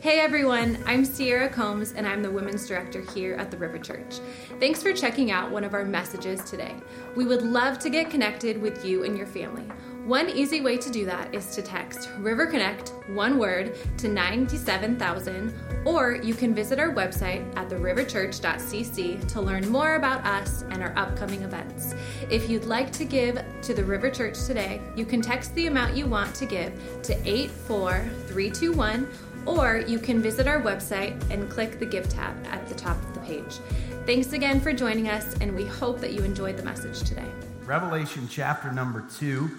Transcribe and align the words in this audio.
Hey 0.00 0.20
everyone, 0.20 0.78
I'm 0.86 1.04
Sierra 1.04 1.48
Combs 1.48 1.90
and 1.90 2.06
I'm 2.06 2.22
the 2.22 2.30
Women's 2.30 2.68
Director 2.68 3.00
here 3.00 3.34
at 3.34 3.50
the 3.50 3.56
River 3.56 3.78
Church. 3.78 4.20
Thanks 4.60 4.80
for 4.80 4.92
checking 4.92 5.32
out 5.32 5.50
one 5.50 5.64
of 5.64 5.74
our 5.74 5.84
messages 5.84 6.40
today. 6.44 6.76
We 7.16 7.24
would 7.24 7.42
love 7.42 7.80
to 7.80 7.90
get 7.90 8.08
connected 8.08 8.62
with 8.62 8.84
you 8.84 9.02
and 9.02 9.18
your 9.18 9.26
family. 9.26 9.64
One 10.04 10.30
easy 10.30 10.60
way 10.60 10.78
to 10.78 10.88
do 10.88 11.04
that 11.06 11.34
is 11.34 11.52
to 11.56 11.62
text 11.62 12.10
River 12.18 12.46
Connect, 12.46 12.90
one 13.08 13.38
word, 13.38 13.76
to 13.98 14.08
97000, 14.08 15.52
or 15.84 16.14
you 16.14 16.32
can 16.32 16.54
visit 16.54 16.78
our 16.78 16.94
website 16.94 17.44
at 17.56 17.68
theriverchurch.cc 17.68 19.28
to 19.32 19.40
learn 19.40 19.68
more 19.68 19.96
about 19.96 20.24
us 20.24 20.62
and 20.70 20.80
our 20.80 20.96
upcoming 20.96 21.42
events. 21.42 21.94
If 22.30 22.48
you'd 22.48 22.64
like 22.64 22.92
to 22.92 23.04
give 23.04 23.42
to 23.62 23.74
the 23.74 23.84
River 23.84 24.10
Church 24.10 24.44
today, 24.46 24.80
you 24.94 25.04
can 25.04 25.20
text 25.20 25.54
the 25.56 25.66
amount 25.66 25.96
you 25.96 26.06
want 26.06 26.34
to 26.36 26.46
give 26.46 26.72
to 27.02 27.14
84321 27.28 29.08
or 29.46 29.78
you 29.86 29.98
can 29.98 30.20
visit 30.20 30.46
our 30.46 30.60
website 30.60 31.18
and 31.30 31.48
click 31.50 31.78
the 31.78 31.86
Give 31.86 32.08
tab 32.08 32.34
at 32.46 32.68
the 32.68 32.74
top 32.74 32.96
of 32.96 33.14
the 33.14 33.20
page. 33.20 33.58
Thanks 34.06 34.32
again 34.32 34.60
for 34.60 34.72
joining 34.72 35.08
us, 35.08 35.34
and 35.40 35.54
we 35.54 35.64
hope 35.64 36.00
that 36.00 36.12
you 36.12 36.22
enjoyed 36.22 36.56
the 36.56 36.62
message 36.62 37.00
today. 37.08 37.26
Revelation 37.64 38.26
chapter 38.30 38.72
number 38.72 39.04
2, 39.18 39.50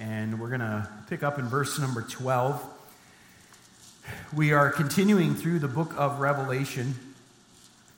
and 0.00 0.40
we're 0.40 0.48
going 0.48 0.60
to 0.60 0.88
pick 1.08 1.22
up 1.22 1.38
in 1.38 1.46
verse 1.46 1.78
number 1.78 2.02
12. 2.02 2.62
We 4.34 4.52
are 4.52 4.70
continuing 4.70 5.34
through 5.34 5.60
the 5.60 5.68
book 5.68 5.94
of 5.96 6.18
Revelation, 6.18 6.94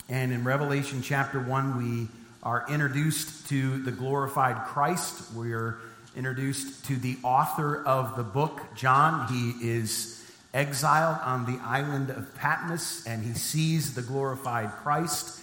and 0.08 0.32
in 0.32 0.44
Revelation 0.44 1.00
chapter 1.00 1.40
1, 1.40 1.78
we 1.78 2.08
are 2.42 2.66
introduced 2.68 3.48
to 3.48 3.82
the 3.82 3.90
glorified 3.90 4.66
Christ. 4.66 5.32
We 5.32 5.54
are 5.54 5.78
introduced 6.14 6.84
to 6.86 6.96
the 6.96 7.16
author 7.22 7.82
of 7.84 8.16
the 8.16 8.22
book, 8.22 8.60
John. 8.76 9.26
He 9.28 9.66
is 9.66 10.23
exiled 10.54 11.18
on 11.22 11.44
the 11.44 11.60
island 11.62 12.10
of 12.10 12.34
Patmos 12.36 13.05
and 13.06 13.24
he 13.24 13.34
sees 13.34 13.94
the 13.94 14.02
glorified 14.02 14.70
Christ. 14.70 15.41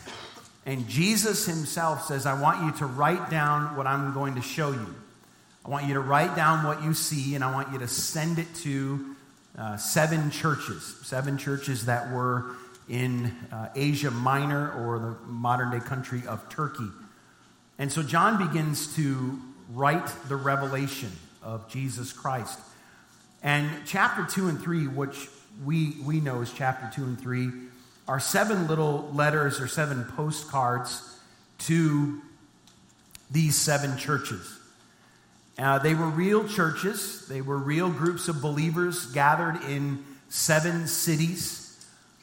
And 0.65 0.87
Jesus 0.87 1.45
himself 1.45 2.05
says, 2.05 2.25
I 2.25 2.39
want 2.39 2.63
you 2.63 2.71
to 2.79 2.85
write 2.85 3.29
down 3.29 3.75
what 3.75 3.85
I'm 3.85 4.13
going 4.13 4.35
to 4.35 4.41
show 4.41 4.71
you. 4.71 4.95
I 5.65 5.69
want 5.69 5.85
you 5.85 5.93
to 5.95 5.99
write 5.99 6.35
down 6.35 6.65
what 6.65 6.81
you 6.81 6.93
see 6.93 7.35
and 7.35 7.43
I 7.43 7.51
want 7.51 7.71
you 7.73 7.79
to 7.79 7.87
send 7.87 8.39
it 8.39 8.47
to 8.63 9.15
uh, 9.57 9.77
seven 9.77 10.31
churches, 10.31 10.95
seven 11.03 11.37
churches 11.37 11.85
that 11.85 12.11
were 12.11 12.55
in 12.87 13.35
uh, 13.51 13.69
Asia 13.75 14.11
Minor 14.11 14.71
or 14.71 14.99
the 14.99 15.31
modern 15.31 15.71
day 15.71 15.85
country 15.85 16.21
of 16.27 16.47
Turkey. 16.49 16.87
And 17.77 17.91
so 17.91 18.01
John 18.01 18.47
begins 18.47 18.95
to 18.95 19.39
write 19.73 20.07
the 20.27 20.35
revelation 20.35 21.11
of 21.43 21.69
Jesus 21.69 22.13
Christ. 22.13 22.59
And 23.43 23.69
chapter 23.85 24.23
2 24.23 24.47
and 24.49 24.61
3, 24.61 24.87
which 24.87 25.27
we, 25.65 25.95
we 26.05 26.19
know 26.19 26.41
as 26.41 26.51
chapter 26.53 26.89
2 26.93 27.03
and 27.03 27.19
3, 27.19 27.49
are 28.07 28.19
seven 28.19 28.67
little 28.67 29.09
letters 29.13 29.59
or 29.59 29.67
seven 29.67 30.05
postcards 30.15 31.17
to 31.59 32.21
these 33.31 33.55
seven 33.55 33.97
churches. 33.97 34.59
Uh, 35.57 35.79
they 35.79 35.93
were 35.93 36.07
real 36.07 36.47
churches, 36.47 37.27
they 37.27 37.41
were 37.41 37.57
real 37.57 37.89
groups 37.89 38.27
of 38.27 38.41
believers 38.41 39.07
gathered 39.07 39.61
in 39.63 40.03
seven 40.29 40.87
cities. 40.87 41.57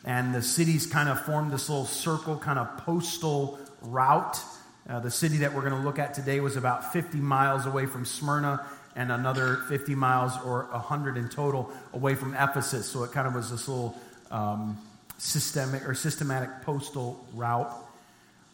And 0.05 0.35
the 0.35 0.43
cities 0.43 0.87
kind 0.87 1.09
of 1.09 1.21
formed 1.21 1.53
this 1.53 1.69
little 1.69 1.85
circle, 1.85 2.37
kind 2.37 2.59
of 2.59 2.79
postal 2.79 3.59
route. 3.83 4.41
Uh, 4.89 5.01
the 5.01 5.11
city 5.11 5.39
that 5.39 5.53
we're 5.53 5.69
going 5.69 5.75
to 5.75 5.87
look 5.87 5.99
at 5.99 6.15
today 6.15 6.41
was 6.41 6.57
about 6.57 6.93
50 6.93 7.19
miles 7.19 7.67
away 7.67 7.87
from 7.87 8.05
Smyrna 8.05 8.65
and 8.99 9.13
another 9.13 9.59
50 9.69 9.95
miles 9.95 10.33
or 10.45 10.65
100 10.73 11.17
in 11.17 11.29
total 11.29 11.71
away 11.93 12.17
from 12.17 12.35
Ephesus. 12.35 12.89
So 12.89 13.05
it 13.05 13.13
kind 13.13 13.29
of 13.29 13.35
was 13.35 13.49
this 13.49 13.69
little 13.69 13.97
um, 14.33 14.77
systemic 15.19 15.89
or 15.89 15.95
systematic 15.95 16.51
postal 16.63 17.25
route. 17.33 17.73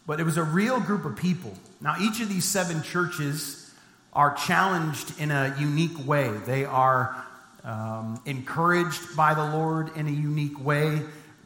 But 0.05 0.19
it 0.19 0.23
was 0.23 0.37
a 0.37 0.43
real 0.43 0.79
group 0.79 1.03
of 1.03 1.15
people. 1.15 1.51
Now, 1.81 1.95
each 1.99 2.21
of 2.21 2.29
these 2.29 2.45
seven 2.45 2.83
churches 2.83 3.73
are 4.13 4.35
challenged 4.35 5.19
in 5.19 5.31
a 5.31 5.55
unique 5.59 6.05
way. 6.05 6.29
They 6.45 6.63
are 6.63 7.25
um, 7.63 8.21
encouraged 8.27 9.17
by 9.17 9.33
the 9.33 9.57
Lord 9.57 9.97
in 9.97 10.05
a 10.05 10.11
unique 10.11 10.63
way. 10.63 11.01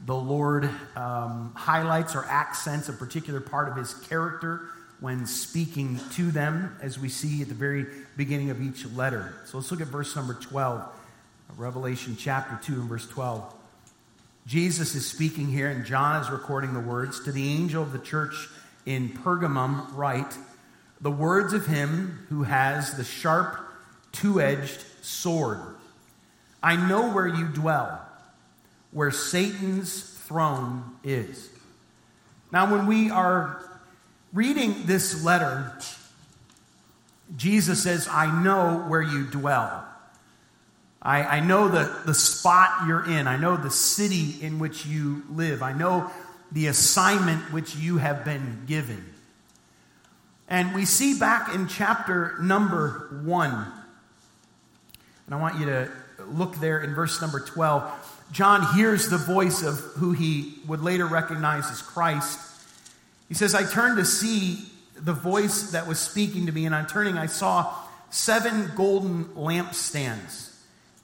The 0.06 0.16
Lord 0.16 0.70
um, 0.98 1.54
highlights 1.56 2.16
or 2.16 2.26
accents 2.26 2.90
a 2.90 2.94
particular 2.94 3.40
part 3.40 3.70
of 3.70 3.78
his 3.78 3.94
character 3.94 4.64
when 5.00 5.26
speaking 5.26 6.00
to 6.14 6.32
them, 6.32 6.76
as 6.82 7.00
we 7.00 7.10
see 7.10 7.42
at 7.42 7.48
the 7.48 7.54
very 7.54 7.86
beginning 8.18 8.50
of 8.50 8.62
each 8.62 8.86
letter. 8.92 9.34
So 9.46 9.58
let's 9.58 9.72
look 9.72 9.82
at 9.82 9.88
verse 9.88 10.16
number 10.16 10.34
12, 10.34 10.84
Revelation 11.56 12.18
chapter 12.20 12.60
2 12.64 12.82
and 12.82 12.90
verse 12.90 13.08
12. 13.08 13.56
Jesus 14.46 14.96
is 14.96 15.06
speaking 15.06 15.48
here, 15.48 15.70
and 15.70 15.86
John 15.86 16.22
is 16.22 16.30
recording 16.30 16.74
the 16.74 16.80
words 16.80 17.24
To 17.26 17.32
the 17.32 17.48
angel 17.50 17.84
of 17.84 17.94
the 17.94 18.00
church 18.00 18.50
in 18.86 19.10
Pergamum, 19.10 19.96
write, 19.96 20.34
The 21.00 21.12
words 21.12 21.54
of 21.54 21.66
him 21.68 22.26
who 22.30 22.44
has 22.44 22.98
the 22.98 23.04
sharp, 23.04 23.58
two 24.12 24.42
edged 24.42 24.84
sword. 25.02 25.60
I 26.62 26.76
know 26.76 27.14
where 27.14 27.28
you 27.28 27.48
dwell, 27.48 28.02
where 28.92 29.12
Satan's 29.12 30.02
throne 30.02 30.84
is. 31.04 31.50
Now, 32.52 32.72
when 32.72 32.88
we 32.88 33.12
are 33.12 33.69
reading 34.34 34.86
this 34.86 35.24
letter, 35.24 35.74
Jesus 37.36 37.84
says, 37.84 38.08
I 38.10 38.44
know 38.44 38.86
where 38.88 39.02
you 39.02 39.26
dwell. 39.26 39.86
I, 41.02 41.24
I 41.24 41.40
know 41.40 41.70
the, 41.70 42.02
the 42.06 42.14
spot 42.14 42.88
you're 42.88 43.06
in. 43.06 43.28
I 43.28 43.38
know 43.38 43.56
the 43.56 43.72
city 43.72 44.36
in 44.42 44.60
which 44.60 44.86
you 44.86 45.24
live. 45.30 45.64
I 45.64 45.74
know 45.74 46.12
the 46.52 46.68
assignment 46.68 47.54
which 47.54 47.76
you 47.76 47.98
have 47.98 48.26
been 48.26 48.64
given. 48.66 49.06
And 50.48 50.74
we 50.74 50.86
see 50.86 51.18
back 51.18 51.54
in 51.54 51.68
chapter 51.68 52.38
number 52.42 53.22
one, 53.24 53.54
and 55.26 55.36
I 55.36 55.40
want 55.40 55.60
you 55.60 55.68
to 55.68 55.92
look 56.28 56.56
there 56.56 56.82
in 56.82 56.96
verse 56.96 57.22
number 57.22 57.40
12. 57.40 58.26
John 58.32 58.76
hears 58.76 59.10
the 59.10 59.18
voice 59.18 59.62
of 59.64 59.78
who 59.78 60.12
he 60.12 60.56
would 60.68 60.82
later 60.82 61.06
recognize 61.06 61.70
as 61.70 61.82
Christ. 61.84 62.40
He 63.30 63.36
says, 63.36 63.56
I 63.56 63.64
turned 63.64 63.98
to 63.98 64.06
see 64.06 64.66
the 64.96 65.14
voice 65.14 65.72
that 65.72 65.88
was 65.88 66.00
speaking 66.00 66.48
to 66.48 66.52
me, 66.52 66.66
and 66.66 66.76
on 66.76 66.88
turning, 66.88 67.18
I 67.18 67.28
saw 67.28 67.74
seven 68.10 68.72
golden 68.76 69.26
lampstands. 69.36 70.54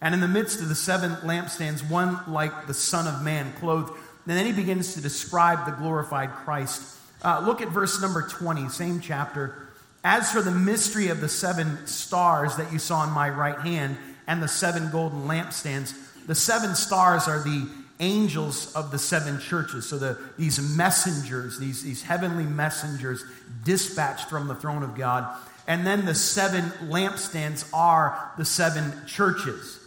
And 0.01 0.13
in 0.13 0.19
the 0.19 0.27
midst 0.27 0.59
of 0.59 0.67
the 0.67 0.75
seven 0.75 1.11
lampstands, 1.17 1.87
one 1.89 2.19
like 2.27 2.67
the 2.67 2.73
Son 2.73 3.07
of 3.07 3.21
Man, 3.21 3.53
clothed. 3.53 3.91
And 4.27 4.37
then 4.37 4.45
he 4.45 4.51
begins 4.51 4.95
to 4.95 5.01
describe 5.01 5.65
the 5.65 5.71
glorified 5.71 6.31
Christ. 6.31 6.97
Uh, 7.23 7.43
look 7.45 7.61
at 7.61 7.69
verse 7.69 8.01
number 8.01 8.27
20, 8.27 8.69
same 8.69 8.99
chapter. 8.99 9.69
As 10.03 10.31
for 10.31 10.41
the 10.41 10.51
mystery 10.51 11.07
of 11.07 11.21
the 11.21 11.29
seven 11.29 11.87
stars 11.87 12.57
that 12.57 12.71
you 12.71 12.79
saw 12.79 13.03
in 13.03 13.11
my 13.11 13.29
right 13.29 13.59
hand 13.59 13.97
and 14.27 14.41
the 14.41 14.47
seven 14.47 14.91
golden 14.91 15.27
lampstands, 15.27 15.95
the 16.27 16.35
seven 16.35 16.75
stars 16.75 17.27
are 17.27 17.39
the 17.39 17.67
angels 17.99 18.73
of 18.75 18.91
the 18.91 18.99
seven 18.99 19.39
churches. 19.39 19.87
So 19.87 19.97
the, 19.97 20.17
these 20.37 20.59
messengers, 20.75 21.59
these, 21.59 21.83
these 21.83 22.03
heavenly 22.03 22.43
messengers 22.43 23.23
dispatched 23.63 24.29
from 24.29 24.47
the 24.47 24.55
throne 24.55 24.83
of 24.83 24.95
God. 24.95 25.33
And 25.67 25.85
then 25.85 26.05
the 26.05 26.15
seven 26.15 26.63
lampstands 26.89 27.67
are 27.73 28.31
the 28.37 28.45
seven 28.45 28.93
churches. 29.07 29.79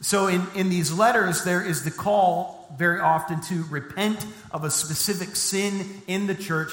So 0.00 0.28
in, 0.28 0.46
in 0.54 0.68
these 0.68 0.92
letters, 0.92 1.44
there 1.44 1.64
is 1.64 1.84
the 1.84 1.90
call 1.90 2.72
very 2.78 3.00
often 3.00 3.40
to 3.42 3.64
repent 3.64 4.24
of 4.52 4.64
a 4.64 4.70
specific 4.70 5.34
sin 5.34 6.02
in 6.06 6.26
the 6.26 6.34
church. 6.34 6.72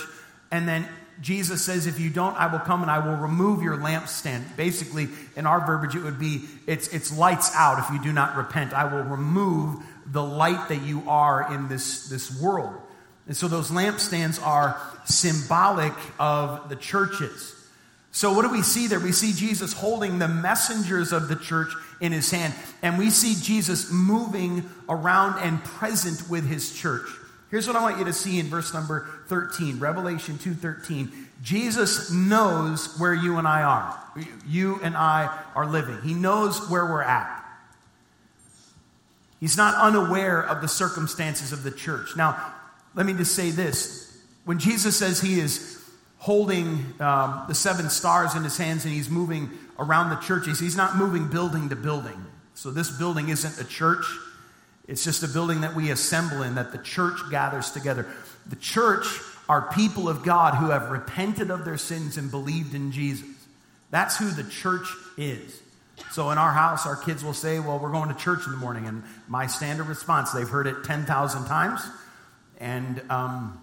And 0.52 0.68
then 0.68 0.88
Jesus 1.22 1.64
says, 1.64 1.88
if 1.88 2.00
you 2.00 2.09
don't, 2.09 2.35
I 2.35 2.47
will 2.47 2.59
come 2.59 2.81
and 2.81 2.91
I 2.91 3.00
will 3.00 3.16
remove 3.16 3.64
your 3.64 3.78
lampstand. 3.78 4.56
Basically, 4.58 5.08
in 5.35 5.47
our 5.47 5.66
verbiage, 5.66 5.96
it 5.96 6.03
would 6.03 6.19
be 6.19 6.44
it's, 6.68 6.90
it's 6.90 7.18
lights 7.18 7.56
out 7.56 7.79
if 7.79 7.90
you 7.90 8.03
do 8.03 8.11
not 8.11 8.35
repent. 8.35 8.73
I 8.73 8.94
will 8.94 9.03
remove 9.03 9.82
the 10.05 10.23
light 10.23 10.69
that 10.69 10.81
you 10.84 11.03
are 11.07 11.53
in 11.53 11.67
this, 11.67 12.07
this 12.09 12.40
world. 12.41 12.73
And 13.28 13.35
so 13.35 13.47
those 13.47 13.72
lampstands 13.72 14.41
are 14.46 14.79
symbolic 15.05 15.93
of 16.19 16.69
the 16.69 16.75
churches. 16.75 17.53
So, 18.11 18.34
what 18.34 18.43
do 18.43 18.49
we 18.49 18.61
see 18.61 18.87
there? 18.87 18.99
We 18.99 19.11
see 19.11 19.34
Jesus 19.34 19.73
holding 19.73 20.19
the 20.19 20.28
messengers 20.28 21.11
of 21.11 21.28
the 21.28 21.35
church 21.35 21.73
in 21.99 22.13
his 22.13 22.31
hand, 22.31 22.53
and 22.81 22.97
we 22.97 23.09
see 23.09 23.35
Jesus 23.35 23.91
moving 23.91 24.69
around 24.87 25.40
and 25.41 25.61
present 25.63 26.29
with 26.29 26.47
his 26.47 26.73
church. 26.73 27.07
Here's 27.52 27.67
what 27.67 27.75
I 27.75 27.81
want 27.81 27.99
you 27.99 28.05
to 28.05 28.13
see 28.13 28.40
in 28.40 28.47
verse 28.47 28.73
number 28.73 29.07
13, 29.28 29.79
Revelation 29.79 30.37
2:13. 30.37 31.11
Jesus 31.41 32.09
knows 32.09 32.97
where 32.97 33.13
you 33.13 33.37
and 33.37 33.47
I 33.47 33.63
are. 33.63 33.99
You 34.47 34.79
and 34.81 34.96
I 34.96 35.29
are 35.53 35.66
living. 35.66 36.02
He 36.02 36.13
knows 36.13 36.69
where 36.69 36.85
we're 36.85 37.02
at. 37.02 37.45
He's 39.40 39.58
not 39.58 39.76
unaware 39.76 40.41
of 40.41 40.61
the 40.61 40.67
circumstances 40.67 41.52
of 41.52 41.64
the 41.64 41.72
church. 41.72 42.16
Now, 42.16 42.53
let 42.93 43.05
me 43.05 43.14
just 43.14 43.35
say 43.35 43.52
this. 43.52 44.17
When 44.46 44.59
Jesus 44.59 44.97
says 44.97 45.20
he 45.20 45.40
is 45.40 45.84
holding 46.17 46.85
um, 46.99 47.43
the 47.47 47.55
seven 47.55 47.90
stars 47.90 48.35
in 48.35 48.43
his 48.43 48.58
hands 48.58 48.85
and 48.85 48.93
he's 48.93 49.09
moving 49.09 49.49
around 49.78 50.09
the 50.09 50.16
churches, 50.17 50.59
he's 50.59 50.78
not 50.78 50.96
moving 50.96 51.28
building 51.28 51.70
to 51.70 51.76
building. 51.76 52.26
So, 52.53 52.72
this 52.72 52.90
building 52.90 53.29
isn't 53.29 53.59
a 53.59 53.67
church. 53.67 54.05
It's 54.87 55.03
just 55.03 55.23
a 55.23 55.28
building 55.28 55.61
that 55.61 55.76
we 55.76 55.91
assemble 55.91 56.43
in, 56.43 56.55
that 56.55 56.72
the 56.72 56.78
church 56.78 57.20
gathers 57.29 57.72
together. 57.72 58.08
The 58.47 58.55
church 58.55 59.05
are 59.49 59.72
people 59.73 60.08
of 60.08 60.23
God 60.23 60.55
who 60.55 60.70
have 60.70 60.91
repented 60.91 61.52
of 61.52 61.66
their 61.66 61.78
sins 61.78 62.17
and 62.17 62.31
believed 62.31 62.73
in 62.73 62.91
Jesus. 62.91 63.28
That's 63.91 64.17
who 64.17 64.29
the 64.29 64.49
church 64.49 64.88
is. 65.17 65.61
So 66.12 66.32
in 66.32 66.38
our 66.38 66.52
house, 66.52 66.86
our 66.86 66.96
kids 66.96 67.24
will 67.24 67.34
say, 67.34 67.59
Well, 67.59 67.80
we're 67.80 67.92
going 67.92 68.09
to 68.09 68.16
church 68.16 68.46
in 68.46 68.52
the 68.52 68.58
morning. 68.58 68.86
And 68.86 69.03
my 69.28 69.47
standard 69.47 69.88
response, 69.88 70.32
they've 70.32 70.47
heard 70.47 70.68
it 70.68 70.84
10,000 70.84 71.46
times, 71.46 71.82
and 72.59 73.02
um, 73.09 73.59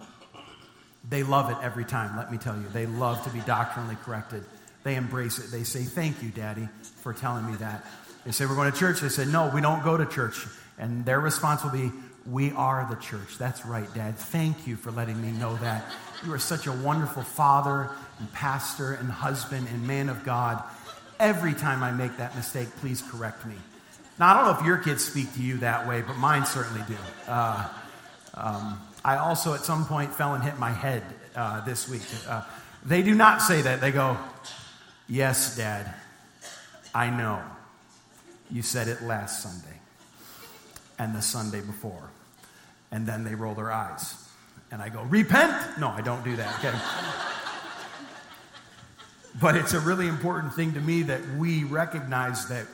they 1.09 1.23
love 1.23 1.51
it 1.51 1.57
every 1.61 1.85
time, 1.85 2.15
let 2.17 2.31
me 2.31 2.37
tell 2.37 2.55
you. 2.55 2.65
They 2.71 2.85
love 2.85 3.23
to 3.25 3.29
be 3.29 3.39
doctrinally 3.41 3.97
corrected. 4.03 4.43
They 4.83 4.95
embrace 4.95 5.39
it. 5.39 5.51
They 5.51 5.63
say, 5.63 5.83
Thank 5.83 6.21
you, 6.23 6.29
Daddy, 6.29 6.67
for 7.01 7.13
telling 7.13 7.45
me 7.45 7.55
that. 7.57 7.85
They 8.25 8.31
say, 8.31 8.45
We're 8.45 8.55
going 8.55 8.71
to 8.71 8.77
church. 8.77 9.01
They 9.01 9.09
say, 9.09 9.25
No, 9.25 9.51
we 9.53 9.61
don't 9.61 9.83
go 9.83 9.97
to 9.97 10.05
church. 10.05 10.45
And 10.77 11.05
their 11.05 11.19
response 11.19 11.63
will 11.63 11.71
be, 11.71 11.91
We 12.25 12.51
are 12.51 12.87
the 12.89 12.95
church. 13.01 13.37
That's 13.37 13.65
right, 13.65 13.91
Dad. 13.93 14.17
Thank 14.17 14.65
you 14.67 14.75
for 14.75 14.91
letting 14.91 15.21
me 15.21 15.31
know 15.31 15.55
that. 15.57 15.85
You 16.25 16.33
are 16.33 16.39
such 16.39 16.67
a 16.67 16.71
wonderful 16.71 17.23
father 17.23 17.89
and 18.19 18.31
pastor 18.31 18.93
and 18.93 19.11
husband 19.11 19.67
and 19.71 19.85
man 19.85 20.09
of 20.09 20.23
God. 20.23 20.63
Every 21.23 21.53
time 21.53 21.83
I 21.83 21.91
make 21.91 22.17
that 22.17 22.35
mistake, 22.35 22.67
please 22.81 23.01
correct 23.01 23.45
me. 23.45 23.55
Now, 24.19 24.27
I 24.27 24.33
don't 24.33 24.43
know 24.43 24.59
if 24.59 24.65
your 24.65 24.77
kids 24.77 25.05
speak 25.05 25.33
to 25.35 25.41
you 25.41 25.55
that 25.59 25.87
way, 25.87 26.01
but 26.01 26.17
mine 26.17 26.45
certainly 26.45 26.81
do. 26.85 26.97
Uh, 27.29 27.69
um, 28.33 28.81
I 29.05 29.15
also, 29.15 29.53
at 29.53 29.61
some 29.61 29.85
point, 29.85 30.13
fell 30.13 30.33
and 30.33 30.43
hit 30.43 30.59
my 30.59 30.71
head 30.71 31.01
uh, 31.33 31.63
this 31.63 31.87
week. 31.87 32.01
Uh, 32.27 32.41
they 32.83 33.03
do 33.03 33.15
not 33.15 33.41
say 33.41 33.61
that. 33.61 33.79
They 33.79 33.93
go, 33.93 34.17
Yes, 35.07 35.55
Dad, 35.55 35.93
I 36.93 37.09
know. 37.09 37.41
You 38.51 38.61
said 38.61 38.89
it 38.89 39.01
last 39.01 39.41
Sunday 39.41 39.79
and 40.99 41.15
the 41.15 41.21
Sunday 41.21 41.61
before. 41.61 42.09
And 42.91 43.07
then 43.07 43.23
they 43.23 43.33
roll 43.33 43.53
their 43.53 43.71
eyes. 43.71 44.13
And 44.71 44.81
I 44.81 44.89
go, 44.89 45.03
Repent? 45.03 45.79
No, 45.79 45.87
I 45.87 46.01
don't 46.01 46.25
do 46.25 46.35
that, 46.35 46.59
okay? 46.59 46.77
But 49.41 49.55
it's 49.55 49.73
a 49.73 49.79
really 49.79 50.07
important 50.07 50.53
thing 50.53 50.73
to 50.73 50.79
me 50.79 51.03
that 51.03 51.21
we 51.37 51.63
recognize 51.63 52.47
that 52.47 52.65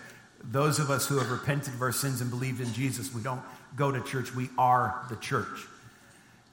those 0.44 0.80
of 0.80 0.90
us 0.90 1.08
who 1.08 1.18
have 1.18 1.32
repented 1.32 1.74
of 1.74 1.82
our 1.82 1.92
sins 1.92 2.22
and 2.22 2.30
believed 2.30 2.62
in 2.62 2.72
Jesus, 2.74 3.14
we 3.14 3.22
don't 3.22 3.42
go 3.76 3.92
to 3.92 4.02
church, 4.02 4.34
we 4.36 4.50
are 4.58 5.06
the 5.10 5.16
church. 5.18 5.68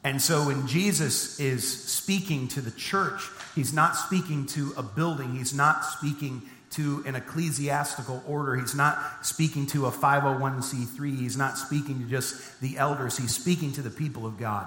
And 0.05 0.23
so 0.23 0.47
when 0.47 0.67
Jesus 0.69 1.41
is 1.41 1.83
speaking 1.85 2.47
to 2.49 2.61
the 2.61 2.71
church, 2.71 3.23
he's 3.55 3.73
not 3.73 3.97
speaking 3.97 4.47
to 4.47 4.73
a 4.77 4.83
building, 4.83 5.35
he's 5.35 5.55
not 5.55 5.85
speaking 5.85 6.43
to 6.71 7.03
an 7.07 7.17
ecclesiastical 7.17 8.23
order, 8.27 8.55
he's 8.55 8.75
not 8.75 8.99
speaking 9.27 9.67
to 9.67 9.87
a 9.87 9.91
501c3, 9.91 11.17
he's 11.17 11.37
not 11.37 11.59
speaking 11.59 12.01
to 12.01 12.05
just 12.07 12.61
the 12.61 12.77
elders, 12.77 13.17
he's 13.17 13.35
speaking 13.35 13.73
to 13.73 13.83
the 13.83 13.91
people 13.91 14.27
of 14.27 14.39
God. 14.39 14.67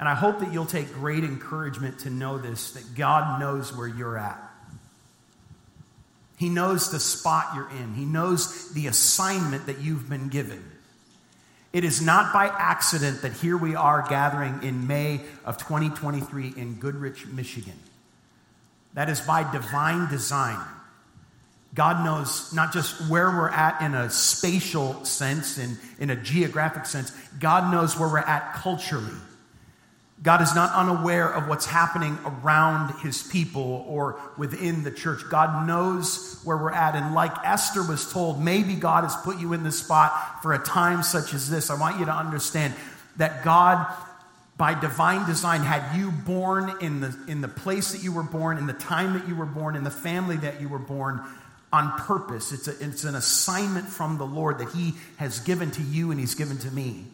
And 0.00 0.08
I 0.08 0.14
hope 0.14 0.40
that 0.40 0.50
you'll 0.50 0.64
take 0.64 0.90
great 0.94 1.24
encouragement 1.24 2.00
to 2.00 2.10
know 2.10 2.38
this 2.38 2.72
that 2.72 2.94
God 2.96 3.38
knows 3.38 3.76
where 3.76 3.86
you're 3.86 4.16
at. 4.16 4.42
He 6.38 6.48
knows 6.48 6.90
the 6.90 6.98
spot 6.98 7.54
you're 7.54 7.70
in, 7.70 7.92
He 7.94 8.06
knows 8.06 8.72
the 8.72 8.86
assignment 8.86 9.66
that 9.66 9.80
you've 9.80 10.08
been 10.08 10.28
given. 10.28 10.64
It 11.74 11.84
is 11.84 12.02
not 12.02 12.32
by 12.32 12.46
accident 12.46 13.22
that 13.22 13.34
here 13.34 13.56
we 13.56 13.76
are 13.76 14.04
gathering 14.08 14.62
in 14.64 14.88
May 14.88 15.20
of 15.44 15.58
2023 15.58 16.54
in 16.56 16.80
Goodrich, 16.80 17.26
Michigan. 17.26 17.78
That 18.94 19.08
is 19.08 19.20
by 19.20 19.48
divine 19.52 20.08
design. 20.08 20.58
God 21.74 22.04
knows 22.04 22.52
not 22.52 22.72
just 22.72 23.08
where 23.08 23.30
we're 23.30 23.50
at 23.50 23.80
in 23.82 23.94
a 23.94 24.10
spatial 24.10 25.04
sense 25.04 25.58
and 25.58 25.78
in 26.00 26.10
a 26.10 26.16
geographic 26.16 26.86
sense, 26.86 27.12
God 27.38 27.70
knows 27.70 27.96
where 27.96 28.08
we're 28.08 28.18
at 28.18 28.54
culturally. 28.54 29.14
God 30.22 30.42
is 30.42 30.54
not 30.54 30.74
unaware 30.74 31.32
of 31.32 31.48
what's 31.48 31.64
happening 31.64 32.18
around 32.26 32.94
his 33.00 33.22
people 33.22 33.86
or 33.88 34.20
within 34.36 34.84
the 34.84 34.90
church. 34.90 35.22
God 35.30 35.66
knows 35.66 36.38
where 36.44 36.58
we're 36.58 36.72
at. 36.72 36.94
And 36.94 37.14
like 37.14 37.32
Esther 37.42 37.82
was 37.82 38.12
told, 38.12 38.42
maybe 38.42 38.74
God 38.74 39.04
has 39.04 39.16
put 39.16 39.38
you 39.38 39.54
in 39.54 39.62
this 39.62 39.78
spot 39.78 40.42
for 40.42 40.52
a 40.52 40.58
time 40.58 41.02
such 41.02 41.32
as 41.32 41.48
this. 41.48 41.70
I 41.70 41.80
want 41.80 41.98
you 41.98 42.04
to 42.04 42.12
understand 42.12 42.74
that 43.16 43.44
God, 43.44 43.86
by 44.58 44.78
divine 44.78 45.26
design, 45.26 45.62
had 45.62 45.98
you 45.98 46.10
born 46.10 46.70
in 46.82 47.00
the, 47.00 47.16
in 47.26 47.40
the 47.40 47.48
place 47.48 47.92
that 47.92 48.02
you 48.02 48.12
were 48.12 48.22
born, 48.22 48.58
in 48.58 48.66
the 48.66 48.74
time 48.74 49.14
that 49.14 49.26
you 49.26 49.34
were 49.34 49.46
born, 49.46 49.74
in 49.74 49.84
the 49.84 49.90
family 49.90 50.36
that 50.36 50.60
you 50.60 50.68
were 50.68 50.78
born 50.78 51.22
on 51.72 51.92
purpose. 51.98 52.52
It's, 52.52 52.68
a, 52.68 52.72
it's 52.84 53.04
an 53.04 53.14
assignment 53.14 53.88
from 53.88 54.18
the 54.18 54.26
Lord 54.26 54.58
that 54.58 54.70
he 54.72 54.94
has 55.16 55.40
given 55.40 55.70
to 55.70 55.82
you 55.82 56.10
and 56.10 56.20
he's 56.20 56.34
given 56.34 56.58
to 56.58 56.70
me. 56.70 57.06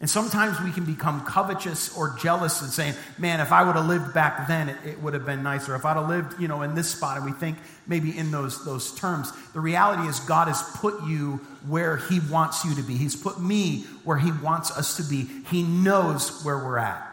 And 0.00 0.10
sometimes 0.10 0.60
we 0.60 0.70
can 0.70 0.84
become 0.84 1.24
covetous 1.24 1.96
or 1.96 2.16
jealous 2.18 2.60
and 2.60 2.70
saying, 2.70 2.94
man, 3.16 3.40
if 3.40 3.52
I 3.52 3.62
would 3.62 3.76
have 3.76 3.86
lived 3.86 4.12
back 4.12 4.48
then, 4.48 4.68
it, 4.68 4.76
it, 4.84 5.02
would 5.02 5.14
have 5.14 5.24
been 5.24 5.42
nicer. 5.42 5.74
If 5.74 5.84
I'd 5.84 5.96
have 5.96 6.08
lived, 6.08 6.40
you 6.40 6.48
know, 6.48 6.62
in 6.62 6.74
this 6.74 6.90
spot, 6.90 7.16
and 7.16 7.24
we 7.24 7.32
think 7.32 7.56
maybe 7.86 8.16
in 8.16 8.30
those, 8.30 8.64
those 8.64 8.94
terms. 8.96 9.32
The 9.52 9.60
reality 9.60 10.08
is 10.08 10.20
God 10.20 10.48
has 10.48 10.62
put 10.76 11.04
you 11.04 11.40
where 11.66 11.96
he 11.96 12.20
wants 12.20 12.64
you 12.64 12.74
to 12.74 12.82
be. 12.82 12.96
He's 12.96 13.16
put 13.16 13.40
me 13.40 13.84
where 14.04 14.18
he 14.18 14.32
wants 14.32 14.76
us 14.76 14.96
to 14.96 15.04
be. 15.04 15.28
He 15.50 15.62
knows 15.62 16.44
where 16.44 16.58
we're 16.58 16.78
at. 16.78 17.10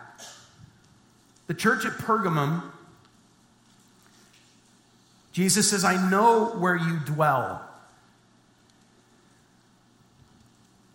The 1.48 1.54
church 1.54 1.86
at 1.86 1.94
Pergamum, 1.94 2.63
Jesus 5.31 5.69
says, 5.69 5.86
I 5.86 6.10
know 6.10 6.48
where 6.57 6.75
you 6.75 7.00
dwell. 7.06 7.70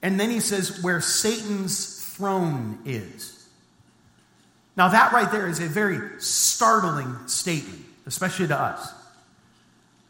And 0.02 0.20
then 0.20 0.30
he 0.30 0.40
says, 0.40 0.82
where 0.82 1.00
Satan's 1.00 2.02
throne 2.14 2.78
is. 2.84 3.32
Now, 4.76 4.88
that 4.88 5.12
right 5.12 5.30
there 5.30 5.46
is 5.46 5.58
a 5.58 5.66
very 5.66 6.20
startling 6.20 7.14
statement, 7.26 7.84
especially 8.04 8.46
to 8.48 8.60
us. 8.60 8.92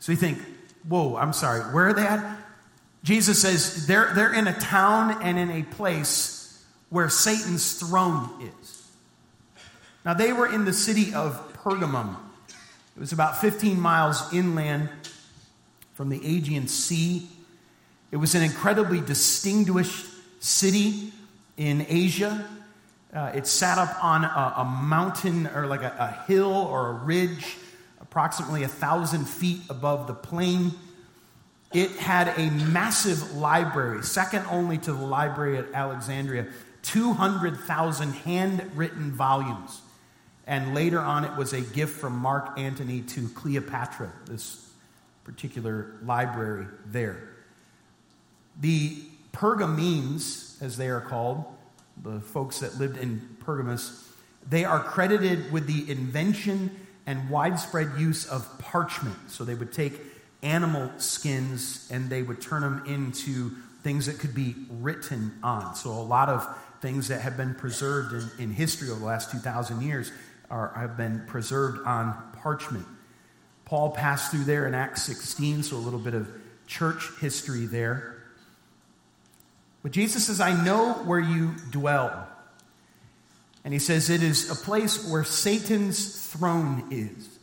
So 0.01 0.13
you 0.13 0.19
think, 0.19 0.39
whoa, 0.89 1.17
I'm 1.17 1.33
sorry, 1.33 1.61
where 1.73 1.89
are 1.89 1.93
they 1.93 2.07
at? 2.07 2.39
Jesus 3.05 3.41
says 3.41 3.87
they're, 3.87 4.13
they're 4.15 4.33
in 4.33 4.49
a 4.49 4.59
town 4.59 5.23
and 5.23 5.39
in 5.39 5.51
a 5.51 5.63
place 5.63 6.65
where 6.91 7.09
Satan's 7.09 7.75
throne 7.75 8.29
is. 8.61 8.91
Now, 10.05 10.15
they 10.15 10.33
were 10.33 10.53
in 10.53 10.65
the 10.65 10.73
city 10.73 11.15
of 11.15 11.53
Pergamum. 11.55 12.17
It 12.97 13.01
was 13.01 13.13
about 13.13 13.41
15 13.41 13.81
miles 13.81 14.33
inland 14.33 14.89
from 15.95 16.09
the 16.09 16.19
Aegean 16.25 16.69
Sea. 16.69 17.29
It 18.11 18.17
was 18.17 18.35
an 18.35 18.43
incredibly 18.43 19.01
distinguished 19.01 20.07
city 20.41 21.13
in 21.57 21.85
Asia. 21.89 22.47
Uh, 23.13 23.33
it 23.35 23.47
sat 23.47 23.79
up 23.79 24.03
on 24.05 24.25
a, 24.25 24.55
a 24.59 24.65
mountain 24.65 25.47
or 25.49 25.67
like 25.67 25.83
a, 25.83 25.95
a, 25.99 26.25
hill 26.27 26.53
or 26.53 26.89
a 26.89 26.93
ridge, 26.93 27.57
approximately 28.01 28.63
a 28.63 28.69
thousand 28.69 29.25
feet 29.25 29.61
above 29.71 30.07
the 30.07 30.15
plain. 30.15 30.73
It 31.73 31.91
had 31.93 32.29
a 32.39 32.51
massive 32.51 33.35
library, 33.35 34.03
second 34.05 34.47
only 34.51 34.79
to 34.79 34.93
the 34.93 35.05
library 35.05 35.59
at 35.59 35.67
Alexandria, 35.73 36.47
200,000 36.83 38.13
handwritten 38.13 39.11
volumes. 39.11 39.81
And 40.47 40.75
later 40.75 41.01
on, 41.01 41.25
it 41.25 41.37
was 41.37 41.53
a 41.53 41.61
gift 41.61 41.99
from 41.99 42.17
Mark 42.17 42.57
Antony 42.57 43.01
to 43.03 43.29
Cleopatra, 43.31 44.13
this 44.27 44.71
particular 45.25 45.97
library 46.05 46.67
there. 46.87 47.26
The 48.61 49.03
Pergamenes, 49.33 50.61
as 50.63 50.77
they 50.77 50.89
are 50.89 51.01
called, 51.01 51.45
the 52.03 52.21
folks 52.21 52.61
that 52.61 52.79
lived 52.79 52.97
in 52.97 53.37
Pergamus, 53.41 54.09
they 54.49 54.65
are 54.65 54.81
credited 54.81 55.53
with 55.53 55.67
the 55.67 55.91
invention 55.91 56.71
and 57.07 57.29
widespread 57.31 57.93
use 57.99 58.27
of 58.27 58.59
parchment. 58.59 59.17
So 59.29 59.45
they 59.45 59.55
would 59.55 59.73
take 59.73 60.01
animal 60.43 60.91
skins 60.99 61.89
and 61.91 62.09
they 62.11 62.23
would 62.23 62.41
turn 62.41 62.63
them 62.63 62.83
into 62.87 63.51
things 63.83 64.07
that 64.07 64.19
could 64.19 64.35
be 64.35 64.55
written 64.81 65.39
on. 65.43 65.75
So 65.75 65.91
a 65.91 66.03
lot 66.03 66.29
of 66.29 66.47
things 66.81 67.09
that 67.09 67.21
have 67.21 67.37
been 67.37 67.55
preserved 67.55 68.13
in, 68.13 68.45
in 68.45 68.53
history 68.53 68.91
over 68.91 68.99
the 68.99 69.07
last 69.07 69.31
2,000 69.31 69.83
years 69.83 70.13
are, 70.51 70.73
have 70.77 70.97
been 70.97 71.25
preserved 71.27 71.87
on 71.87 72.15
parchment. 72.41 72.87
Paul 73.65 73.91
passed 73.91 74.31
through 74.31 74.45
there 74.45 74.67
in 74.67 74.75
Acts 74.75 75.03
16, 75.03 75.65
so 75.65 75.77
a 75.77 75.79
little 75.79 75.99
bit 75.99 76.15
of 76.15 76.31
church 76.67 77.11
history 77.21 77.67
there. 77.67 78.16
But 79.87 79.93
Jesus 79.93 80.27
says, 80.27 80.41
I 80.41 80.65
know 80.65 80.95
where 80.95 81.21
you 81.21 81.55
dwell. 81.71 82.27
And 83.65 83.73
he 83.73 83.79
says, 83.79 84.11
it 84.11 84.21
is 84.21 84.51
a 84.51 84.57
place 84.57 85.09
where 85.09 85.23
Satan's 85.23 86.27
throne 86.27 86.89
is. 86.91 87.39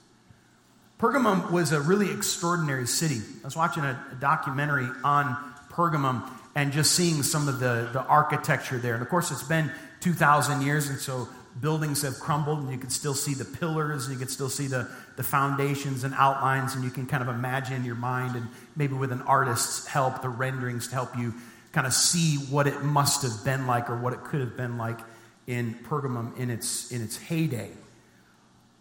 Pergamum 1.00 1.52
was 1.52 1.72
a 1.72 1.80
really 1.80 2.12
extraordinary 2.12 2.86
city. 2.86 3.22
I 3.44 3.46
was 3.46 3.56
watching 3.56 3.86
a, 3.86 3.98
documentary 4.20 4.90
on 5.06 5.38
Pergamum 5.70 6.30
and 6.54 6.74
just 6.74 6.92
seeing 6.92 7.24
some 7.24 7.48
of 7.48 7.62
the, 7.62 7.88
the 7.94 8.04
architecture 8.04 8.78
there. 8.78 8.96
And 8.96 9.02
of 9.02 9.08
course, 9.08 9.32
it's 9.32 9.44
been 9.44 9.72
2,000 10.02 10.64
years, 10.64 10.90
and 10.90 11.00
so 11.00 11.30
buildings 11.62 12.02
have 12.02 12.20
crumbled, 12.20 12.60
and 12.60 12.70
you 12.70 12.78
can 12.78 12.90
still 12.90 13.14
see 13.14 13.36
the 13.36 13.46
pillars, 13.46 14.08
and 14.08 14.12
you 14.12 14.20
can 14.20 14.28
still 14.28 14.50
see 14.50 14.68
the, 14.68 14.90
the 15.16 15.24
foundations 15.24 16.04
and 16.04 16.14
outlines, 16.16 16.76
and 16.76 16.84
you 16.84 16.90
can 16.90 17.06
kind 17.06 17.24
of 17.24 17.30
imagine 17.30 17.78
in 17.78 17.86
your 17.86 17.96
mind, 17.96 18.36
and 18.36 18.50
maybe 18.76 18.96
with 18.96 19.14
an 19.14 19.22
artist's 19.22 19.88
help, 19.88 20.22
the 20.22 20.28
renderings 20.28 20.90
to 20.90 20.96
help 20.96 21.18
you 21.18 21.34
kind 21.74 21.86
of 21.86 21.94
see 21.94 22.38
what 22.50 22.68
it 22.68 22.84
must 22.84 23.24
have 23.24 23.44
been 23.44 23.68
like 23.68 23.90
or 23.90 23.98
what 23.98 24.14
it 24.14 24.24
could 24.24 24.40
have 24.40 24.56
been 24.56 24.78
like 24.78 25.00
in 25.48 25.74
Pergamum 25.84 26.38
in 26.38 26.50
its, 26.50 26.92
in 26.92 27.02
its 27.02 27.18
heyday. 27.18 27.72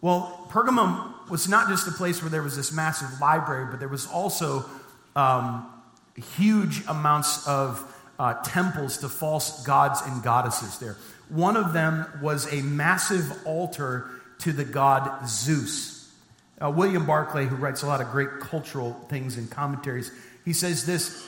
Well, 0.01 0.47
Pergamum 0.51 1.29
was 1.31 1.49
not 1.49 1.69
just 1.69 1.89
a 1.89 1.93
place 1.93 2.23
where 2.23 2.31
there 2.31 2.43
was 2.43 2.57
this 2.57 2.73
massive 2.73 3.21
library, 3.21 3.67
but 3.71 3.81
there 3.81 3.89
was 3.89 4.07
also 4.07 4.65
um, 5.17 5.67
huge 6.37 6.85
amounts 6.87 7.47
of 7.49 7.83
uh, 8.19 8.35
temples 8.43 8.99
to 8.99 9.09
false 9.09 9.65
gods 9.65 10.03
and 10.05 10.23
goddesses 10.23 10.79
there. 10.79 10.97
One 11.29 11.57
of 11.57 11.73
them 11.73 12.07
was 12.21 12.53
a 12.53 12.63
massive 12.63 13.47
altar 13.47 14.11
to 14.41 14.53
the 14.53 14.65
god 14.65 15.27
Zeus. 15.27 16.13
Uh, 16.61 16.71
William 16.71 17.07
Barclay, 17.07 17.47
who 17.47 17.57
writes 17.57 17.83
a 17.83 17.87
lot 17.87 18.01
of 18.01 18.11
great 18.11 18.41
cultural 18.41 18.93
things 19.09 19.39
and 19.39 19.51
commentaries, 19.51 20.13
he 20.45 20.53
says 20.53 20.85
this, 20.85 21.27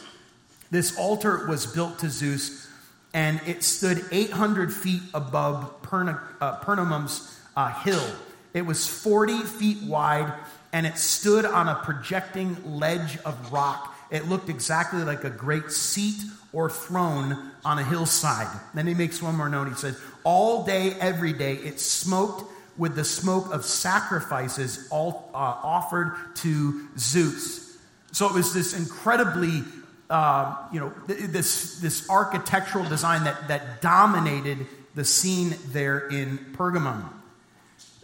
this 0.75 0.97
altar 0.99 1.47
was 1.47 1.67
built 1.67 2.01
to 2.01 2.11
Zeus 2.11 2.69
and 3.13 3.41
it 3.47 3.63
stood 3.63 4.05
800 4.11 4.73
feet 4.73 5.03
above 5.15 5.83
Perna, 5.83 6.21
uh, 6.41 7.09
uh, 7.57 7.73
hill. 7.83 8.05
It 8.53 8.67
was 8.67 8.87
40 8.87 9.39
feet 9.43 9.83
wide 9.85 10.33
and 10.73 10.87
it 10.87 10.99
stood 10.99 11.45
on 11.45 11.69
a 11.69 11.77
projecting 11.77 12.79
ledge 12.79 13.19
of 13.19 13.53
rock. 13.53 13.97
It 14.11 14.29
looked 14.29 14.49
exactly 14.49 15.05
like 15.05 15.23
a 15.23 15.31
great 15.31 15.71
seat 15.71 16.21
or 16.53 16.69
throne 16.69 17.53
on 17.65 17.79
a 17.79 17.85
hillside. 17.85 18.49
Then 18.75 18.89
he 18.89 18.95
makes 18.95 19.23
one 19.23 19.37
more 19.37 19.49
note. 19.49 19.69
He 19.69 19.75
says, 19.75 19.99
All 20.25 20.65
day, 20.65 20.95
every 21.01 21.33
day, 21.33 21.55
it 21.55 21.79
smoked 21.79 22.51
with 22.77 22.97
the 22.97 23.05
smoke 23.05 23.55
of 23.55 23.65
sacrifices 23.65 24.89
all, 24.91 25.31
uh, 25.33 25.39
offered 25.39 26.17
to 26.37 26.89
Zeus. 26.99 27.77
So 28.11 28.27
it 28.27 28.33
was 28.33 28.53
this 28.53 28.77
incredibly, 28.77 29.63
uh, 30.11 30.57
you 30.73 30.81
know, 30.81 30.93
this, 31.07 31.81
this 31.81 32.09
architectural 32.11 32.85
design 32.85 33.25
that, 33.25 33.49
that 33.49 33.81
dominated 33.81 34.67
the 34.95 35.05
scene 35.05 35.55
there 35.69 36.09
in 36.09 36.39
Pergamum. 36.57 37.09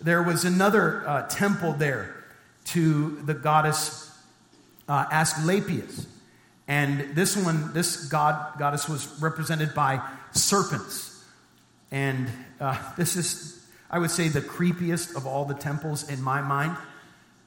There 0.00 0.22
was 0.22 0.44
another 0.44 1.06
uh, 1.06 1.26
temple 1.28 1.74
there 1.74 2.24
to 2.66 3.20
the 3.24 3.34
goddess 3.34 4.10
uh, 4.88 5.06
Asclepius. 5.10 6.06
And 6.66 7.14
this 7.14 7.36
one, 7.36 7.72
this 7.72 8.06
god, 8.08 8.58
goddess 8.58 8.88
was 8.88 9.06
represented 9.20 9.74
by 9.74 10.00
serpents. 10.32 11.24
And 11.90 12.28
uh, 12.60 12.78
this 12.96 13.16
is, 13.16 13.66
I 13.90 13.98
would 13.98 14.10
say, 14.10 14.28
the 14.28 14.40
creepiest 14.40 15.16
of 15.16 15.26
all 15.26 15.44
the 15.44 15.54
temples 15.54 16.08
in 16.08 16.22
my 16.22 16.40
mind. 16.40 16.76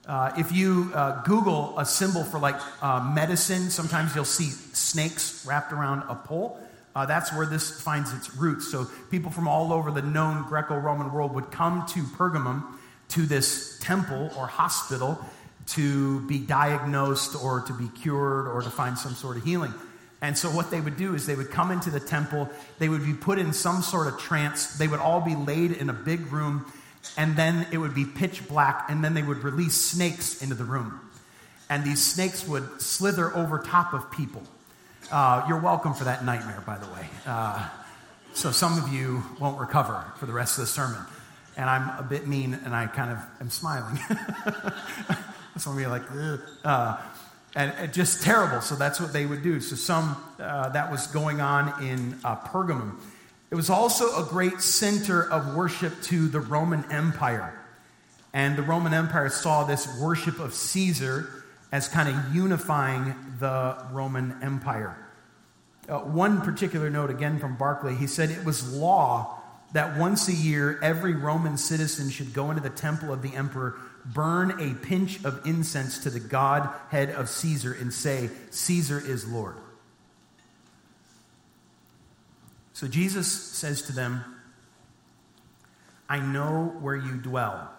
Uh, 0.05 0.31
if 0.37 0.51
you 0.51 0.91
uh, 0.93 1.21
Google 1.23 1.79
a 1.79 1.85
symbol 1.85 2.23
for 2.25 2.37
like 2.37 2.59
uh, 2.81 2.99
medicine, 3.15 3.69
sometimes 3.69 4.13
you'll 4.13 4.25
see 4.25 4.49
snakes 4.49 5.45
wrapped 5.45 5.71
around 5.71 6.03
a 6.09 6.15
pole. 6.15 6.59
Uh, 6.95 7.05
that's 7.05 7.33
where 7.33 7.45
this 7.45 7.81
finds 7.81 8.13
its 8.13 8.35
roots. 8.35 8.69
So 8.69 8.85
people 9.09 9.31
from 9.31 9.47
all 9.47 9.71
over 9.71 9.91
the 9.91 10.01
known 10.01 10.43
Greco 10.43 10.77
Roman 10.77 11.11
world 11.11 11.33
would 11.33 11.51
come 11.51 11.85
to 11.87 12.03
Pergamum 12.03 12.63
to 13.09 13.25
this 13.25 13.79
temple 13.79 14.29
or 14.37 14.47
hospital 14.47 15.17
to 15.67 16.19
be 16.27 16.37
diagnosed 16.37 17.41
or 17.41 17.61
to 17.61 17.73
be 17.73 17.87
cured 17.87 18.47
or 18.47 18.61
to 18.61 18.69
find 18.69 18.97
some 18.97 19.13
sort 19.13 19.37
of 19.37 19.43
healing. 19.43 19.73
And 20.21 20.37
so, 20.37 20.49
what 20.49 20.71
they 20.71 20.79
would 20.79 20.97
do 20.97 21.15
is 21.15 21.25
they 21.25 21.35
would 21.35 21.51
come 21.51 21.71
into 21.71 21.89
the 21.89 21.99
temple, 21.99 22.49
they 22.79 22.87
would 22.87 23.05
be 23.05 23.13
put 23.13 23.39
in 23.39 23.51
some 23.53 23.81
sort 23.81 24.07
of 24.07 24.19
trance, 24.19 24.77
they 24.77 24.87
would 24.87 24.99
all 24.99 25.21
be 25.21 25.35
laid 25.35 25.71
in 25.71 25.89
a 25.89 25.93
big 25.93 26.31
room, 26.31 26.65
and 27.17 27.35
then 27.35 27.67
it 27.71 27.77
would 27.77 27.93
be 27.93 28.05
pitch 28.05 28.47
black, 28.47 28.85
and 28.89 29.03
then 29.03 29.13
they 29.13 29.23
would 29.23 29.39
release 29.43 29.75
snakes 29.75 30.41
into 30.41 30.55
the 30.55 30.63
room. 30.63 30.99
And 31.69 31.83
these 31.83 32.03
snakes 32.03 32.47
would 32.47 32.81
slither 32.81 33.35
over 33.35 33.59
top 33.59 33.93
of 33.93 34.11
people. 34.11 34.43
Uh, 35.11 35.45
you're 35.47 35.59
welcome 35.59 35.93
for 35.93 36.05
that 36.05 36.25
nightmare, 36.25 36.63
by 36.65 36.77
the 36.77 36.87
way. 36.87 37.07
Uh, 37.25 37.67
so, 38.33 38.51
some 38.51 38.81
of 38.81 38.91
you 38.91 39.23
won't 39.39 39.59
recover 39.59 40.03
for 40.17 40.25
the 40.25 40.33
rest 40.33 40.57
of 40.57 40.63
the 40.63 40.67
sermon. 40.67 41.01
And 41.55 41.69
I'm 41.69 41.99
a 41.99 42.03
bit 42.03 42.27
mean, 42.27 42.59
and 42.65 42.75
I 42.75 42.87
kind 42.87 43.11
of 43.11 43.19
am 43.39 43.49
smiling. 43.51 43.99
Some 45.57 45.73
of 45.73 45.79
you 45.79 45.85
are 45.85 45.91
like, 45.91 46.01
uh, 46.63 46.97
and, 47.55 47.71
and, 47.77 47.93
just 47.93 48.23
terrible. 48.23 48.61
So 48.61 48.75
that's 48.75 48.99
what 48.99 49.13
they 49.13 49.27
would 49.27 49.43
do. 49.43 49.59
So 49.59 49.75
some 49.75 50.17
uh, 50.39 50.69
that 50.69 50.91
was 50.91 51.05
going 51.07 51.41
on 51.41 51.83
in 51.83 52.19
uh, 52.23 52.35
Pergamum. 52.37 52.95
It 53.53 53.55
was 53.55 53.69
also 53.69 54.19
a 54.19 54.27
great 54.27 54.61
center 54.61 55.29
of 55.29 55.53
worship 55.53 56.01
to 56.05 56.27
the 56.27 56.39
Roman 56.39 56.91
Empire, 56.91 57.53
and 58.33 58.57
the 58.57 58.63
Roman 58.63 58.95
Empire 58.95 59.29
saw 59.29 59.63
this 59.63 59.87
worship 60.01 60.39
of 60.39 60.55
Caesar 60.55 61.29
as 61.71 61.87
kind 61.87 62.09
of 62.09 62.33
unifying 62.33 63.13
the 63.37 63.77
Roman 63.91 64.41
Empire. 64.41 64.97
Uh, 65.87 65.99
one 65.99 66.41
particular 66.41 66.89
note 66.89 67.11
again 67.11 67.37
from 67.37 67.55
Barclay, 67.55 67.93
he 67.93 68.07
said 68.07 68.31
it 68.31 68.43
was 68.43 68.73
law 68.73 69.39
that 69.73 69.99
once 69.99 70.27
a 70.27 70.33
year 70.33 70.79
every 70.81 71.13
Roman 71.13 71.55
citizen 71.55 72.09
should 72.09 72.33
go 72.33 72.49
into 72.49 72.63
the 72.63 72.71
temple 72.71 73.13
of 73.13 73.21
the 73.21 73.35
emperor 73.35 73.75
burn 74.03 74.59
a 74.59 74.73
pinch 74.83 75.23
of 75.23 75.45
incense 75.45 75.99
to 75.99 76.09
the 76.09 76.19
Godhead 76.19 77.11
of 77.11 77.29
Caesar 77.29 77.71
and 77.71 77.93
say, 77.93 78.31
Caesar 78.49 78.99
is 78.99 79.27
Lord. 79.27 79.57
So 82.73 82.87
Jesus 82.87 83.31
says 83.31 83.83
to 83.83 83.93
them, 83.93 84.23
I 86.09 86.19
know 86.19 86.75
where 86.81 86.95
you 86.95 87.17
dwell. 87.17 87.69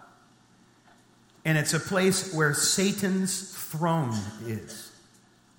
And 1.43 1.57
it's 1.57 1.73
a 1.73 1.79
place 1.79 2.33
where 2.33 2.53
Satan's 2.53 3.53
throne 3.53 4.17
is, 4.45 4.91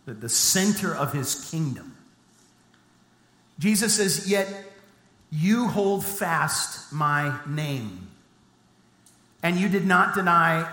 the 0.05 0.29
center 0.29 0.95
of 0.95 1.13
his 1.13 1.49
kingdom. 1.51 1.97
Jesus 3.59 3.97
says, 3.97 4.29
Yet 4.29 4.49
you 5.31 5.69
hold 5.69 6.05
fast 6.05 6.93
my 6.93 7.39
name 7.47 8.09
and 9.43 9.57
you 9.57 9.69
did 9.69 9.87
not 9.87 10.15
deny 10.15 10.69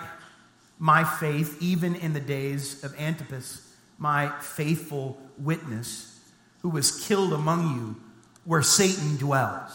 my 0.79 1.03
faith, 1.03 1.61
even 1.61 1.95
in 1.95 2.13
the 2.13 2.19
days 2.19 2.83
of 2.83 2.99
Antipas, 2.99 3.71
my 3.99 4.29
faithful 4.41 5.17
witness, 5.37 6.19
who 6.61 6.69
was 6.69 7.05
killed 7.05 7.33
among 7.33 7.75
you, 7.75 8.02
where 8.45 8.61
Satan 8.61 9.17
dwells. 9.17 9.71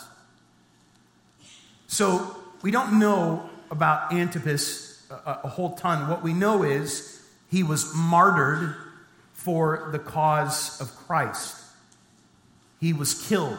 So 1.87 2.37
we 2.63 2.71
don't 2.71 2.99
know 2.99 3.49
about 3.71 4.13
Antipas 4.13 5.07
a, 5.11 5.41
a 5.45 5.49
whole 5.49 5.75
ton. 5.77 6.09
What 6.09 6.23
we 6.23 6.33
know 6.33 6.63
is 6.63 7.23
he 7.51 7.63
was 7.63 7.95
martyred 7.95 8.75
for 9.33 9.89
the 9.93 9.99
cause 9.99 10.81
of 10.81 10.95
Christ, 11.07 11.57
he 12.81 12.93
was 12.93 13.27
killed. 13.29 13.59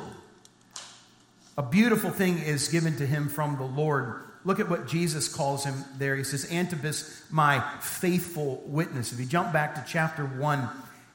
A 1.57 1.63
beautiful 1.63 2.09
thing 2.09 2.37
is 2.37 2.69
given 2.69 2.95
to 2.97 3.05
him 3.05 3.27
from 3.27 3.57
the 3.57 3.65
Lord 3.65 4.21
Look 4.45 4.59
at 4.59 4.69
what 4.69 4.87
Jesus 4.87 5.27
calls 5.27 5.65
him 5.65 5.83
there. 5.97 6.15
He 6.15 6.23
says, 6.23 6.49
Antipas, 6.49 7.23
my 7.29 7.59
faithful 7.81 8.63
witness. 8.65 9.11
If 9.11 9.19
you 9.19 9.25
jump 9.25 9.51
back 9.51 9.75
to 9.75 9.83
chapter 9.91 10.23
1 10.23 10.69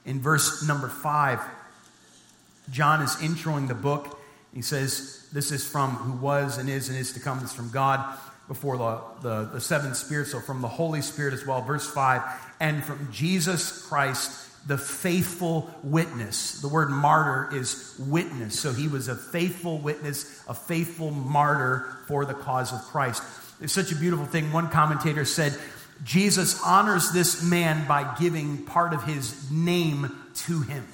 in 0.04 0.20
verse 0.20 0.66
number 0.66 0.88
5, 0.88 1.40
John 2.70 3.02
is 3.02 3.16
introing 3.16 3.68
the 3.68 3.74
book. 3.74 4.18
He 4.52 4.62
says, 4.62 5.28
This 5.32 5.50
is 5.50 5.66
from 5.66 5.90
who 5.90 6.12
was 6.18 6.58
and 6.58 6.68
is 6.68 6.88
and 6.88 6.98
is 6.98 7.12
to 7.12 7.20
come. 7.20 7.40
This 7.40 7.50
is 7.50 7.56
from 7.56 7.70
God 7.70 8.18
before 8.48 8.76
the, 8.76 9.00
the, 9.22 9.44
the 9.52 9.60
seventh 9.60 9.96
spirit, 9.96 10.26
so 10.28 10.40
from 10.40 10.60
the 10.60 10.68
Holy 10.68 11.00
Spirit 11.00 11.34
as 11.34 11.46
well. 11.46 11.62
Verse 11.62 11.88
5, 11.90 12.22
and 12.60 12.84
from 12.84 13.10
Jesus 13.10 13.86
Christ 13.86 14.44
the 14.66 14.78
faithful 14.78 15.70
witness. 15.82 16.60
The 16.60 16.68
word 16.68 16.90
martyr 16.90 17.54
is 17.54 17.94
witness. 17.98 18.58
So 18.58 18.72
he 18.72 18.88
was 18.88 19.08
a 19.08 19.14
faithful 19.14 19.78
witness, 19.78 20.42
a 20.48 20.54
faithful 20.54 21.10
martyr 21.10 21.98
for 22.06 22.24
the 22.24 22.34
cause 22.34 22.72
of 22.72 22.80
Christ. 22.80 23.22
It's 23.60 23.72
such 23.72 23.92
a 23.92 23.96
beautiful 23.96 24.26
thing. 24.26 24.52
One 24.52 24.70
commentator 24.70 25.24
said, 25.24 25.58
Jesus 26.02 26.60
honors 26.62 27.12
this 27.12 27.42
man 27.42 27.86
by 27.86 28.16
giving 28.18 28.64
part 28.64 28.94
of 28.94 29.04
his 29.04 29.50
name 29.50 30.10
to 30.34 30.60
him. 30.62 30.86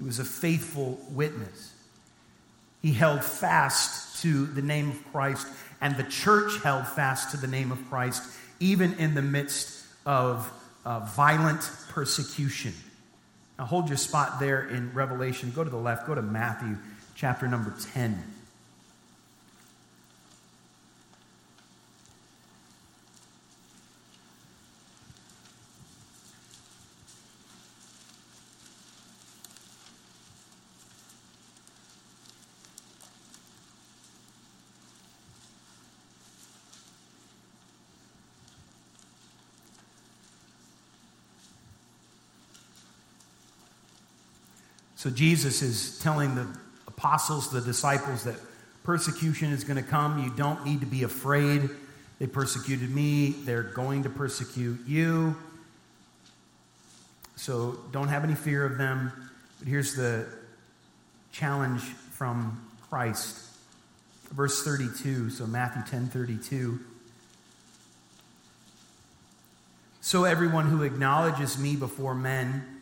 He 0.00 0.06
was 0.06 0.18
a 0.18 0.24
faithful 0.24 0.98
witness. 1.10 1.74
He 2.80 2.94
held 2.94 3.22
fast 3.22 4.22
to 4.22 4.46
the 4.46 4.62
name 4.62 4.88
of 4.88 5.12
Christ, 5.12 5.46
and 5.82 5.94
the 5.94 6.04
church 6.04 6.52
held 6.62 6.86
fast 6.86 7.32
to 7.32 7.36
the 7.36 7.46
name 7.46 7.70
of 7.70 7.78
Christ, 7.90 8.22
even 8.60 8.94
in 8.94 9.14
the 9.14 9.20
midst 9.20 9.84
of 10.06 10.50
uh, 10.86 11.00
violent 11.00 11.70
persecution. 11.90 12.72
Now 13.58 13.66
hold 13.66 13.88
your 13.88 13.98
spot 13.98 14.40
there 14.40 14.66
in 14.66 14.90
Revelation. 14.94 15.52
Go 15.54 15.64
to 15.64 15.70
the 15.70 15.76
left, 15.76 16.06
go 16.06 16.14
to 16.14 16.22
Matthew 16.22 16.78
chapter 17.14 17.46
number 17.46 17.74
10. 17.92 18.29
So 45.00 45.08
Jesus 45.08 45.62
is 45.62 45.98
telling 46.00 46.34
the 46.34 46.46
apostles, 46.86 47.50
the 47.50 47.62
disciples, 47.62 48.24
that 48.24 48.34
persecution 48.84 49.50
is 49.50 49.64
going 49.64 49.82
to 49.82 49.88
come. 49.90 50.22
You 50.22 50.30
don't 50.36 50.62
need 50.66 50.80
to 50.80 50.86
be 50.86 51.04
afraid. 51.04 51.70
They 52.18 52.26
persecuted 52.26 52.94
me, 52.94 53.30
they're 53.30 53.62
going 53.62 54.02
to 54.02 54.10
persecute 54.10 54.78
you. 54.86 55.36
So 57.36 57.78
don't 57.92 58.08
have 58.08 58.24
any 58.24 58.34
fear 58.34 58.66
of 58.66 58.76
them. 58.76 59.10
But 59.58 59.68
here's 59.68 59.94
the 59.94 60.26
challenge 61.32 61.80
from 61.80 62.62
Christ. 62.90 63.38
Verse 64.32 64.62
32, 64.62 65.30
so 65.30 65.46
Matthew 65.46 65.82
10 65.88 66.08
32. 66.08 66.78
So 70.02 70.24
everyone 70.24 70.66
who 70.66 70.82
acknowledges 70.82 71.58
me 71.58 71.74
before 71.74 72.14
men, 72.14 72.79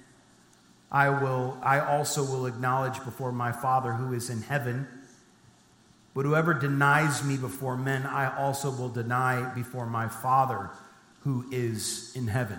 I 0.90 1.11
will 1.11 1.59
I 1.62 1.80
also 1.80 2.23
will 2.25 2.47
acknowledge 2.47 3.02
before 3.04 3.33
my 3.33 3.52
Father 3.52 3.92
who 3.92 4.14
is 4.14 4.30
in 4.30 4.42
heaven. 4.42 4.87
But 6.14 6.25
whoever 6.25 6.54
denies 6.54 7.23
me 7.23 7.37
before 7.37 7.76
men, 7.76 8.04
I 8.04 8.37
also 8.37 8.71
will 8.71 8.88
deny 8.88 9.54
before 9.54 9.87
my 9.87 10.09
Father 10.09 10.71
who 11.21 11.45
is 11.52 12.12
in 12.16 12.26
heaven. 12.26 12.59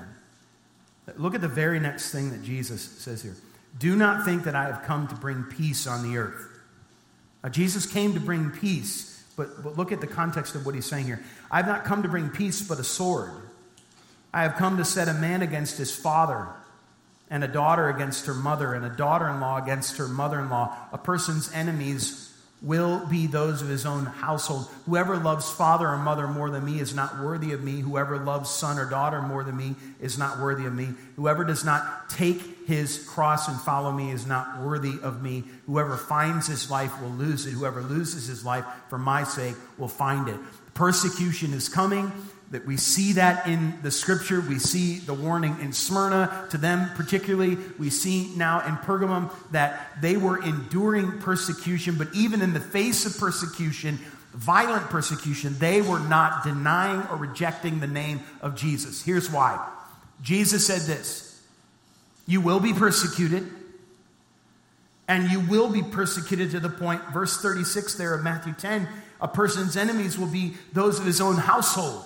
Look 1.18 1.36
at 1.36 1.42
the 1.42 1.48
very 1.48 1.80
next 1.80 2.12
thing 2.12 2.30
that 2.32 2.44
Jesus 2.44 2.82
says 2.82 3.24
here. 3.24 3.36
Do 3.78 3.96
not 3.96 4.26
think 4.26 4.44
that 4.44 4.56
I 4.56 4.66
have 4.66 4.84
come 4.84 5.08
to 5.08 5.16
bring 5.16 5.44
peace 5.44 5.88
on 5.88 6.10
the 6.10 6.18
earth. 6.18 6.48
Now, 7.44 7.50
Jesus 7.50 7.86
came 7.86 8.14
to 8.14 8.20
bring 8.20 8.52
peace, 8.52 9.24
but, 9.36 9.64
but 9.64 9.78
look 9.78 9.92
at 9.92 10.02
the 10.02 10.08
context 10.08 10.56
of 10.56 10.66
what 10.66 10.76
he's 10.76 10.86
saying 10.86 11.06
here. 11.06 11.24
I 11.50 11.58
have 11.58 11.68
not 11.68 11.86
come 11.86 12.04
to 12.04 12.10
bring 12.10 12.30
peace, 12.30 12.62
but 12.62 12.80
a 12.80 12.84
sword. 12.84 13.32
I 14.34 14.44
have 14.44 14.56
come 14.56 14.78
to 14.78 14.86
set 14.86 15.08
a 15.08 15.14
man 15.14 15.42
against 15.42 15.78
his 15.78 15.96
father, 15.96 16.48
and 17.30 17.44
a 17.44 17.48
daughter 17.48 17.90
against 17.90 18.26
her 18.26 18.34
mother, 18.34 18.74
and 18.74 18.86
a 18.86 18.90
daughter 18.90 19.28
in 19.30 19.40
law 19.40 19.62
against 19.62 19.98
her 19.98 20.08
mother 20.08 20.40
in 20.40 20.50
law. 20.50 20.76
A 20.92 20.98
person's 20.98 21.52
enemies 21.54 22.30
will 22.62 23.06
be 23.06 23.28
those 23.28 23.62
of 23.62 23.70
his 23.70 23.86
own 23.86 24.06
household. 24.06 24.68
Whoever 24.86 25.18
loves 25.18 25.50
father 25.50 25.88
or 25.88 25.98
mother 25.98 26.28
more 26.28 26.50
than 26.50 26.66
me 26.66 26.80
is 26.80 26.94
not 26.94 27.20
worthy 27.20 27.54
of 27.54 27.64
me. 27.64 27.80
Whoever 27.80 28.18
loves 28.18 28.50
son 28.50 28.78
or 28.78 28.90
daughter 28.90 29.22
more 29.22 29.44
than 29.44 29.56
me 29.56 29.76
is 30.02 30.18
not 30.18 30.40
worthy 30.40 30.66
of 30.66 30.74
me. 30.74 30.90
Whoever 31.16 31.46
does 31.46 31.64
not 31.64 32.10
take 32.10 32.68
his 32.68 33.06
cross 33.08 33.48
and 33.48 33.60
follow 33.62 33.92
me 33.92 34.12
is 34.12 34.26
not 34.26 34.60
worthy 34.60 34.96
of 35.02 35.24
me. 35.24 35.46
Whoever 35.68 35.96
finds 35.96 36.48
his 36.48 36.70
life 36.70 37.02
will 37.02 37.12
lose 37.12 37.46
it. 37.46 37.52
Whoever 37.52 37.82
loses 37.82 38.28
his 38.28 38.44
life 38.44 38.66
for 38.90 38.98
my 38.98 39.24
sake 39.24 39.56
will 39.78 39.88
find 39.88 40.28
it. 40.28 40.40
Persecution 40.74 41.54
is 41.54 41.70
coming 41.70 42.12
that 42.52 42.66
we 42.66 42.78
see 42.78 43.14
that 43.14 43.48
in 43.48 43.80
the 43.84 43.92
scripture. 43.92 44.42
We 44.42 44.58
see 44.58 45.00
the 45.00 45.14
warning 45.14 45.58
in 45.62 45.72
Smyrna 45.72 46.48
to 46.50 46.58
them, 46.58 46.90
particularly. 46.96 47.58
We 47.78 47.90
see 47.90 48.32
now 48.36 48.66
in 48.66 48.76
Pergamum 48.78 49.32
that 49.52 50.02
they 50.02 50.18
were 50.18 50.44
enduring 50.44 51.20
persecution, 51.20 51.96
but 51.96 52.08
even 52.14 52.42
in 52.42 52.54
the 52.54 52.60
face 52.60 53.06
of 53.06 53.18
persecution, 53.20 54.00
violent 54.34 54.90
persecution, 54.90 55.56
they 55.60 55.82
were 55.82 56.00
not 56.00 56.44
denying 56.44 57.06
or 57.10 57.18
rejecting 57.18 57.80
the 57.80 57.88
name 57.88 58.22
of 58.42 58.56
Jesus. 58.56 59.04
Here's 59.04 59.30
why 59.30 59.64
Jesus 60.22 60.66
said 60.66 60.82
this 60.82 61.42
You 62.26 62.42
will 62.42 62.60
be 62.60 62.74
persecuted. 62.74 63.48
And 65.08 65.32
you 65.32 65.40
will 65.40 65.72
be 65.72 65.82
persecuted 65.82 66.52
to 66.52 66.60
the 66.60 66.70
point, 66.70 67.02
verse 67.12 67.42
36 67.42 67.96
there 67.96 68.14
of 68.14 68.22
Matthew 68.22 68.54
10, 68.54 68.88
a 69.20 69.28
person's 69.28 69.76
enemies 69.76 70.20
will 70.20 70.28
be 70.28 70.54
those 70.72 71.00
of 71.00 71.06
his 71.08 71.20
own 71.20 71.36
household. 71.36 72.06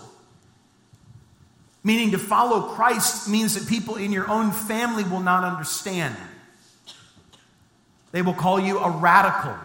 Meaning 1.83 2.11
to 2.11 2.17
follow 2.17 2.73
Christ 2.73 3.27
means 3.27 3.55
that 3.55 3.67
people 3.67 3.95
in 3.95 4.11
your 4.11 4.29
own 4.29 4.51
family 4.51 5.03
will 5.03 5.19
not 5.19 5.43
understand. 5.43 6.15
They 8.11 8.21
will 8.21 8.33
call 8.33 8.59
you 8.59 8.79
a 8.79 8.89
radical. 8.89 9.55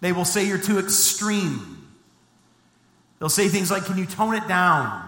They 0.00 0.12
will 0.12 0.24
say 0.24 0.46
you're 0.46 0.58
too 0.58 0.78
extreme. 0.78 1.88
They'll 3.18 3.28
say 3.28 3.48
things 3.48 3.70
like, 3.70 3.84
Can 3.86 3.98
you 3.98 4.06
tone 4.06 4.34
it 4.34 4.46
down? 4.46 5.06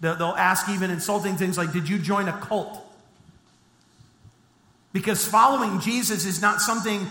They'll 0.00 0.22
ask 0.22 0.68
even 0.68 0.90
insulting 0.90 1.36
things 1.36 1.58
like, 1.58 1.72
Did 1.72 1.88
you 1.88 1.98
join 1.98 2.28
a 2.28 2.32
cult? 2.32 2.86
Because 4.92 5.24
following 5.26 5.80
Jesus 5.80 6.26
is 6.26 6.40
not 6.40 6.60
something 6.60 7.06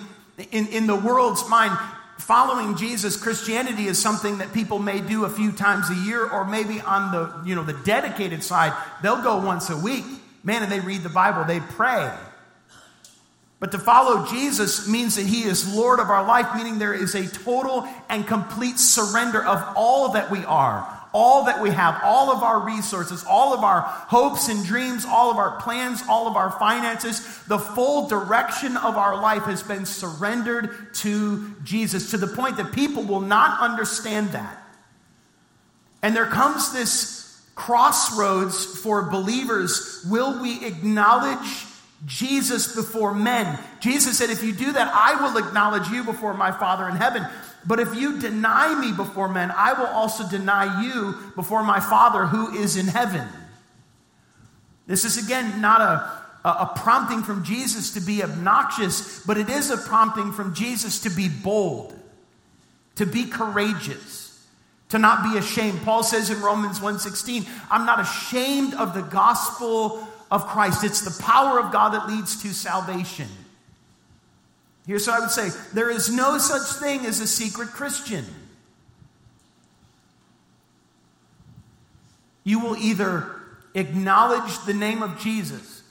in, 0.51 0.67
in 0.67 0.87
the 0.87 0.95
world's 0.95 1.47
mind 1.49 1.77
following 2.21 2.75
Jesus, 2.75 3.17
Christianity 3.17 3.87
is 3.87 3.97
something 3.97 4.37
that 4.39 4.53
people 4.53 4.79
may 4.79 5.01
do 5.01 5.25
a 5.25 5.29
few 5.29 5.51
times 5.51 5.89
a 5.89 5.95
year, 5.95 6.29
or 6.29 6.45
maybe 6.45 6.81
on 6.81 7.11
the, 7.11 7.41
you 7.45 7.55
know, 7.55 7.63
the 7.63 7.73
dedicated 7.73 8.43
side, 8.43 8.73
they'll 9.01 9.21
go 9.21 9.37
once 9.37 9.69
a 9.69 9.77
week. 9.77 10.05
Man, 10.43 10.63
and 10.63 10.71
they 10.71 10.79
read 10.79 11.03
the 11.03 11.09
Bible, 11.09 11.43
they 11.45 11.59
pray. 11.59 12.13
But 13.59 13.71
to 13.71 13.79
follow 13.79 14.25
Jesus 14.25 14.87
means 14.87 15.15
that 15.15 15.25
He 15.25 15.43
is 15.43 15.75
Lord 15.75 15.99
of 15.99 16.09
our 16.09 16.25
life, 16.25 16.55
meaning 16.55 16.79
there 16.79 16.93
is 16.93 17.15
a 17.15 17.27
total 17.27 17.87
and 18.07 18.25
complete 18.25 18.79
surrender 18.79 19.43
of 19.43 19.61
all 19.75 20.13
that 20.13 20.31
we 20.31 20.45
are 20.45 20.98
all 21.13 21.45
that 21.45 21.61
we 21.61 21.71
have, 21.71 21.99
all 22.03 22.31
of 22.31 22.43
our 22.43 22.59
resources, 22.59 23.25
all 23.27 23.53
of 23.53 23.63
our 23.63 23.81
hopes 23.81 24.47
and 24.47 24.63
dreams, 24.63 25.05
all 25.05 25.31
of 25.31 25.37
our 25.37 25.59
plans, 25.59 26.03
all 26.07 26.27
of 26.27 26.35
our 26.35 26.51
finances, 26.51 27.43
the 27.45 27.57
full 27.57 28.07
direction 28.07 28.77
of 28.77 28.95
our 28.95 29.19
life 29.19 29.43
has 29.43 29.63
been 29.63 29.85
surrendered 29.85 30.93
to 30.95 31.55
Jesus 31.63 32.11
to 32.11 32.17
the 32.17 32.27
point 32.27 32.57
that 32.57 32.71
people 32.71 33.03
will 33.03 33.21
not 33.21 33.59
understand 33.59 34.29
that. 34.29 34.63
And 36.01 36.15
there 36.15 36.27
comes 36.27 36.71
this 36.71 37.19
crossroads 37.55 38.63
for 38.63 39.09
believers. 39.09 40.05
Will 40.09 40.41
we 40.41 40.65
acknowledge 40.65 41.65
Jesus 42.05 42.73
before 42.73 43.13
men? 43.13 43.59
Jesus 43.81 44.17
said, 44.17 44.29
If 44.29 44.43
you 44.43 44.53
do 44.53 44.71
that, 44.71 44.91
I 44.93 45.21
will 45.21 45.37
acknowledge 45.37 45.89
you 45.89 46.03
before 46.03 46.33
my 46.33 46.51
Father 46.51 46.87
in 46.87 46.95
heaven. 46.95 47.27
But 47.65 47.79
if 47.79 47.93
you 47.95 48.19
deny 48.19 48.79
me 48.79 48.91
before 48.91 49.27
men, 49.27 49.51
I 49.55 49.73
will 49.73 49.87
also 49.87 50.27
deny 50.27 50.81
you 50.81 51.15
before 51.35 51.63
my 51.63 51.79
Father 51.79 52.25
who 52.25 52.55
is 52.55 52.77
in 52.77 52.87
heaven. 52.87 53.27
This 54.87 55.05
is 55.05 55.23
again 55.23 55.61
not 55.61 55.81
a, 55.81 56.49
a 56.49 56.73
prompting 56.75 57.21
from 57.21 57.43
Jesus 57.43 57.91
to 57.93 57.99
be 57.99 58.23
obnoxious, 58.23 59.23
but 59.25 59.37
it 59.37 59.49
is 59.49 59.69
a 59.69 59.77
prompting 59.77 60.31
from 60.31 60.55
Jesus 60.55 61.01
to 61.01 61.09
be 61.09 61.29
bold, 61.29 61.93
to 62.95 63.05
be 63.05 63.25
courageous, 63.25 64.47
to 64.89 64.97
not 64.97 65.31
be 65.31 65.37
ashamed. 65.37 65.81
Paul 65.83 66.01
says 66.01 66.29
in 66.29 66.41
Romans 66.41 66.79
1:16, 66.79 67.47
I'm 67.69 67.85
not 67.85 67.99
ashamed 67.99 68.73
of 68.73 68.93
the 68.93 69.03
gospel 69.03 70.07
of 70.31 70.47
Christ. 70.47 70.83
It's 70.83 71.01
the 71.01 71.23
power 71.23 71.59
of 71.59 71.71
God 71.71 71.89
that 71.89 72.07
leads 72.07 72.41
to 72.43 72.53
salvation. 72.53 73.27
Here's 74.89 75.05
what 75.05 75.17
I 75.17 75.19
would 75.19 75.29
say 75.29 75.51
there 75.71 75.91
is 75.91 76.11
no 76.11 76.39
such 76.39 76.79
thing 76.79 77.05
as 77.05 77.19
a 77.19 77.27
secret 77.27 77.69
Christian. 77.69 78.25
You 82.43 82.59
will 82.59 82.75
either 82.75 83.35
acknowledge 83.75 84.57
the 84.65 84.73
name 84.73 85.03
of 85.03 85.19
Jesus 85.19 85.83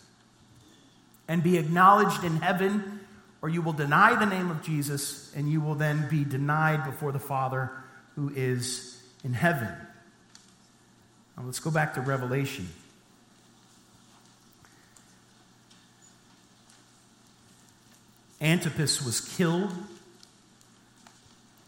and 1.28 1.44
be 1.44 1.58
acknowledged 1.58 2.24
in 2.24 2.38
heaven, 2.38 2.98
or 3.40 3.48
you 3.48 3.62
will 3.62 3.72
deny 3.72 4.18
the 4.18 4.26
name 4.26 4.50
of 4.50 4.64
Jesus 4.64 5.32
and 5.36 5.48
you 5.48 5.60
will 5.60 5.76
then 5.76 6.08
be 6.10 6.24
denied 6.24 6.84
before 6.84 7.12
the 7.12 7.20
Father 7.20 7.70
who 8.16 8.32
is 8.34 9.00
in 9.22 9.32
heaven. 9.32 9.68
Now 11.36 11.44
let's 11.44 11.60
go 11.60 11.70
back 11.70 11.94
to 11.94 12.00
Revelation. 12.00 12.68
Antipas 18.40 19.04
was 19.04 19.20
killed. 19.20 19.72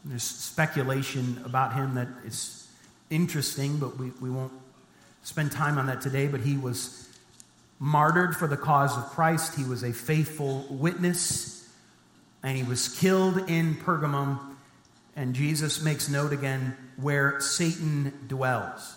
There's 0.04 0.22
speculation 0.22 1.42
about 1.44 1.74
him 1.74 1.94
that 1.96 2.08
is 2.24 2.68
interesting, 3.10 3.78
but 3.78 3.98
we, 3.98 4.12
we 4.20 4.30
won't 4.30 4.52
spend 5.22 5.52
time 5.52 5.78
on 5.78 5.86
that 5.86 6.00
today. 6.00 6.26
But 6.26 6.40
he 6.40 6.56
was 6.56 7.08
martyred 7.78 8.36
for 8.36 8.46
the 8.46 8.56
cause 8.56 8.96
of 8.96 9.04
Christ, 9.06 9.56
he 9.56 9.64
was 9.64 9.82
a 9.82 9.92
faithful 9.92 10.66
witness, 10.70 11.68
and 12.42 12.56
he 12.56 12.62
was 12.62 12.88
killed 12.88 13.50
in 13.50 13.74
Pergamum. 13.74 14.38
And 15.16 15.34
Jesus 15.34 15.82
makes 15.82 16.08
note 16.08 16.32
again 16.32 16.76
where 16.96 17.40
Satan 17.40 18.12
dwells. 18.28 18.94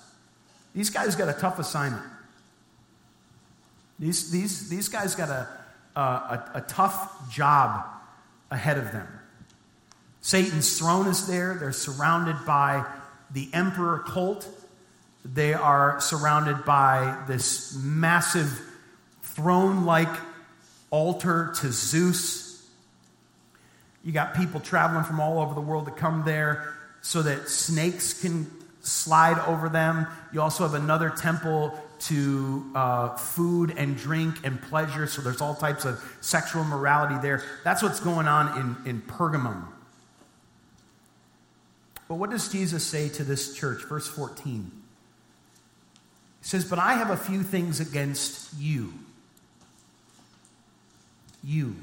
These 0.75 0.89
guys 0.89 1.15
got 1.15 1.27
a 1.27 1.33
tough 1.33 1.59
assignment. 1.59 2.05
These, 3.99 4.31
these, 4.31 4.69
these 4.69 4.89
guys 4.89 5.15
got 5.15 5.29
a 5.29 5.47
Uh, 5.95 6.47
a, 6.55 6.57
a 6.57 6.61
tough 6.61 7.31
job 7.31 7.85
ahead 8.49 8.77
of 8.77 8.91
them. 8.91 9.07
Satan's 10.21 10.79
throne 10.79 11.07
is 11.07 11.27
there. 11.27 11.55
They're 11.59 11.71
surrounded 11.71 12.37
by 12.45 12.85
the 13.31 13.49
emperor 13.53 13.99
cult. 13.99 14.47
They 15.25 15.53
are 15.53 15.99
surrounded 15.99 16.65
by 16.65 17.23
this 17.27 17.75
massive 17.75 18.61
throne 19.21 19.85
like 19.85 20.09
altar 20.89 21.53
to 21.61 21.71
Zeus. 21.71 22.65
You 24.03 24.11
got 24.11 24.33
people 24.33 24.59
traveling 24.59 25.03
from 25.03 25.19
all 25.19 25.39
over 25.39 25.53
the 25.53 25.61
world 25.61 25.85
to 25.85 25.91
come 25.91 26.23
there 26.25 26.73
so 27.01 27.21
that 27.21 27.49
snakes 27.49 28.19
can 28.21 28.49
slide 28.81 29.39
over 29.47 29.69
them. 29.69 30.07
You 30.31 30.41
also 30.41 30.63
have 30.63 30.73
another 30.73 31.09
temple 31.09 31.77
to 32.07 32.71
uh, 32.75 33.15
food 33.15 33.73
and 33.77 33.97
drink 33.97 34.37
and 34.43 34.61
pleasure. 34.61 35.07
So 35.07 35.21
there's 35.21 35.41
all 35.41 35.55
types 35.55 35.85
of 35.85 36.03
sexual 36.21 36.63
morality 36.63 37.15
there. 37.21 37.43
That's 37.63 37.81
what's 37.81 37.99
going 37.99 38.27
on 38.27 38.77
in, 38.85 38.89
in 38.89 39.01
Pergamum. 39.01 39.67
But 42.07 42.15
what 42.15 42.29
does 42.29 42.49
Jesus 42.49 42.85
say 42.85 43.09
to 43.09 43.23
this 43.23 43.55
church? 43.55 43.83
Verse 43.85 44.07
14. 44.07 44.71
He 46.41 46.47
says, 46.47 46.65
But 46.65 46.79
I 46.79 46.93
have 46.95 47.09
a 47.09 47.17
few 47.17 47.41
things 47.41 47.79
against 47.79 48.53
you. 48.59 48.93
You. 51.43 51.75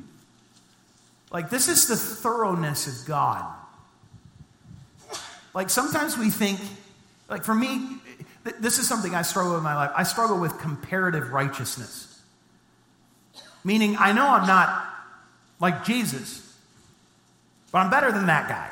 Like, 1.33 1.49
this 1.49 1.69
is 1.69 1.89
the 1.89 1.97
thoroughness 1.97 2.87
of 2.87 3.07
God. 3.07 3.45
Like, 5.55 5.71
sometimes 5.71 6.19
we 6.19 6.31
think, 6.31 6.61
like, 7.29 7.45
for 7.45 7.55
me, 7.55 7.89
this 8.61 8.79
is 8.79 8.89
something 8.89 9.15
I 9.15 9.23
struggle 9.23 9.53
with 9.53 9.59
in 9.59 9.65
my 9.65 9.75
life. 9.75 9.91
I 9.95 10.03
struggle 10.03 10.39
with 10.39 10.59
comparative 10.59 11.31
righteousness. 11.33 12.07
Meaning, 13.65 13.97
I 13.99 14.13
know 14.13 14.27
I'm 14.27 14.47
not 14.47 14.87
like 15.61 15.85
Jesus, 15.85 16.57
but 17.71 17.79
I'm 17.79 17.91
better 17.91 18.11
than 18.11 18.27
that 18.27 18.49
guy. 18.49 18.71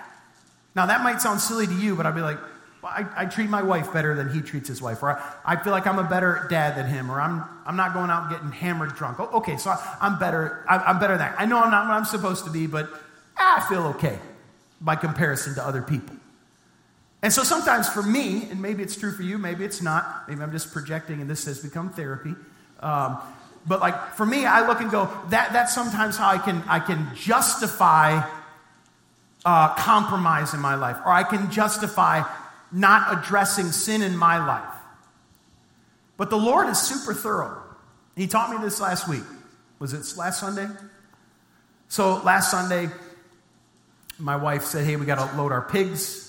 Now, 0.75 0.87
that 0.87 1.03
might 1.03 1.21
sound 1.21 1.41
silly 1.41 1.67
to 1.67 1.75
you, 1.75 1.97
but 1.97 2.07
I'd 2.07 2.15
be 2.15 2.21
like, 2.21 2.39
well, 2.83 2.93
I, 2.95 3.07
I, 3.17 3.27
treat 3.27 3.51
my 3.51 3.63
wife 3.63 3.93
better 3.93 4.15
than 4.15 4.33
he 4.33 4.41
treats 4.41 4.69
his 4.69 4.81
wife, 4.81 5.03
or 5.03 5.11
I, 5.11 5.35
I, 5.45 5.57
feel 5.57 5.73
like 5.73 5.87
I'm 5.87 5.99
a 5.99 6.09
better 6.09 6.47
dad 6.49 6.77
than 6.77 6.87
him, 6.87 7.11
or 7.11 7.21
I'm, 7.21 7.45
I'm 7.67 7.75
not 7.75 7.93
going 7.93 8.09
out 8.09 8.31
getting 8.31 8.53
hammered 8.53 8.95
drunk. 8.95 9.19
Oh, 9.19 9.39
okay, 9.39 9.57
so 9.57 9.71
I, 9.71 10.07
am 10.07 10.19
better. 10.21 10.65
I, 10.69 10.89
am 10.91 11.01
better 11.01 11.15
than 11.15 11.27
that. 11.27 11.35
I 11.41 11.47
know 11.47 11.61
I'm 11.61 11.73
not 11.73 11.89
what 11.89 11.95
I'm 11.95 12.05
supposed 12.05 12.45
to 12.45 12.51
be, 12.53 12.69
but 12.69 12.89
I 13.37 13.67
feel 13.69 13.87
okay 13.89 14.19
by 14.81 14.95
comparison 14.95 15.57
to 15.57 15.67
other 15.67 15.83
people. 15.83 16.15
And 17.23 17.33
so 17.33 17.43
sometimes 17.43 17.89
for 17.89 18.03
me, 18.03 18.49
and 18.51 18.63
maybe 18.63 18.83
it's 18.83 18.97
true 18.97 19.13
for 19.13 19.23
you, 19.23 19.39
maybe 19.39 19.65
it's 19.65 19.83
not, 19.83 20.29
maybe 20.29 20.41
I'm 20.41 20.53
just 20.53 20.73
projecting 20.73 21.21
and 21.21 21.29
this 21.29 21.47
has 21.47 21.59
become 21.59 21.91
therapy. 21.91 22.35
Um, 22.81 23.19
but 23.67 23.81
like 23.81 24.15
for 24.15 24.25
me, 24.25 24.47
I 24.47 24.67
look 24.67 24.81
and 24.81 24.91
go, 24.91 25.11
that, 25.31 25.53
that's 25.53 25.75
sometimes 25.75 26.17
how 26.17 26.29
I 26.29 26.39
can, 26.39 26.63
I 26.69 26.79
can 26.79 27.09
justify 27.17 28.25
uh, 29.45 29.75
compromise 29.75 30.55
in 30.55 30.61
my 30.61 30.75
life, 30.75 30.97
or 31.05 31.11
I 31.11 31.23
can 31.23 31.51
justify 31.51 32.23
not 32.71 33.19
addressing 33.19 33.73
sin 33.73 34.03
in 34.03 34.17
my 34.17 34.45
life. 34.45 34.75
But 36.17 36.31
the 36.31 36.37
Lord 36.37 36.69
is 36.69 36.79
super 36.79 37.15
thorough. 37.15 37.63
He 38.17 38.27
taught 38.27 38.51
me 38.51 38.59
this 38.63 38.81
last 38.81 39.09
week. 39.09 39.23
Was 39.79 39.93
it 39.93 40.17
last 40.17 40.41
Sunday? 40.41 40.67
So 41.89 42.21
last 42.23 42.51
Sunday, 42.51 42.89
my 44.19 44.37
wife 44.37 44.65
said, 44.65 44.85
Hey, 44.85 44.97
we 44.97 45.07
got 45.07 45.31
to 45.31 45.37
load 45.37 45.53
our 45.53 45.63
pigs 45.63 46.28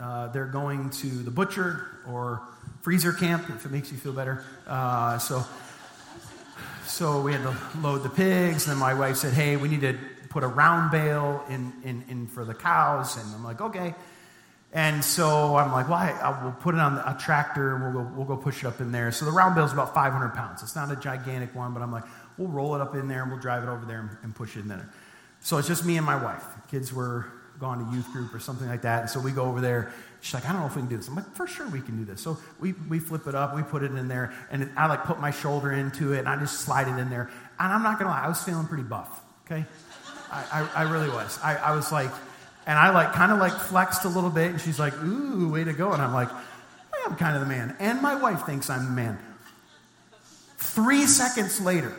uh, 0.00 0.28
they're 0.28 0.46
going 0.46 0.90
to 0.90 1.06
the 1.06 1.30
butcher 1.30 1.86
or 2.08 2.42
freezer 2.80 3.12
camp, 3.12 3.50
if 3.50 3.66
it 3.66 3.70
makes 3.70 3.92
you 3.92 3.98
feel 3.98 4.12
better. 4.12 4.42
Uh, 4.66 5.18
so, 5.18 5.44
so 6.86 7.20
we 7.20 7.32
had 7.32 7.42
to 7.42 7.56
load 7.80 8.02
the 8.02 8.08
pigs. 8.08 8.66
And 8.66 8.72
then 8.72 8.78
my 8.78 8.94
wife 8.94 9.16
said, 9.16 9.34
hey, 9.34 9.56
we 9.56 9.68
need 9.68 9.82
to 9.82 9.98
put 10.30 10.42
a 10.42 10.46
round 10.48 10.90
bale 10.90 11.44
in, 11.48 11.72
in, 11.84 12.04
in 12.08 12.26
for 12.26 12.44
the 12.44 12.54
cows. 12.54 13.16
And 13.16 13.34
I'm 13.34 13.44
like, 13.44 13.60
okay. 13.60 13.94
And 14.72 15.04
so 15.04 15.56
I'm 15.56 15.72
like, 15.72 15.88
well, 15.88 15.98
I, 15.98 16.44
will 16.44 16.52
put 16.52 16.74
it 16.74 16.80
on 16.80 16.94
a 16.98 17.18
tractor 17.18 17.74
and 17.74 17.94
we'll 17.94 18.04
go, 18.04 18.10
we'll 18.14 18.26
go 18.26 18.36
push 18.36 18.62
it 18.62 18.66
up 18.66 18.80
in 18.80 18.92
there. 18.92 19.10
So 19.10 19.24
the 19.24 19.32
round 19.32 19.56
bale 19.56 19.64
is 19.64 19.72
about 19.72 19.94
500 19.94 20.30
pounds. 20.30 20.62
It's 20.62 20.76
not 20.76 20.92
a 20.92 20.96
gigantic 20.96 21.54
one, 21.54 21.74
but 21.74 21.82
I'm 21.82 21.92
like, 21.92 22.04
we'll 22.38 22.48
roll 22.48 22.76
it 22.76 22.80
up 22.80 22.94
in 22.94 23.08
there 23.08 23.22
and 23.22 23.32
we'll 23.32 23.40
drive 23.40 23.64
it 23.64 23.68
over 23.68 23.84
there 23.84 24.00
and, 24.00 24.10
and 24.22 24.34
push 24.34 24.56
it 24.56 24.60
in 24.60 24.68
there. 24.68 24.88
So 25.40 25.58
it's 25.58 25.66
just 25.66 25.84
me 25.84 25.96
and 25.96 26.06
my 26.06 26.22
wife. 26.22 26.44
Kids 26.70 26.92
were 26.92 27.26
gone 27.60 27.84
to 27.84 27.94
youth 27.94 28.10
group 28.12 28.34
or 28.34 28.40
something 28.40 28.66
like 28.66 28.82
that. 28.82 29.02
And 29.02 29.10
so 29.10 29.20
we 29.20 29.32
go 29.32 29.44
over 29.44 29.60
there. 29.60 29.92
She's 30.22 30.34
like, 30.34 30.46
I 30.48 30.52
don't 30.52 30.60
know 30.60 30.66
if 30.66 30.76
we 30.76 30.82
can 30.82 30.88
do 30.88 30.96
this. 30.96 31.08
I'm 31.08 31.14
like, 31.14 31.34
for 31.34 31.46
sure 31.46 31.68
we 31.68 31.80
can 31.80 31.96
do 31.96 32.04
this. 32.04 32.20
So 32.20 32.38
we, 32.58 32.72
we 32.88 32.98
flip 32.98 33.26
it 33.26 33.34
up, 33.34 33.54
we 33.54 33.62
put 33.62 33.82
it 33.82 33.92
in 33.92 34.08
there, 34.08 34.32
and 34.50 34.70
I 34.76 34.86
like 34.86 35.04
put 35.04 35.20
my 35.20 35.30
shoulder 35.30 35.72
into 35.72 36.12
it, 36.12 36.20
and 36.20 36.28
I 36.28 36.36
just 36.36 36.60
slide 36.60 36.88
it 36.88 36.98
in 36.98 37.10
there. 37.10 37.30
And 37.58 37.72
I'm 37.72 37.82
not 37.82 37.98
gonna 37.98 38.10
lie, 38.10 38.24
I 38.24 38.28
was 38.28 38.42
feeling 38.42 38.66
pretty 38.66 38.82
buff. 38.82 39.20
Okay, 39.46 39.64
I, 40.30 40.68
I, 40.74 40.84
I 40.84 40.90
really 40.90 41.08
was. 41.08 41.38
I, 41.42 41.56
I 41.56 41.74
was 41.74 41.90
like, 41.90 42.10
and 42.66 42.78
I 42.78 42.90
like 42.90 43.12
kind 43.12 43.32
of 43.32 43.38
like 43.38 43.52
flexed 43.52 44.04
a 44.04 44.08
little 44.08 44.30
bit, 44.30 44.50
and 44.50 44.60
she's 44.60 44.78
like, 44.78 44.94
ooh, 45.02 45.50
way 45.50 45.64
to 45.64 45.72
go. 45.72 45.92
And 45.92 46.02
I'm 46.02 46.12
like, 46.12 46.30
I 46.30 47.06
am 47.06 47.16
kind 47.16 47.34
of 47.34 47.40
the 47.40 47.48
man, 47.48 47.76
and 47.80 48.02
my 48.02 48.14
wife 48.14 48.44
thinks 48.44 48.68
I'm 48.68 48.84
the 48.84 48.90
man. 48.90 49.18
Three 50.58 51.06
seconds 51.06 51.60
later, 51.60 51.94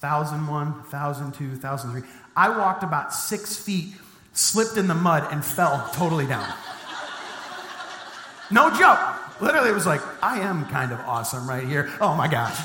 thousand 0.00 0.46
one, 0.46 0.82
thousand 0.84 1.32
two, 1.34 1.56
thousand 1.56 1.92
three. 1.92 2.02
I 2.36 2.50
walked 2.50 2.82
about 2.82 3.12
six 3.14 3.56
feet, 3.56 3.94
slipped 4.32 4.76
in 4.76 4.88
the 4.88 4.94
mud, 4.94 5.26
and 5.32 5.44
fell 5.44 5.88
totally 5.94 6.26
down. 6.26 6.52
No 8.50 8.70
joke. 8.70 8.98
Literally, 9.40 9.70
it 9.70 9.74
was 9.74 9.86
like, 9.86 10.00
I 10.22 10.40
am 10.40 10.66
kind 10.66 10.92
of 10.92 11.00
awesome 11.00 11.48
right 11.48 11.66
here. 11.66 11.90
Oh 12.00 12.14
my 12.14 12.28
gosh. 12.28 12.58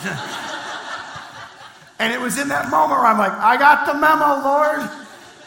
and 2.00 2.14
it 2.14 2.20
was 2.20 2.40
in 2.40 2.48
that 2.50 2.70
moment 2.70 3.00
where 3.00 3.08
I'm 3.08 3.18
like, 3.18 3.34
I 3.34 3.58
got 3.58 3.86
the 3.86 3.94
memo, 3.94 4.42
Lord. 4.48 4.90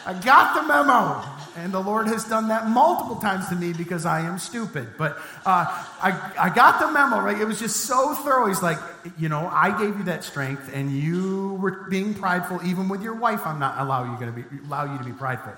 I 0.05 0.13
got 0.13 0.55
the 0.55 0.67
memo. 0.67 1.34
And 1.57 1.73
the 1.73 1.79
Lord 1.79 2.07
has 2.07 2.25
done 2.25 2.49
that 2.49 2.67
multiple 2.67 3.15
times 3.15 3.47
to 3.47 3.55
me 3.55 3.71
because 3.71 4.05
I 4.05 4.21
am 4.21 4.39
stupid. 4.39 4.89
But 4.97 5.17
uh, 5.45 5.65
I, 6.01 6.33
I 6.37 6.49
got 6.53 6.81
the 6.81 6.91
memo, 6.91 7.21
right? 7.21 7.39
It 7.39 7.45
was 7.45 7.59
just 7.59 7.77
so 7.81 8.13
thorough. 8.13 8.47
He's 8.47 8.61
like, 8.61 8.77
you 9.17 9.29
know, 9.29 9.47
I 9.47 9.77
gave 9.77 9.97
you 9.97 10.03
that 10.05 10.25
strength, 10.25 10.69
and 10.73 10.91
you 10.91 11.57
were 11.61 11.87
being 11.89 12.13
prideful. 12.13 12.59
Even 12.65 12.89
with 12.89 13.01
your 13.01 13.15
wife, 13.15 13.45
I'm 13.45 13.59
not 13.59 13.79
allow 13.79 14.03
you, 14.03 14.25
to 14.25 14.31
be, 14.33 14.43
allow 14.65 14.91
you 14.91 14.97
to 14.97 15.03
be 15.05 15.13
prideful. 15.13 15.53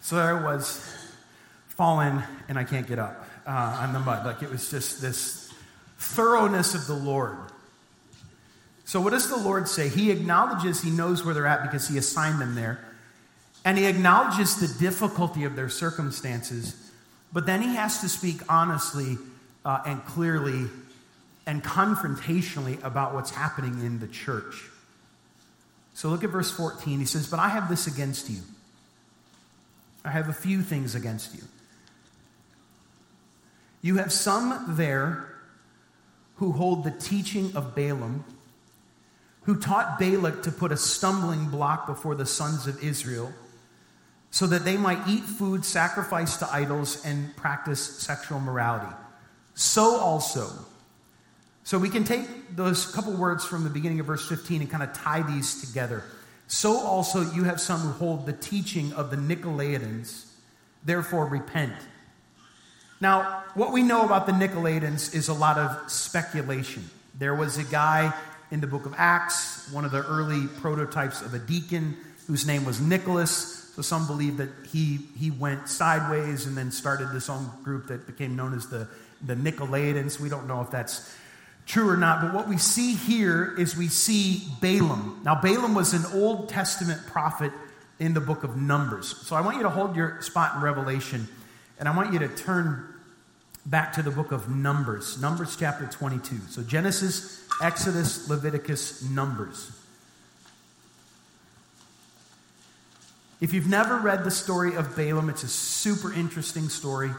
So 0.00 0.16
there 0.16 0.38
I 0.38 0.42
was, 0.42 0.96
fallen, 1.68 2.22
and 2.48 2.58
I 2.58 2.64
can't 2.64 2.86
get 2.86 2.98
up 2.98 3.28
uh, 3.46 3.80
on 3.82 3.92
the 3.92 4.00
mud. 4.00 4.24
Like 4.24 4.42
it 4.42 4.50
was 4.50 4.70
just 4.70 5.02
this 5.02 5.52
thoroughness 5.98 6.74
of 6.74 6.86
the 6.86 6.94
Lord. 6.94 7.36
So, 8.84 9.02
what 9.02 9.10
does 9.10 9.28
the 9.28 9.36
Lord 9.36 9.68
say? 9.68 9.90
He 9.90 10.10
acknowledges 10.10 10.80
he 10.80 10.90
knows 10.90 11.22
where 11.22 11.34
they're 11.34 11.46
at 11.46 11.62
because 11.62 11.86
he 11.86 11.98
assigned 11.98 12.40
them 12.40 12.54
there. 12.54 12.82
And 13.64 13.76
he 13.76 13.86
acknowledges 13.86 14.56
the 14.56 14.78
difficulty 14.78 15.44
of 15.44 15.56
their 15.56 15.68
circumstances, 15.68 16.74
but 17.32 17.46
then 17.46 17.60
he 17.60 17.74
has 17.74 18.00
to 18.00 18.08
speak 18.08 18.40
honestly 18.48 19.18
uh, 19.64 19.80
and 19.84 20.04
clearly 20.06 20.68
and 21.46 21.62
confrontationally 21.62 22.82
about 22.84 23.14
what's 23.14 23.30
happening 23.30 23.80
in 23.84 24.00
the 24.00 24.06
church. 24.06 24.68
So 25.94 26.08
look 26.10 26.22
at 26.22 26.30
verse 26.30 26.50
14. 26.50 27.00
He 27.00 27.04
says, 27.04 27.28
But 27.28 27.40
I 27.40 27.48
have 27.48 27.68
this 27.68 27.86
against 27.86 28.30
you. 28.30 28.40
I 30.04 30.10
have 30.10 30.28
a 30.28 30.32
few 30.32 30.62
things 30.62 30.94
against 30.94 31.34
you. 31.34 31.42
You 33.82 33.96
have 33.96 34.12
some 34.12 34.76
there 34.76 35.28
who 36.36 36.52
hold 36.52 36.84
the 36.84 36.90
teaching 36.90 37.54
of 37.56 37.74
Balaam, 37.74 38.24
who 39.42 39.58
taught 39.58 39.98
Balak 39.98 40.42
to 40.44 40.52
put 40.52 40.70
a 40.70 40.76
stumbling 40.76 41.46
block 41.46 41.86
before 41.86 42.14
the 42.14 42.26
sons 42.26 42.66
of 42.66 42.82
Israel 42.82 43.32
so 44.30 44.46
that 44.46 44.64
they 44.64 44.76
might 44.76 45.06
eat 45.08 45.22
food 45.22 45.64
sacrificed 45.64 46.40
to 46.40 46.52
idols 46.52 47.04
and 47.04 47.34
practice 47.36 47.80
sexual 47.80 48.40
morality. 48.40 48.94
So 49.54 49.96
also, 49.96 50.50
so 51.64 51.78
we 51.78 51.88
can 51.88 52.04
take 52.04 52.56
those 52.56 52.86
couple 52.86 53.12
words 53.14 53.44
from 53.44 53.64
the 53.64 53.70
beginning 53.70 54.00
of 54.00 54.06
verse 54.06 54.26
15 54.28 54.62
and 54.62 54.70
kind 54.70 54.82
of 54.82 54.92
tie 54.92 55.22
these 55.22 55.60
together. 55.66 56.04
So 56.46 56.78
also, 56.78 57.30
you 57.32 57.44
have 57.44 57.60
some 57.60 57.80
who 57.80 57.90
hold 57.90 58.24
the 58.24 58.32
teaching 58.32 58.92
of 58.94 59.10
the 59.10 59.16
Nicolaitans, 59.16 60.30
therefore 60.82 61.26
repent. 61.26 61.74
Now, 63.00 63.44
what 63.54 63.72
we 63.72 63.82
know 63.82 64.04
about 64.04 64.26
the 64.26 64.32
Nicolaitans 64.32 65.14
is 65.14 65.28
a 65.28 65.34
lot 65.34 65.58
of 65.58 65.90
speculation. 65.90 66.88
There 67.18 67.34
was 67.34 67.58
a 67.58 67.64
guy 67.64 68.14
in 68.50 68.60
the 68.60 68.66
book 68.66 68.86
of 68.86 68.94
Acts, 68.96 69.70
one 69.70 69.84
of 69.84 69.90
the 69.90 70.02
early 70.06 70.46
prototypes 70.46 71.20
of 71.20 71.34
a 71.34 71.38
deacon, 71.38 71.96
whose 72.26 72.46
name 72.46 72.64
was 72.64 72.80
Nicholas 72.80 73.57
so 73.78 73.82
some 73.82 74.08
believe 74.08 74.38
that 74.38 74.48
he, 74.72 74.98
he 75.16 75.30
went 75.30 75.68
sideways 75.68 76.46
and 76.46 76.56
then 76.56 76.72
started 76.72 77.12
this 77.12 77.30
own 77.30 77.48
group 77.62 77.86
that 77.86 78.08
became 78.08 78.34
known 78.34 78.52
as 78.52 78.66
the, 78.66 78.88
the 79.24 79.36
Nicolaitans. 79.36 80.18
We 80.18 80.28
don't 80.28 80.48
know 80.48 80.60
if 80.62 80.68
that's 80.72 81.14
true 81.64 81.88
or 81.88 81.96
not, 81.96 82.20
but 82.20 82.34
what 82.34 82.48
we 82.48 82.58
see 82.58 82.96
here 82.96 83.54
is 83.56 83.76
we 83.76 83.86
see 83.86 84.42
Balaam. 84.60 85.20
Now, 85.24 85.40
Balaam 85.40 85.76
was 85.76 85.94
an 85.94 86.04
Old 86.20 86.48
Testament 86.48 87.06
prophet 87.06 87.52
in 88.00 88.14
the 88.14 88.20
book 88.20 88.42
of 88.42 88.56
Numbers. 88.56 89.16
So 89.18 89.36
I 89.36 89.42
want 89.42 89.58
you 89.58 89.62
to 89.62 89.70
hold 89.70 89.94
your 89.94 90.20
spot 90.22 90.56
in 90.56 90.62
Revelation, 90.62 91.28
and 91.78 91.88
I 91.88 91.96
want 91.96 92.12
you 92.12 92.18
to 92.18 92.28
turn 92.28 92.84
back 93.64 93.92
to 93.92 94.02
the 94.02 94.10
book 94.10 94.32
of 94.32 94.50
Numbers, 94.50 95.22
Numbers 95.22 95.56
chapter 95.56 95.86
22. 95.86 96.36
So 96.48 96.62
Genesis, 96.62 97.46
Exodus, 97.62 98.28
Leviticus, 98.28 99.04
Numbers. 99.04 99.70
If 103.40 103.52
you've 103.52 103.68
never 103.68 103.98
read 103.98 104.24
the 104.24 104.32
story 104.32 104.74
of 104.74 104.96
Balaam, 104.96 105.30
it's 105.30 105.44
a 105.44 105.48
super 105.48 106.12
interesting 106.12 106.68
story. 106.68 107.10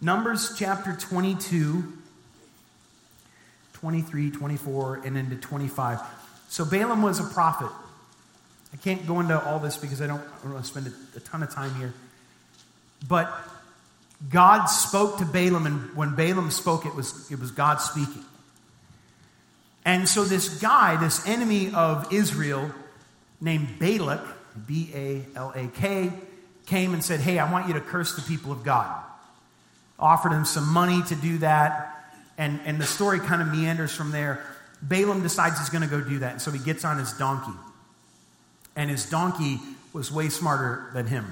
Numbers 0.00 0.52
chapter 0.56 0.94
22, 0.94 1.92
23, 3.72 4.30
24, 4.30 5.02
and 5.04 5.16
into 5.16 5.36
25. 5.36 6.00
So 6.48 6.64
Balaam 6.64 7.02
was 7.02 7.20
a 7.20 7.24
prophet. 7.24 7.70
I 8.72 8.76
can't 8.76 9.06
go 9.06 9.20
into 9.20 9.40
all 9.46 9.58
this 9.58 9.76
because 9.76 10.02
I 10.02 10.06
don't, 10.06 10.20
I 10.20 10.42
don't 10.42 10.52
want 10.54 10.64
to 10.64 10.70
spend 10.70 10.88
a, 10.88 11.16
a 11.16 11.20
ton 11.20 11.42
of 11.42 11.50
time 11.50 11.74
here. 11.76 11.94
But 13.08 13.32
God 14.30 14.66
spoke 14.66 15.18
to 15.18 15.24
Balaam, 15.24 15.66
and 15.66 15.94
when 15.94 16.14
Balaam 16.14 16.50
spoke, 16.50 16.86
it 16.86 16.94
was, 16.94 17.30
it 17.30 17.38
was 17.38 17.50
God 17.50 17.76
speaking. 17.76 18.24
And 19.84 20.08
so 20.08 20.24
this 20.24 20.60
guy, 20.60 20.96
this 20.96 21.26
enemy 21.28 21.72
of 21.72 22.12
Israel 22.12 22.70
named 23.40 23.78
Balak, 23.78 24.26
B 24.66 24.90
A 24.94 25.24
L 25.36 25.52
A 25.54 25.68
K, 25.68 26.10
came 26.66 26.92
and 26.92 27.04
said, 27.04 27.20
Hey, 27.20 27.38
I 27.38 27.50
want 27.50 27.68
you 27.68 27.74
to 27.74 27.80
curse 27.80 28.16
the 28.16 28.22
people 28.22 28.50
of 28.50 28.64
God. 28.64 29.02
Offered 29.98 30.32
him 30.32 30.44
some 30.44 30.68
money 30.68 31.02
to 31.04 31.14
do 31.14 31.38
that. 31.38 31.92
And, 32.36 32.60
and 32.64 32.80
the 32.80 32.86
story 32.86 33.20
kind 33.20 33.40
of 33.40 33.48
meanders 33.48 33.94
from 33.94 34.10
there. 34.10 34.44
Balaam 34.82 35.22
decides 35.22 35.58
he's 35.58 35.70
going 35.70 35.82
to 35.82 35.88
go 35.88 36.00
do 36.00 36.18
that. 36.18 36.32
And 36.32 36.42
so 36.42 36.50
he 36.50 36.58
gets 36.58 36.84
on 36.84 36.98
his 36.98 37.12
donkey. 37.12 37.56
And 38.74 38.90
his 38.90 39.08
donkey 39.08 39.58
was 39.92 40.10
way 40.10 40.28
smarter 40.28 40.90
than 40.92 41.06
him. 41.06 41.26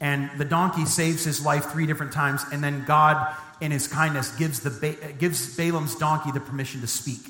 And 0.00 0.30
the 0.38 0.44
donkey 0.44 0.84
saves 0.84 1.24
his 1.24 1.44
life 1.44 1.66
three 1.66 1.86
different 1.86 2.12
times. 2.12 2.44
And 2.52 2.62
then 2.62 2.84
God, 2.84 3.34
in 3.60 3.70
his 3.70 3.88
kindness, 3.88 4.34
gives, 4.36 4.60
the, 4.60 5.14
gives 5.18 5.56
Balaam's 5.56 5.94
donkey 5.94 6.32
the 6.32 6.40
permission 6.40 6.82
to 6.82 6.86
speak. 6.86 7.20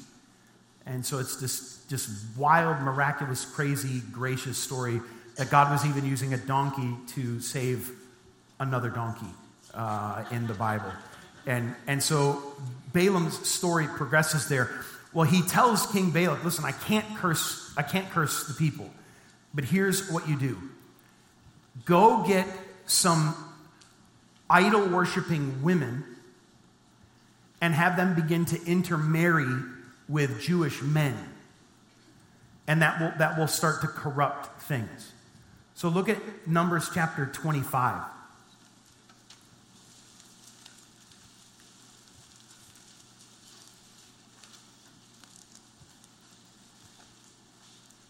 And 0.85 1.05
so 1.05 1.19
it's 1.19 1.37
this 1.37 1.85
just 1.89 2.11
wild, 2.37 2.81
miraculous, 2.81 3.45
crazy, 3.45 4.03
gracious 4.13 4.59
story 4.59 5.01
that 5.37 5.51
God 5.51 5.71
was 5.71 5.85
even 5.87 6.05
using 6.05 6.35
a 6.35 6.39
donkey 6.39 6.97
to 7.15 7.41
save 7.41 7.91
another 8.59 8.89
donkey 8.89 9.27
uh, 9.75 10.25
in 10.31 10.47
the 10.47 10.55
Bible. 10.55 10.91
And, 11.47 11.75
and 11.87 12.03
so 12.03 12.43
Balaam's 12.93 13.47
story 13.47 13.87
progresses 13.87 14.49
there. 14.49 14.71
Well, 15.13 15.27
he 15.27 15.43
tells 15.43 15.87
King 15.87 16.11
Balak, 16.11 16.45
listen, 16.45 16.65
I 16.65 16.73
can't 16.73 17.07
curse, 17.17 17.73
I 17.77 17.83
can't 17.83 18.11
curse 18.11 18.49
the 18.49 18.55
people. 18.55 18.91
But 19.55 19.65
here's 19.65 20.11
what 20.11 20.29
you 20.29 20.37
do. 20.39 20.59
Go 21.85 22.25
get 22.27 22.47
some 22.87 23.35
idol 24.49 24.89
worshiping 24.89 25.63
women 25.63 26.05
and 27.61 27.75
have 27.75 27.97
them 27.97 28.15
begin 28.15 28.45
to 28.47 28.65
intermarry 28.65 29.47
with 30.09 30.41
Jewish 30.41 30.83
men. 30.83 31.17
And 32.67 32.83
that 32.83 33.01
will, 33.01 33.13
that 33.19 33.39
will 33.39 33.47
start 33.47 33.81
to 33.83 33.87
corrupt 33.87 34.63
things. 34.63 35.13
So 35.75 35.89
look 35.89 36.09
at 36.09 36.47
Numbers 36.47 36.91
chapter 36.93 37.27
25. 37.27 38.03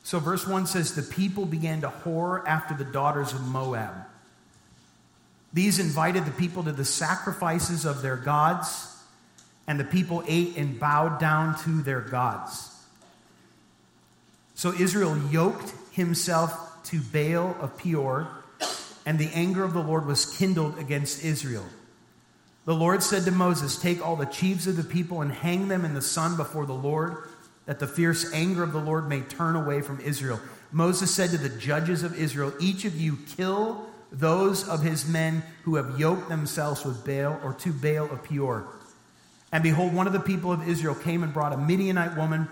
So, 0.07 0.21
verse 0.21 0.47
1 0.47 0.69
says, 0.69 0.95
The 0.95 1.03
people 1.03 1.47
began 1.47 1.81
to 1.81 1.88
whore 1.88 2.47
after 2.47 2.75
the 2.75 2.85
daughters 2.85 3.33
of 3.33 3.45
Moab. 3.45 3.92
These 5.53 5.81
invited 5.81 6.25
the 6.25 6.31
people 6.31 6.62
to 6.62 6.71
the 6.71 6.85
sacrifices 6.85 7.85
of 7.85 8.03
their 8.03 8.16
gods, 8.16 8.87
and 9.66 9.81
the 9.81 9.85
people 9.85 10.23
ate 10.29 10.57
and 10.57 10.79
bowed 10.79 11.19
down 11.19 11.59
to 11.64 11.83
their 11.83 12.03
gods. 12.03 12.73
So 14.55 14.73
Israel 14.73 15.19
yoked 15.33 15.75
himself 15.90 16.85
to 16.85 17.01
Baal 17.01 17.57
of 17.61 17.77
Peor, 17.77 18.29
and 19.05 19.19
the 19.19 19.31
anger 19.35 19.64
of 19.64 19.73
the 19.73 19.83
Lord 19.83 20.07
was 20.07 20.25
kindled 20.38 20.79
against 20.79 21.25
Israel. 21.25 21.66
The 22.64 22.77
Lord 22.77 23.03
said 23.03 23.25
to 23.25 23.33
Moses, 23.33 23.77
Take 23.77 24.07
all 24.07 24.14
the 24.14 24.25
chiefs 24.25 24.69
of 24.69 24.77
the 24.77 24.85
people 24.85 25.21
and 25.21 25.33
hang 25.33 25.66
them 25.66 25.85
in 25.85 25.95
the 25.95 26.01
sun 26.01 26.37
before 26.37 26.64
the 26.64 26.75
Lord, 26.75 27.25
that 27.66 27.79
the 27.79 27.87
fierce 27.87 28.33
anger 28.33 28.62
of 28.62 28.72
the 28.72 28.81
Lord 28.81 29.09
may 29.09 29.20
turn 29.20 29.57
away 29.57 29.83
from 29.83 30.00
Israel. 30.00 30.40
Moses 30.72 31.11
said 31.14 31.31
to 31.31 31.38
the 31.38 31.48
judges 31.48 32.02
of 32.02 32.18
Israel, 32.18 32.52
Each 32.61 32.85
of 32.85 32.98
you 32.98 33.18
kill 33.37 33.87
those 34.11 34.68
of 34.68 34.83
his 34.83 35.07
men 35.07 35.42
who 35.64 35.76
have 35.76 35.98
yoked 35.98 36.29
themselves 36.29 36.85
with 36.85 37.05
Baal 37.05 37.38
or 37.42 37.52
to 37.55 37.72
Baal 37.72 38.11
of 38.11 38.24
Peor. 38.24 38.66
And 39.52 39.62
behold, 39.62 39.94
one 39.94 40.07
of 40.07 40.12
the 40.12 40.20
people 40.20 40.52
of 40.52 40.68
Israel 40.68 40.94
came 40.94 41.22
and 41.22 41.33
brought 41.33 41.52
a 41.52 41.57
Midianite 41.57 42.16
woman. 42.16 42.48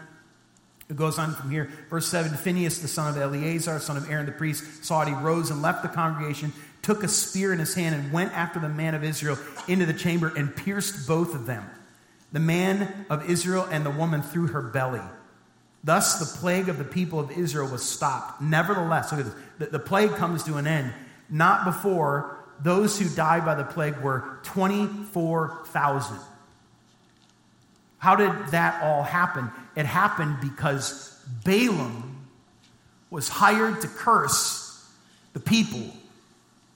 It 0.88 0.96
goes 0.96 1.18
on 1.18 1.34
from 1.34 1.50
here. 1.50 1.70
Verse 1.90 2.06
7 2.08 2.36
Phinehas, 2.36 2.78
the 2.78 2.88
son 2.88 3.08
of 3.08 3.20
Eleazar, 3.20 3.78
son 3.80 3.96
of 3.96 4.10
Aaron 4.10 4.26
the 4.26 4.32
priest, 4.32 4.84
saw 4.84 5.02
it. 5.02 5.08
He 5.08 5.14
rose 5.14 5.50
and 5.50 5.62
left 5.62 5.82
the 5.82 5.88
congregation, 5.88 6.52
took 6.82 7.02
a 7.02 7.08
spear 7.08 7.52
in 7.52 7.58
his 7.58 7.74
hand, 7.74 7.94
and 7.94 8.12
went 8.12 8.32
after 8.32 8.60
the 8.60 8.68
man 8.68 8.94
of 8.94 9.02
Israel 9.02 9.38
into 9.66 9.86
the 9.86 9.94
chamber 9.94 10.32
and 10.36 10.54
pierced 10.54 11.08
both 11.08 11.34
of 11.34 11.46
them, 11.46 11.68
the 12.34 12.40
man 12.40 13.06
of 13.08 13.30
Israel 13.30 13.66
and 13.70 13.86
the 13.86 13.90
woman 13.90 14.20
through 14.20 14.48
her 14.48 14.60
belly. 14.60 15.00
Thus, 15.84 16.18
the 16.18 16.38
plague 16.40 16.68
of 16.68 16.78
the 16.78 16.84
people 16.84 17.20
of 17.20 17.30
Israel 17.30 17.70
was 17.70 17.88
stopped. 17.88 18.42
Nevertheless, 18.42 19.12
look 19.12 19.20
at 19.20 19.26
this. 19.26 19.34
The, 19.58 19.66
the 19.66 19.78
plague 19.78 20.10
comes 20.16 20.42
to 20.44 20.56
an 20.56 20.66
end, 20.66 20.92
not 21.30 21.64
before 21.64 22.44
those 22.60 22.98
who 22.98 23.08
died 23.08 23.44
by 23.44 23.54
the 23.54 23.62
plague 23.62 23.98
were 23.98 24.40
24,000. 24.42 26.18
How 27.98 28.16
did 28.16 28.32
that 28.48 28.82
all 28.82 29.04
happen? 29.04 29.50
It 29.76 29.86
happened 29.86 30.38
because 30.40 31.16
Balaam 31.44 32.26
was 33.10 33.28
hired 33.28 33.80
to 33.82 33.86
curse 33.86 34.84
the 35.34 35.40
people 35.40 35.86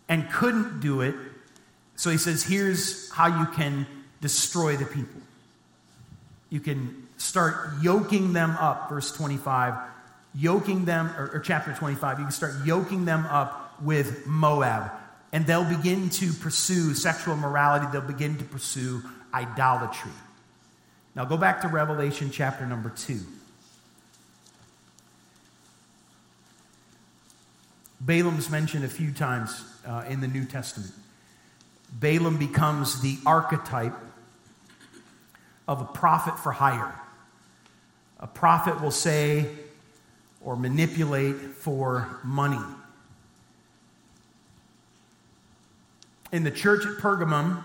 and 0.09 0.31
couldn't 0.31 0.79
do 0.79 1.01
it. 1.01 1.16
So 1.97 2.11
he 2.11 2.18
says, 2.18 2.44
here's 2.44 3.11
how 3.11 3.40
you 3.40 3.47
can 3.57 3.88
destroy 4.21 4.77
the 4.77 4.85
people. 4.85 5.21
You 6.51 6.61
can 6.61 7.09
start 7.19 7.83
yoking 7.83 8.33
them 8.33 8.53
up, 8.53 8.89
verse 8.89 9.13
25, 9.13 9.75
yoking 10.35 10.85
them, 10.85 11.11
or, 11.17 11.31
or 11.35 11.41
chapter 11.41 11.73
25, 11.73 12.19
you 12.19 12.25
can 12.25 12.33
start 12.33 12.55
yoking 12.65 13.05
them 13.05 13.27
up 13.27 13.81
with 13.83 14.27
Moab. 14.27 14.91
And 15.33 15.47
they'll 15.47 15.69
begin 15.69 16.09
to 16.11 16.33
pursue 16.33 16.95
sexual 16.95 17.37
morality, 17.37 17.87
they'll 17.93 18.01
begin 18.01 18.39
to 18.39 18.45
pursue 18.45 19.03
idolatry. 19.35 20.13
Now 21.15 21.25
go 21.25 21.37
back 21.37 21.61
to 21.63 21.69
Revelation 21.69 22.31
chapter 22.31 22.65
number 22.65 22.91
2. 22.91 23.19
Balaam's 28.01 28.49
mentioned 28.49 28.85
a 28.85 28.89
few 28.89 29.11
times 29.13 29.65
uh, 29.87 30.05
in 30.09 30.21
the 30.21 30.29
New 30.29 30.45
Testament. 30.45 30.93
Balaam 31.93 32.37
becomes 32.37 33.01
the 33.01 33.19
archetype 33.27 33.95
of 35.69 35.83
a 35.83 35.85
prophet 35.85 36.39
for 36.39 36.51
hire. 36.51 36.99
A 38.19 38.27
prophet 38.27 38.81
will 38.81 38.91
say 38.91 39.47
or 40.41 40.57
manipulate 40.57 41.37
for 41.37 42.19
money. 42.25 42.59
In 46.33 46.43
the 46.43 46.51
church 46.51 46.87
at 46.87 46.97
Pergamum, 46.99 47.63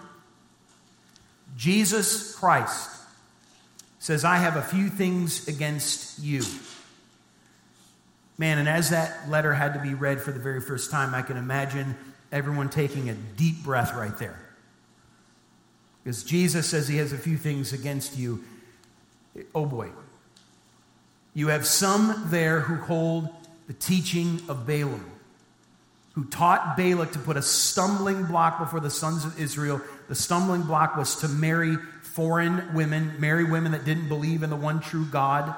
Jesus 1.56 2.36
Christ 2.36 2.89
says, 4.00 4.26
I 4.26 4.38
have 4.38 4.58
a 4.58 4.62
few 4.62 4.89
things 4.89 5.48
against 5.48 6.20
you. 6.20 6.44
Man, 8.38 8.58
and 8.58 8.68
as 8.68 8.89
that 8.89 9.30
letter 9.30 9.54
had 9.54 9.76
to 9.76 9.80
be 9.80 9.94
read 9.94 10.22
for 10.22 10.32
the 10.32 10.39
very 10.39 10.60
first 10.60 10.92
time, 10.92 11.16
I 11.16 11.22
can 11.22 11.38
imagine 11.38 11.96
everyone 12.32 12.70
taking 12.70 13.10
a 13.10 13.13
deep 13.13 13.63
breath 13.63 13.94
right 13.94 14.18
there. 14.18 14.42
Because 16.04 16.24
Jesus 16.24 16.68
says 16.68 16.88
he 16.88 16.98
has 16.98 17.13
a 17.13 17.18
few 17.18 17.38
things 17.38 17.72
against 17.74 18.18
you. 18.18 18.44
Oh 19.56 19.66
boy. 19.66 19.89
You 21.34 21.48
have 21.48 21.66
some 21.66 22.28
there 22.28 22.60
who 22.60 22.76
hold 22.76 23.30
the 23.68 23.74
teaching 23.74 24.42
of 24.50 24.68
Balaam, 24.68 25.10
who 26.13 26.26
taught 26.26 26.78
Balak 26.78 27.13
to 27.13 27.20
put 27.20 27.38
a 27.38 27.42
stumbling 27.42 28.26
block 28.26 28.60
before 28.60 28.80
the 28.80 28.89
sons 28.89 29.26
of 29.26 29.39
Israel. 29.39 29.82
The 30.10 30.16
stumbling 30.16 30.63
block 30.63 30.96
was 30.96 31.16
to 31.18 31.28
marry 31.28 31.78
foreign 32.02 32.74
women, 32.76 33.20
marry 33.20 33.46
women 33.46 33.72
that 33.72 33.86
didn't 33.86 34.10
believe 34.10 34.44
in 34.44 34.52
the 34.52 34.56
one 34.56 34.80
true 34.80 35.06
God, 35.06 35.56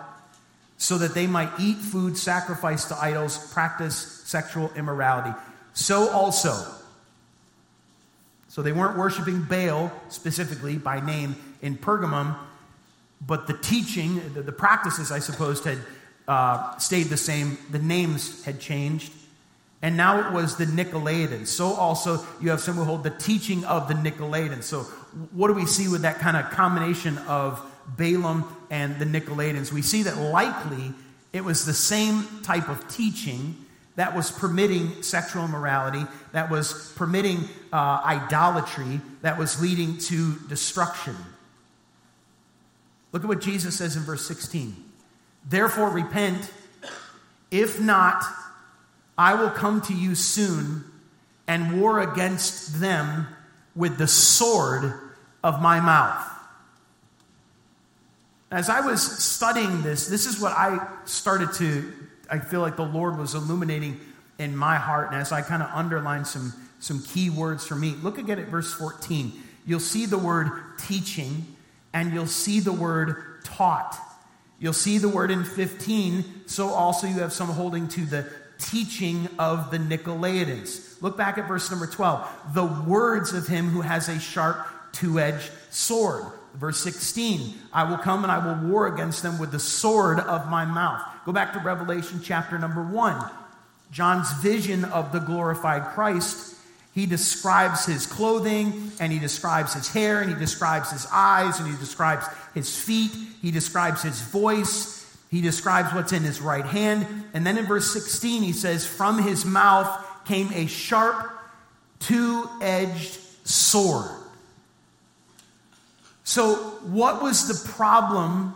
so 0.77 0.97
that 0.99 1.13
they 1.13 1.27
might 1.27 1.49
eat 1.59 1.77
food 1.77 2.17
sacrificed 2.17 2.89
to 2.89 2.97
idols, 2.97 3.51
practice 3.51 3.95
sexual 3.95 4.71
immorality. 4.75 5.37
So 5.73 6.09
also, 6.09 6.73
so 8.55 8.61
they 8.61 8.71
weren't 8.71 8.97
worshiping 8.97 9.41
Baal 9.41 9.91
specifically 10.07 10.77
by 10.77 11.05
name 11.05 11.35
in 11.61 11.77
Pergamum, 11.77 12.37
but 13.19 13.47
the 13.47 13.57
teaching, 13.57 14.33
the, 14.33 14.43
the 14.43 14.53
practices, 14.53 15.11
I 15.11 15.19
suppose, 15.19 15.61
had 15.65 15.79
uh, 16.25 16.77
stayed 16.77 17.07
the 17.07 17.17
same. 17.17 17.57
The 17.71 17.79
names 17.79 18.45
had 18.45 18.61
changed. 18.61 19.11
And 19.81 19.97
now 19.97 20.25
it 20.25 20.31
was 20.31 20.55
the 20.55 20.63
Nicolaitans. 20.63 21.47
So 21.47 21.73
also 21.73 22.25
you 22.41 22.49
have 22.49 22.61
some 22.61 22.75
who 22.75 22.85
hold 22.85 23.03
the 23.03 23.09
teaching 23.09 23.65
of 23.65 23.89
the 23.89 23.93
Nicolaitans. 23.93 24.63
So 24.63 24.83
what 25.33 25.49
do 25.49 25.53
we 25.53 25.65
see 25.65 25.89
with 25.89 26.03
that 26.03 26.19
kind 26.19 26.37
of 26.37 26.49
combination 26.51 27.17
of 27.27 27.61
Balaam 27.97 28.45
and 28.69 28.97
the 28.99 29.05
Nicolaitans? 29.05 29.73
We 29.73 29.81
see 29.81 30.03
that 30.03 30.15
likely 30.15 30.93
it 31.33 31.43
was 31.43 31.65
the 31.65 31.73
same 31.73 32.25
type 32.41 32.69
of 32.69 32.87
teaching 32.87 33.64
that 33.95 34.15
was 34.15 34.31
permitting 34.31 35.01
sexual 35.03 35.45
immorality, 35.45 36.05
that 36.33 36.49
was 36.49 36.93
permitting 36.95 37.45
uh, 37.71 38.01
idolatry, 38.05 38.99
that 39.21 39.37
was 39.37 39.61
leading 39.61 39.97
to 39.97 40.35
destruction. 40.49 41.15
Look 43.11 43.23
at 43.23 43.29
what 43.29 43.41
Jesus 43.41 43.77
says 43.77 43.95
in 43.95 44.03
verse 44.03 44.25
16. 44.27 44.75
Therefore, 45.47 45.89
repent, 45.89 46.51
if 47.51 47.79
not, 47.79 48.23
I 49.17 49.35
will 49.35 49.51
come 49.51 49.81
to 49.83 49.93
you 49.93 50.15
soon 50.15 50.83
and 51.47 51.81
war 51.81 52.01
against 52.01 52.79
them 52.79 53.27
with 53.75 53.97
the 53.97 54.07
sword 54.07 54.93
of 55.43 55.61
my 55.61 55.79
mouth. 55.79 56.31
As 58.51 58.69
I 58.69 58.81
was 58.81 59.01
studying 59.01 59.81
this, 59.81 60.07
this 60.07 60.25
is 60.25 60.39
what 60.39 60.53
I 60.53 60.85
started 61.05 61.53
to, 61.53 61.93
I 62.29 62.39
feel 62.39 62.61
like 62.61 62.75
the 62.75 62.85
Lord 62.85 63.17
was 63.17 63.35
illuminating 63.35 63.99
in 64.37 64.55
my 64.55 64.75
heart. 64.75 65.11
And 65.11 65.21
as 65.21 65.31
I 65.31 65.41
kind 65.41 65.63
of 65.63 65.69
underlined 65.73 66.27
some, 66.27 66.53
some 66.79 67.01
key 67.03 67.29
words 67.29 67.65
for 67.65 67.75
me, 67.75 67.95
look 68.01 68.17
again 68.17 68.39
at 68.39 68.47
verse 68.47 68.73
14. 68.73 69.31
You'll 69.65 69.79
see 69.79 70.05
the 70.05 70.17
word 70.17 70.49
teaching 70.77 71.45
and 71.93 72.13
you'll 72.13 72.27
see 72.27 72.59
the 72.59 72.73
word 72.73 73.43
taught. 73.43 73.97
You'll 74.59 74.73
see 74.73 74.97
the 74.97 75.09
word 75.09 75.31
in 75.31 75.43
15, 75.43 76.47
so 76.47 76.69
also 76.69 77.07
you 77.07 77.15
have 77.15 77.33
some 77.33 77.49
holding 77.49 77.87
to 77.89 78.05
the 78.05 78.29
teaching 78.57 79.27
of 79.37 79.71
the 79.71 79.77
Nicolaitans. 79.77 81.01
Look 81.01 81.17
back 81.17 81.37
at 81.37 81.47
verse 81.47 81.69
number 81.69 81.87
12. 81.87 82.53
The 82.53 82.65
words 82.65 83.33
of 83.33 83.47
him 83.47 83.67
who 83.67 83.81
has 83.81 84.07
a 84.07 84.19
sharp 84.19 84.65
two 84.91 85.19
edged 85.19 85.51
sword. 85.69 86.25
Verse 86.55 86.81
16, 86.81 87.53
I 87.73 87.83
will 87.83 87.97
come 87.97 88.23
and 88.23 88.31
I 88.31 88.39
will 88.39 88.69
war 88.69 88.87
against 88.87 89.23
them 89.23 89.37
with 89.39 89.51
the 89.51 89.59
sword 89.59 90.19
of 90.19 90.49
my 90.49 90.63
mouth. 90.65 91.01
Go 91.25 91.31
back 91.31 91.53
to 91.53 91.59
Revelation 91.59 92.21
chapter 92.23 92.57
number 92.57 92.83
1. 92.83 93.29
John's 93.91 94.31
vision 94.41 94.85
of 94.85 95.11
the 95.11 95.19
glorified 95.19 95.93
Christ, 95.93 96.55
he 96.93 97.05
describes 97.05 97.85
his 97.85 98.05
clothing 98.05 98.91
and 98.99 99.11
he 99.11 99.19
describes 99.19 99.73
his 99.73 99.89
hair 99.89 100.21
and 100.21 100.29
he 100.29 100.35
describes 100.37 100.91
his 100.91 101.05
eyes 101.11 101.59
and 101.59 101.69
he 101.69 101.77
describes 101.77 102.25
his 102.53 102.75
feet, 102.75 103.11
he 103.41 103.51
describes 103.51 104.01
his 104.01 104.21
voice, 104.21 105.05
he 105.29 105.41
describes 105.41 105.93
what's 105.93 106.13
in 106.13 106.23
his 106.23 106.39
right 106.39 106.65
hand. 106.65 107.05
And 107.33 107.45
then 107.45 107.57
in 107.57 107.65
verse 107.65 107.91
16, 107.91 108.43
he 108.43 108.53
says, 108.53 108.85
From 108.85 109.21
his 109.21 109.43
mouth 109.45 110.05
came 110.25 110.51
a 110.53 110.67
sharp, 110.67 111.31
two 111.99 112.49
edged 112.61 113.19
sword. 113.43 114.09
So, 116.25 116.55
what 116.81 117.21
was 117.21 117.47
the 117.47 117.69
problem 117.73 118.55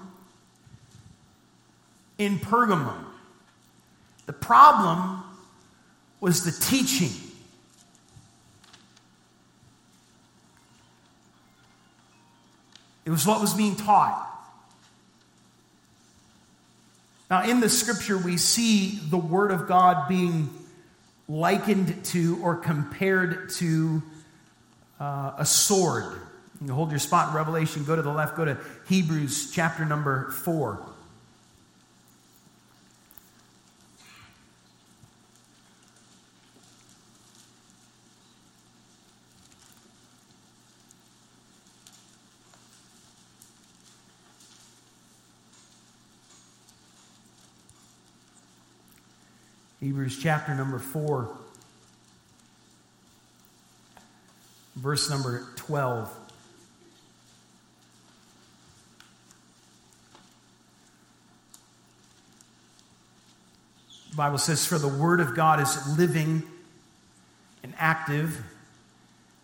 in 2.18 2.40
Pergamum? 2.40 3.06
The 4.26 4.34
problem 4.34 5.24
was 6.20 6.44
the 6.44 6.66
teaching. 6.66 7.12
It 13.06 13.12
was 13.12 13.26
what 13.26 13.40
was 13.40 13.54
being 13.54 13.76
taught. 13.76 14.26
Now, 17.30 17.44
in 17.44 17.60
the 17.60 17.70
scripture, 17.70 18.18
we 18.18 18.38
see 18.38 19.00
the 19.10 19.18
Word 19.18 19.52
of 19.52 19.68
God 19.68 20.10
being 20.10 20.50
likened 21.28 22.04
to 22.06 22.40
or 22.42 22.56
compared 22.56 23.52
to 23.52 24.02
uh, 25.00 25.34
a 25.38 25.46
sword. 25.46 26.20
You 26.62 26.74
hold 26.74 26.90
your 26.90 27.00
spot 27.00 27.30
in 27.30 27.36
Revelation, 27.36 27.86
go 27.86 27.96
to 27.96 28.02
the 28.02 28.12
left, 28.12 28.36
go 28.36 28.44
to 28.44 28.58
Hebrews 28.88 29.52
chapter 29.52 29.86
number 29.86 30.30
4. 30.32 30.86
Hebrews 49.80 50.20
chapter 50.22 50.54
number 50.54 50.78
4, 50.78 51.38
verse 54.76 55.10
number 55.10 55.48
12. 55.56 56.19
The 64.12 64.16
Bible 64.16 64.38
says, 64.38 64.66
For 64.66 64.78
the 64.78 64.88
word 64.88 65.20
of 65.20 65.36
God 65.36 65.60
is 65.60 65.98
living 65.98 66.44
and 67.64 67.74
active 67.78 68.44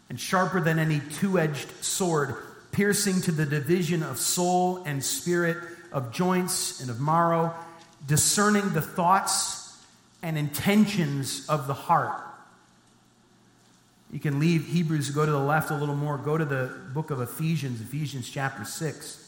and 0.10 0.20
sharper 0.20 0.62
than 0.62 0.80
any 0.80 1.00
two 1.00 1.40
edged 1.40 1.70
sword, 1.84 2.36
piercing 2.72 3.22
to 3.22 3.32
the 3.32 3.46
division 3.46 4.04
of 4.04 4.20
soul 4.20 4.84
and 4.86 5.04
spirit, 5.04 5.58
of 5.92 6.12
joints 6.12 6.82
and 6.82 6.90
of 6.90 7.00
marrow, 7.00 7.54
discerning 8.08 8.74
the 8.74 8.82
thoughts 8.82 9.78
and 10.22 10.38
intentions 10.38 11.48
of 11.50 11.68
the 11.68 11.74
heart. 11.74 12.22
You 14.12 14.20
can 14.20 14.40
leave 14.40 14.68
Hebrews, 14.68 15.10
go 15.10 15.26
to 15.26 15.32
the 15.32 15.40
left 15.40 15.72
a 15.72 15.76
little 15.76 15.96
more, 15.96 16.18
go 16.18 16.38
to 16.38 16.46
the 16.46 16.76
book 16.94 17.12
of 17.12 17.22
Ephesians, 17.22 17.82
Ephesians 17.82 18.30
chapter 18.30 18.64
6. 18.64 19.25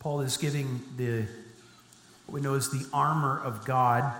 Paul 0.00 0.22
is 0.22 0.36
giving 0.36 0.80
the 0.96 1.26
what 2.26 2.34
we 2.34 2.40
know 2.40 2.54
as 2.54 2.70
the 2.70 2.84
armor 2.92 3.40
of 3.42 3.64
God 3.64 4.12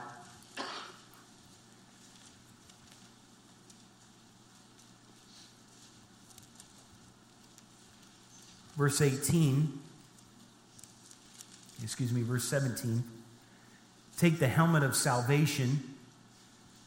verse 8.81 9.03
18, 9.03 9.79
excuse 11.83 12.13
me, 12.15 12.23
verse 12.23 12.45
17. 12.45 13.05
Take 14.17 14.39
the 14.39 14.49
helmet 14.49 14.83
of 14.83 14.97
salvation 14.97 15.81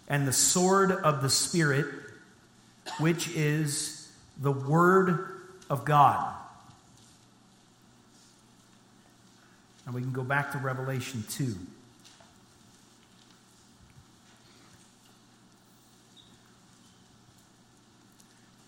and 0.08 0.28
the 0.28 0.34
sword 0.34 0.92
of 0.92 1.22
the 1.22 1.30
Spirit, 1.30 1.86
which 3.00 3.30
is 3.36 4.12
the 4.42 4.52
Word 4.52 5.42
of 5.70 5.86
God. 5.86 6.34
And 9.86 9.94
we 9.94 10.02
can 10.02 10.14
go 10.14 10.24
back 10.24 10.52
to 10.54 10.58
Revelation 10.58 11.24
2. 11.30 11.56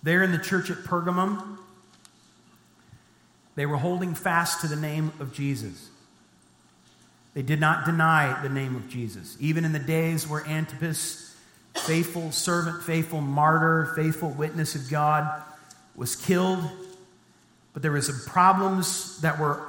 There 0.04 0.22
in 0.22 0.32
the 0.32 0.38
church 0.38 0.70
at 0.70 0.78
Pergamum, 0.78 1.58
they 3.56 3.66
were 3.66 3.78
holding 3.78 4.14
fast 4.14 4.62
to 4.62 4.68
the 4.68 4.76
name 4.76 5.12
of 5.20 5.34
Jesus. 5.34 5.90
They 7.34 7.42
did 7.42 7.60
not 7.60 7.86
deny 7.86 8.42
the 8.44 8.50
name 8.50 8.76
of 8.76 8.88
Jesus. 8.88 9.36
Even 9.40 9.66
in 9.66 9.72
the 9.72 9.80
days 9.80 10.28
where 10.28 10.46
Antipas, 10.46 11.36
faithful 11.74 12.32
servant, 12.32 12.84
faithful 12.84 13.20
martyr, 13.20 13.94
faithful 13.96 14.30
witness 14.30 14.76
of 14.76 14.90
God, 14.90 15.42
was 15.96 16.16
killed, 16.16 16.64
but 17.74 17.82
there 17.82 17.92
were 17.92 18.02
some 18.02 18.22
problems 18.28 19.20
that 19.22 19.40
were 19.40 19.68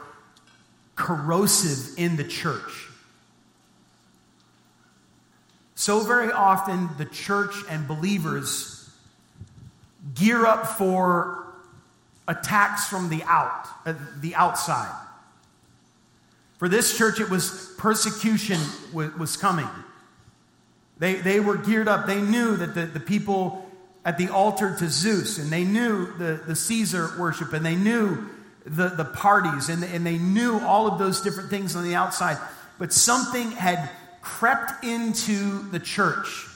corrosive 0.96 1.98
in 1.98 2.16
the 2.16 2.24
church. 2.24 2.88
So 5.74 6.00
very 6.00 6.32
often, 6.32 6.88
the 6.98 7.04
church 7.04 7.54
and 7.68 7.86
believers 7.86 8.90
gear 10.14 10.46
up 10.46 10.66
for 10.66 11.44
attacks 12.26 12.88
from 12.88 13.08
the 13.08 13.22
out, 13.24 13.68
uh, 13.84 13.94
the 14.20 14.34
outside. 14.34 14.92
For 16.58 16.68
this 16.68 16.96
church, 16.96 17.20
it 17.20 17.28
was 17.28 17.74
persecution 17.76 18.58
w- 18.90 19.12
was 19.18 19.36
coming. 19.36 19.68
They, 20.98 21.16
they 21.16 21.40
were 21.40 21.58
geared 21.58 21.88
up. 21.88 22.06
They 22.06 22.22
knew 22.22 22.56
that 22.56 22.74
the, 22.74 22.86
the 22.86 23.00
people 23.00 23.70
at 24.04 24.16
the 24.16 24.30
altar 24.30 24.74
to 24.78 24.88
Zeus, 24.88 25.38
and 25.38 25.50
they 25.50 25.64
knew 25.64 26.16
the, 26.16 26.40
the 26.46 26.56
Caesar 26.56 27.10
worship, 27.18 27.52
and 27.52 27.66
they 27.66 27.76
knew 27.76 28.30
the, 28.66 28.88
the 28.88 29.04
parties, 29.04 29.68
and, 29.68 29.84
and 29.84 30.04
they 30.04 30.18
knew 30.18 30.58
all 30.60 30.86
of 30.86 30.98
those 30.98 31.20
different 31.20 31.50
things 31.50 31.76
on 31.76 31.84
the 31.84 31.94
outside. 31.94 32.36
But 32.78 32.92
something 32.92 33.52
had 33.52 33.88
crept 34.20 34.84
into 34.84 35.70
the 35.70 35.78
church. 35.78 36.46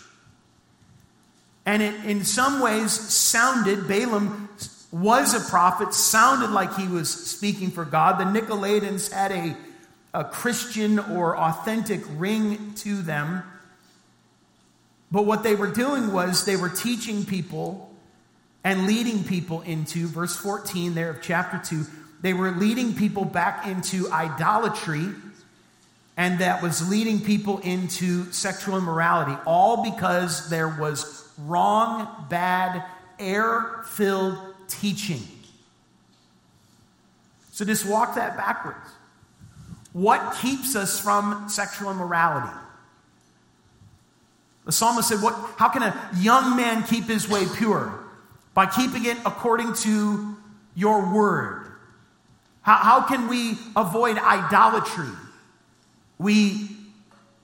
And 1.65 1.83
it, 1.83 2.05
in 2.05 2.25
some 2.25 2.61
ways, 2.61 2.93
sounded, 2.93 3.87
Balaam 3.87 4.49
was 4.91 5.35
a 5.35 5.51
prophet, 5.51 5.95
sounded 5.95 6.51
like 6.51 6.75
he 6.75 6.89
was 6.89 7.09
speaking 7.09 7.71
for 7.71 7.85
God. 7.85 8.19
The 8.19 8.41
Nicolaitans 8.41 9.13
had 9.13 9.31
a, 9.31 9.57
a 10.13 10.25
Christian 10.25 10.99
or 10.99 11.37
authentic 11.39 12.01
ring 12.17 12.75
to 12.79 13.01
them. 13.03 13.45
But 15.13 15.27
what 15.27 15.45
they 15.45 15.55
were 15.55 15.71
doing 15.71 16.13
was 16.13 16.45
they 16.45 16.57
were 16.57 16.69
teaching 16.69 17.25
people 17.25 17.91
and 18.65 18.87
leading 18.87 19.25
people 19.25 19.63
into, 19.63 20.07
verse 20.07 20.37
14 20.37 20.95
there 20.95 21.11
of 21.11 21.23
chapter 21.23 21.61
2, 21.65 21.87
they 22.23 22.35
were 22.35 22.51
leading 22.51 22.95
people 22.95 23.25
back 23.25 23.67
into 23.67 24.11
idolatry, 24.11 25.07
and 26.17 26.39
that 26.41 26.63
was 26.63 26.89
leading 26.89 27.21
people 27.21 27.59
into 27.59 28.31
sexual 28.33 28.77
immorality, 28.77 29.37
all 29.47 29.83
because 29.83 30.51
there 30.51 30.69
was 30.69 31.29
wrong, 31.39 32.27
bad, 32.29 32.85
error 33.19 33.85
filled 33.89 34.39
teaching. 34.69 35.23
So 37.53 37.65
just 37.65 37.87
walk 37.87 38.15
that 38.15 38.37
backwards. 38.37 38.79
What 39.93 40.37
keeps 40.41 40.77
us 40.77 41.01
from 41.01 41.49
sexual 41.49 41.91
immorality? 41.91 42.57
The 44.67 44.73
psalmist 44.73 45.09
said, 45.09 45.21
what, 45.21 45.35
How 45.57 45.69
can 45.69 45.83
a 45.83 46.11
young 46.19 46.57
man 46.57 46.85
keep 46.85 47.05
his 47.05 47.29
way 47.29 47.45
pure? 47.57 47.99
By 48.55 48.67
keeping 48.67 49.05
it 49.07 49.17
according 49.25 49.75
to 49.75 50.37
your 50.75 51.13
word. 51.13 51.60
How, 52.63 52.77
how 52.77 53.03
can 53.03 53.29
we 53.29 53.57
avoid 53.77 54.19
idolatry? 54.19 55.09
We 56.19 56.69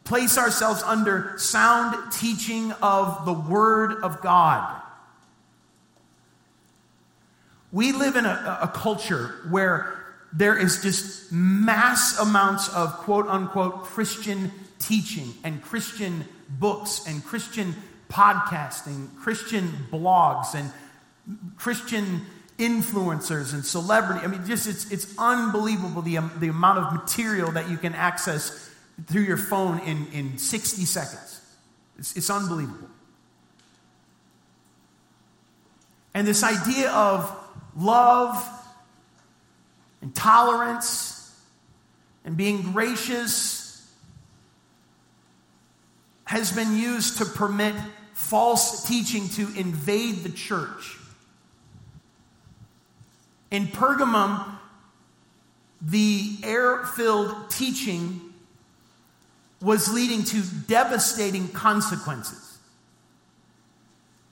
place 0.05 0.39
ourselves 0.39 0.83
under 0.83 1.35
sound 1.37 2.13
teaching 2.13 2.73
of 2.83 3.25
the 3.27 3.33
Word 3.33 4.03
of 4.03 4.21
God. 4.21 4.83
We 7.73 7.93
live 7.93 8.17
in 8.17 8.25
a, 8.25 8.59
a, 8.63 8.69
culture 8.69 9.35
where 9.51 9.93
there 10.33 10.57
is 10.57 10.83
just 10.83 11.33
mass 11.33 12.19
amounts 12.19 12.69
of 12.75 12.93
quote 12.99 13.27
unquote 13.27 13.85
Christian 13.85 14.53
teaching 14.79 15.35
and 15.43 15.61
Christian 15.63 16.25
books 16.49 17.05
and 17.07 17.25
Christian 17.25 17.75
podcasting, 18.09 19.15
Christian 19.17 19.73
blogs 19.91 20.55
and 20.55 20.71
Christian 21.57 22.23
influencers 22.59 23.53
and 23.53 23.65
celebrity. 23.65 24.25
I 24.25 24.29
mean, 24.29 24.47
just 24.47 24.67
it's, 24.67 24.91
it's 24.91 25.15
unbelievable 25.19 26.03
the, 26.03 26.19
um, 26.19 26.33
the 26.39 26.49
amount 26.49 26.79
of 26.79 26.93
material 26.93 27.53
that 27.53 27.69
you 27.69 27.77
can 27.77 27.95
access 27.95 28.71
through 29.07 29.23
your 29.23 29.37
phone 29.37 29.79
in, 29.81 30.07
in 30.13 30.39
60 30.39 30.85
seconds. 30.85 31.41
It's, 31.99 32.17
it's 32.17 32.31
unbelievable. 32.31 32.89
And 36.15 36.27
this 36.27 36.43
idea 36.43 36.91
of 36.93 37.31
love 37.77 38.43
and 40.01 40.15
tolerance 40.15 41.17
and 42.25 42.37
being 42.37 42.73
gracious 42.73 43.87
has 46.25 46.53
been 46.53 46.75
used 46.77 47.19
to 47.19 47.25
permit 47.25 47.75
false 48.15 48.85
teaching 48.87 49.29
to 49.29 49.43
invade 49.57 50.25
the 50.25 50.31
church. 50.31 50.97
In 53.51 53.69
Pergamum, 53.69 54.45
the 55.81 56.39
air 56.43 56.85
filled 56.85 57.51
teaching 57.51 58.21
was 59.61 59.93
leading 59.93 60.25
to 60.25 60.43
devastating 60.67 61.49
consequences. 61.49 62.59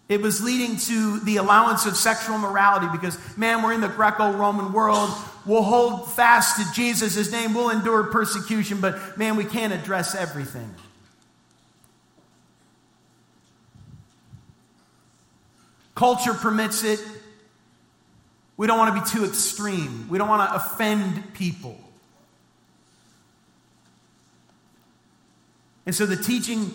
It 0.09 0.21
was 0.21 0.43
leading 0.43 0.77
to 0.77 1.21
the 1.21 1.39
allowance 1.39 1.87
of 1.87 1.97
sexual 1.97 2.37
morality 2.37 2.89
because, 2.93 3.19
man, 3.39 3.63
we're 3.63 3.73
in 3.73 3.81
the 3.81 3.89
Greco 3.89 4.33
Roman 4.33 4.73
world. 4.73 5.11
We'll 5.47 5.63
hold 5.63 6.13
fast 6.13 6.57
to 6.59 6.73
Jesus' 6.75 7.15
his 7.15 7.33
name. 7.33 7.55
We'll 7.55 7.71
endure 7.71 8.05
persecution, 8.05 8.81
but, 8.81 9.17
man, 9.17 9.37
we 9.37 9.45
can't 9.45 9.73
address 9.73 10.15
everything. 10.15 10.75
Culture 15.95 16.35
permits 16.35 16.85
it. 16.85 17.01
We 18.57 18.67
don't 18.67 18.79
want 18.79 18.95
to 18.95 19.03
be 19.03 19.19
too 19.19 19.25
extreme. 19.29 20.09
We 20.09 20.19
don't 20.19 20.29
want 20.29 20.49
to 20.49 20.57
offend 20.57 21.35
people. 21.35 21.77
And 25.87 25.95
so 25.95 26.07
the 26.07 26.17
teaching 26.17 26.73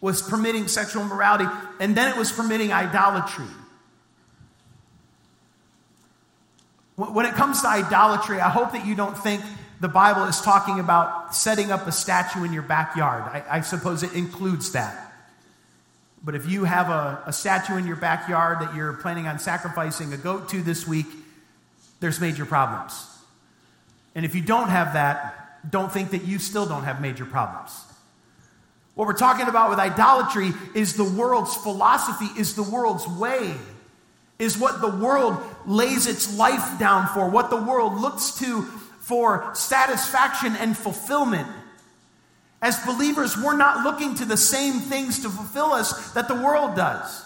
was 0.00 0.22
permitting 0.22 0.68
sexual 0.68 1.02
immorality, 1.02 1.46
and 1.80 1.96
then 1.96 2.08
it 2.08 2.16
was 2.16 2.32
permitting 2.32 2.72
idolatry. 2.72 3.46
When 6.96 7.26
it 7.26 7.34
comes 7.34 7.60
to 7.62 7.68
idolatry, 7.68 8.40
I 8.40 8.48
hope 8.48 8.72
that 8.72 8.86
you 8.86 8.94
don't 8.94 9.16
think 9.16 9.42
the 9.80 9.88
Bible 9.88 10.24
is 10.24 10.40
talking 10.40 10.80
about 10.80 11.34
setting 11.34 11.70
up 11.70 11.86
a 11.86 11.92
statue 11.92 12.44
in 12.44 12.52
your 12.52 12.62
backyard. 12.62 13.24
I, 13.24 13.58
I 13.58 13.60
suppose 13.60 14.02
it 14.02 14.14
includes 14.14 14.72
that. 14.72 15.05
But 16.26 16.34
if 16.34 16.50
you 16.50 16.64
have 16.64 16.90
a, 16.90 17.22
a 17.26 17.32
statue 17.32 17.76
in 17.76 17.86
your 17.86 17.94
backyard 17.94 18.58
that 18.58 18.74
you're 18.74 18.94
planning 18.94 19.28
on 19.28 19.38
sacrificing 19.38 20.12
a 20.12 20.16
goat 20.16 20.48
to 20.48 20.60
this 20.60 20.84
week, 20.84 21.06
there's 22.00 22.20
major 22.20 22.44
problems. 22.44 23.06
And 24.16 24.24
if 24.24 24.34
you 24.34 24.42
don't 24.42 24.68
have 24.68 24.94
that, 24.94 25.60
don't 25.70 25.90
think 25.90 26.10
that 26.10 26.24
you 26.24 26.40
still 26.40 26.66
don't 26.66 26.82
have 26.82 27.00
major 27.00 27.24
problems. 27.24 27.80
What 28.96 29.06
we're 29.06 29.14
talking 29.14 29.46
about 29.46 29.70
with 29.70 29.78
idolatry 29.78 30.52
is 30.74 30.96
the 30.96 31.04
world's 31.04 31.54
philosophy, 31.54 32.28
is 32.40 32.56
the 32.56 32.64
world's 32.64 33.06
way, 33.06 33.54
is 34.40 34.58
what 34.58 34.80
the 34.80 34.90
world 34.90 35.40
lays 35.64 36.08
its 36.08 36.36
life 36.36 36.76
down 36.80 37.06
for, 37.06 37.28
what 37.28 37.50
the 37.50 37.62
world 37.62 38.00
looks 38.00 38.40
to 38.40 38.62
for 38.62 39.48
satisfaction 39.54 40.56
and 40.56 40.76
fulfillment. 40.76 41.46
As 42.66 42.84
believers, 42.84 43.36
we're 43.36 43.56
not 43.56 43.84
looking 43.84 44.16
to 44.16 44.24
the 44.24 44.36
same 44.36 44.80
things 44.80 45.20
to 45.20 45.30
fulfill 45.30 45.66
us 45.66 46.10
that 46.14 46.26
the 46.26 46.34
world 46.34 46.74
does. 46.74 47.24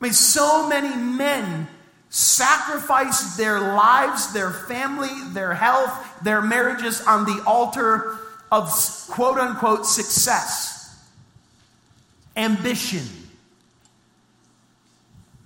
I 0.00 0.04
mean, 0.04 0.14
so 0.14 0.66
many 0.66 0.96
men 0.96 1.68
sacrifice 2.08 3.36
their 3.36 3.60
lives, 3.60 4.32
their 4.32 4.50
family, 4.50 5.10
their 5.34 5.52
health, 5.52 5.92
their 6.22 6.40
marriages 6.40 7.02
on 7.02 7.26
the 7.26 7.44
altar 7.46 8.16
of 8.50 8.70
quote 9.10 9.36
unquote 9.36 9.84
success, 9.84 10.98
ambition, 12.34 13.06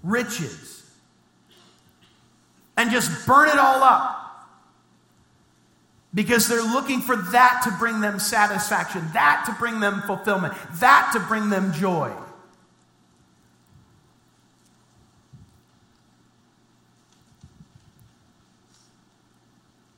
riches, 0.05 0.89
and 2.77 2.93
just 2.93 3.27
burn 3.27 3.49
it 3.49 3.59
all 3.59 3.83
up. 3.83 4.26
Because 6.17 6.49
they're 6.49 6.63
looking 6.63 7.03
for 7.03 7.15
that 7.15 7.61
to 7.65 7.71
bring 7.73 8.01
them 8.01 8.19
satisfaction, 8.19 9.07
that 9.13 9.45
to 9.47 9.53
bring 9.53 9.81
them 9.81 10.01
fulfillment, 10.07 10.55
that 10.81 11.11
to 11.13 11.21
bring 11.21 11.51
them 11.51 11.75
joy. 11.75 12.11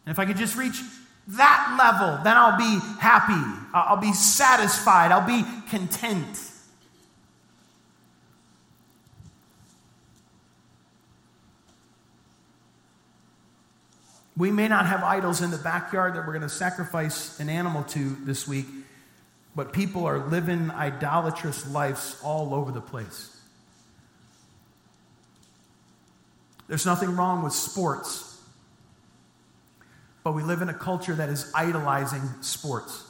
And 0.05 0.13
if 0.13 0.19
I 0.19 0.27
could 0.27 0.39
just 0.39 0.57
reach 0.57 0.81
that 1.29 1.77
level, 1.79 2.19
then 2.25 2.37
I'll 2.37 2.59
be 2.59 2.81
happy. 2.99 3.69
I'll 3.73 3.97
be 3.97 4.13
satisfied. 4.13 5.13
I'll 5.13 5.25
be 5.25 5.45
content. 5.71 6.48
We 14.39 14.53
may 14.53 14.69
not 14.69 14.87
have 14.87 15.03
idols 15.03 15.43
in 15.43 15.51
the 15.51 15.59
backyard 15.59 16.15
that 16.15 16.25
we're 16.25 16.33
going 16.33 16.43
to 16.43 16.49
sacrifice 16.49 17.41
an 17.41 17.49
animal 17.49 17.83
to 17.83 18.17
this 18.25 18.47
week, 18.47 18.67
but 19.57 19.73
people 19.73 20.07
are 20.07 20.29
living 20.29 20.71
idolatrous 20.71 21.69
lives 21.69 22.17
all 22.23 22.55
over 22.55 22.71
the 22.71 22.81
place. 22.81 23.37
There's 26.69 26.87
nothing 26.87 27.17
wrong 27.17 27.43
with 27.43 27.53
sports. 27.53 28.41
But 30.23 30.33
we 30.33 30.45
live 30.45 30.63
in 30.63 30.69
a 30.69 30.75
culture 30.75 31.15
that 31.15 31.31
is 31.31 31.51
idolizing 31.53 32.23
sports. 32.41 33.08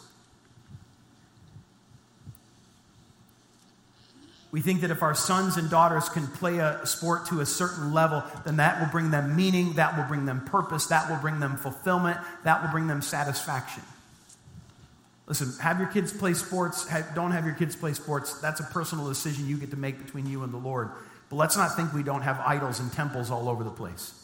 We 4.50 4.62
think 4.62 4.80
that 4.80 4.90
if 4.90 5.02
our 5.02 5.14
sons 5.14 5.58
and 5.58 5.68
daughters 5.68 6.08
can 6.08 6.26
play 6.26 6.58
a 6.58 6.80
sport 6.86 7.26
to 7.26 7.40
a 7.40 7.46
certain 7.46 7.92
level, 7.92 8.22
then 8.46 8.56
that 8.56 8.80
will 8.80 8.88
bring 8.90 9.10
them 9.10 9.36
meaning, 9.36 9.74
that 9.74 9.96
will 9.96 10.04
bring 10.04 10.24
them 10.24 10.44
purpose, 10.46 10.86
that 10.86 11.10
will 11.10 11.18
bring 11.18 11.38
them 11.38 11.56
fulfillment, 11.56 12.18
that 12.44 12.62
will 12.62 12.70
bring 12.70 12.86
them 12.86 13.02
satisfaction. 13.02 13.82
Listen, 15.26 15.52
have 15.60 15.78
your 15.78 15.88
kids 15.88 16.10
play 16.10 16.32
sports, 16.32 16.88
don't 17.14 17.32
have 17.32 17.44
your 17.44 17.54
kids 17.54 17.76
play 17.76 17.92
sports. 17.92 18.40
That's 18.40 18.60
a 18.60 18.64
personal 18.64 19.06
decision 19.06 19.46
you 19.46 19.58
get 19.58 19.70
to 19.72 19.76
make 19.76 20.02
between 20.02 20.24
you 20.24 20.42
and 20.42 20.52
the 20.52 20.58
Lord. 20.58 20.92
But 21.28 21.36
let's 21.36 21.58
not 21.58 21.76
think 21.76 21.92
we 21.92 22.02
don't 22.02 22.22
have 22.22 22.40
idols 22.40 22.80
and 22.80 22.90
temples 22.90 23.30
all 23.30 23.50
over 23.50 23.62
the 23.62 23.70
place. 23.70 24.14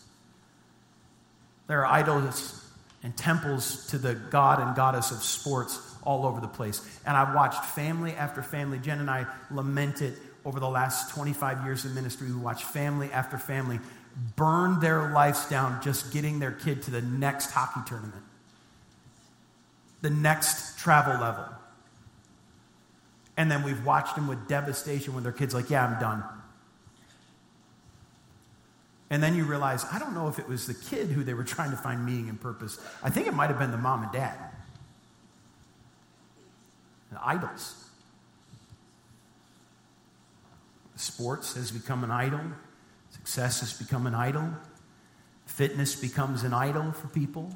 There 1.66 1.85
are 1.85 1.87
idols 1.87 2.64
and 3.03 3.14
temples 3.14 3.87
to 3.89 3.99
the 3.99 4.14
god 4.14 4.61
and 4.61 4.75
goddess 4.75 5.11
of 5.11 5.22
sports 5.22 5.93
all 6.05 6.26
over 6.26 6.40
the 6.40 6.48
place. 6.48 6.80
And 7.07 7.16
I've 7.16 7.34
watched 7.34 7.64
family 7.64 8.12
after 8.12 8.42
family. 8.42 8.78
Jen 8.78 9.00
and 9.00 9.11
I 9.11 9.26
lament 9.50 10.02
it 10.02 10.14
over 10.44 10.61
the 10.61 10.68
last 10.68 11.14
25 11.14 11.64
years 11.64 11.84
of 11.84 11.94
ministry. 11.94 12.28
We 12.28 12.36
watch 12.36 12.64
family 12.64 13.11
after 13.12 13.38
family 13.38 13.80
burn 14.36 14.80
their 14.80 15.11
lives 15.11 15.48
down 15.48 15.82
just 15.82 16.12
getting 16.12 16.38
their 16.38 16.52
kid 16.52 16.82
to 16.82 16.90
the 16.90 17.02
next 17.02 17.50
hockey 17.50 17.80
tournament, 17.86 18.22
the 20.02 20.11
next 20.11 20.78
travel 20.78 21.20
level. 21.20 21.46
And 23.36 23.50
then 23.50 23.64
we've 23.64 23.84
watched 23.84 24.14
them 24.14 24.28
with 24.28 24.46
devastation 24.46 25.14
when 25.14 25.24
their 25.24 25.32
kid's 25.32 25.55
like, 25.55 25.70
Yeah, 25.70 25.86
I'm 25.86 26.00
done. 26.00 26.22
And 29.11 29.22
then 29.22 29.36
you 29.36 29.44
realize, 29.44 29.84
I 29.92 29.98
don't 29.98 30.14
know 30.14 30.28
if 30.28 30.38
it 30.38 30.48
was 30.48 30.66
the 30.66 30.74
kid 30.74 31.09
who 31.09 31.24
they 31.24 31.34
were 31.34 31.44
trying 31.44 31.70
to 31.70 31.76
find 31.76 32.05
meaning 32.05 32.28
and 32.28 32.40
purpose. 32.40 32.78
I 33.02 33.11
think 33.11 33.26
it 33.26 33.34
might 33.34 33.48
have 33.48 33.59
been 33.59 33.70
the 33.70 33.76
mom 33.76 34.02
and 34.02 34.12
dad. 34.12 34.36
The 37.14 37.24
idols. 37.24 37.76
Sports 40.96 41.54
has 41.54 41.70
become 41.70 42.02
an 42.02 42.10
idol. 42.10 42.40
Success 43.10 43.60
has 43.60 43.72
become 43.72 44.08
an 44.08 44.16
idol. 44.16 44.50
Fitness 45.46 45.94
becomes 45.94 46.42
an 46.42 46.52
idol 46.52 46.90
for 46.90 47.06
people. 47.06 47.54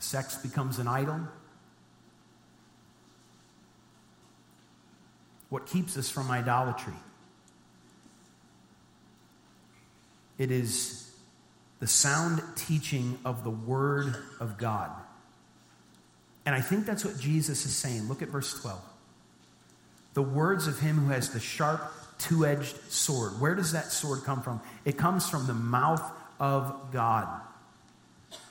Sex 0.00 0.36
becomes 0.38 0.80
an 0.80 0.88
idol. 0.88 1.20
What 5.48 5.66
keeps 5.66 5.96
us 5.96 6.10
from 6.10 6.28
idolatry? 6.28 6.94
It 10.38 10.50
is 10.50 11.07
the 11.80 11.86
sound 11.86 12.42
teaching 12.56 13.18
of 13.24 13.44
the 13.44 13.50
Word 13.50 14.16
of 14.40 14.58
God. 14.58 14.90
And 16.44 16.54
I 16.54 16.60
think 16.60 16.86
that's 16.86 17.04
what 17.04 17.18
Jesus 17.18 17.66
is 17.66 17.76
saying. 17.76 18.08
Look 18.08 18.22
at 18.22 18.28
verse 18.28 18.60
12. 18.60 18.80
The 20.14 20.22
words 20.22 20.66
of 20.66 20.80
him 20.80 20.96
who 20.96 21.12
has 21.12 21.30
the 21.30 21.40
sharp, 21.40 21.92
two 22.18 22.46
edged 22.46 22.76
sword. 22.90 23.40
Where 23.40 23.54
does 23.54 23.72
that 23.72 23.92
sword 23.92 24.24
come 24.24 24.42
from? 24.42 24.60
It 24.84 24.96
comes 24.96 25.28
from 25.28 25.46
the 25.46 25.54
mouth 25.54 26.02
of 26.40 26.90
God. 26.92 27.28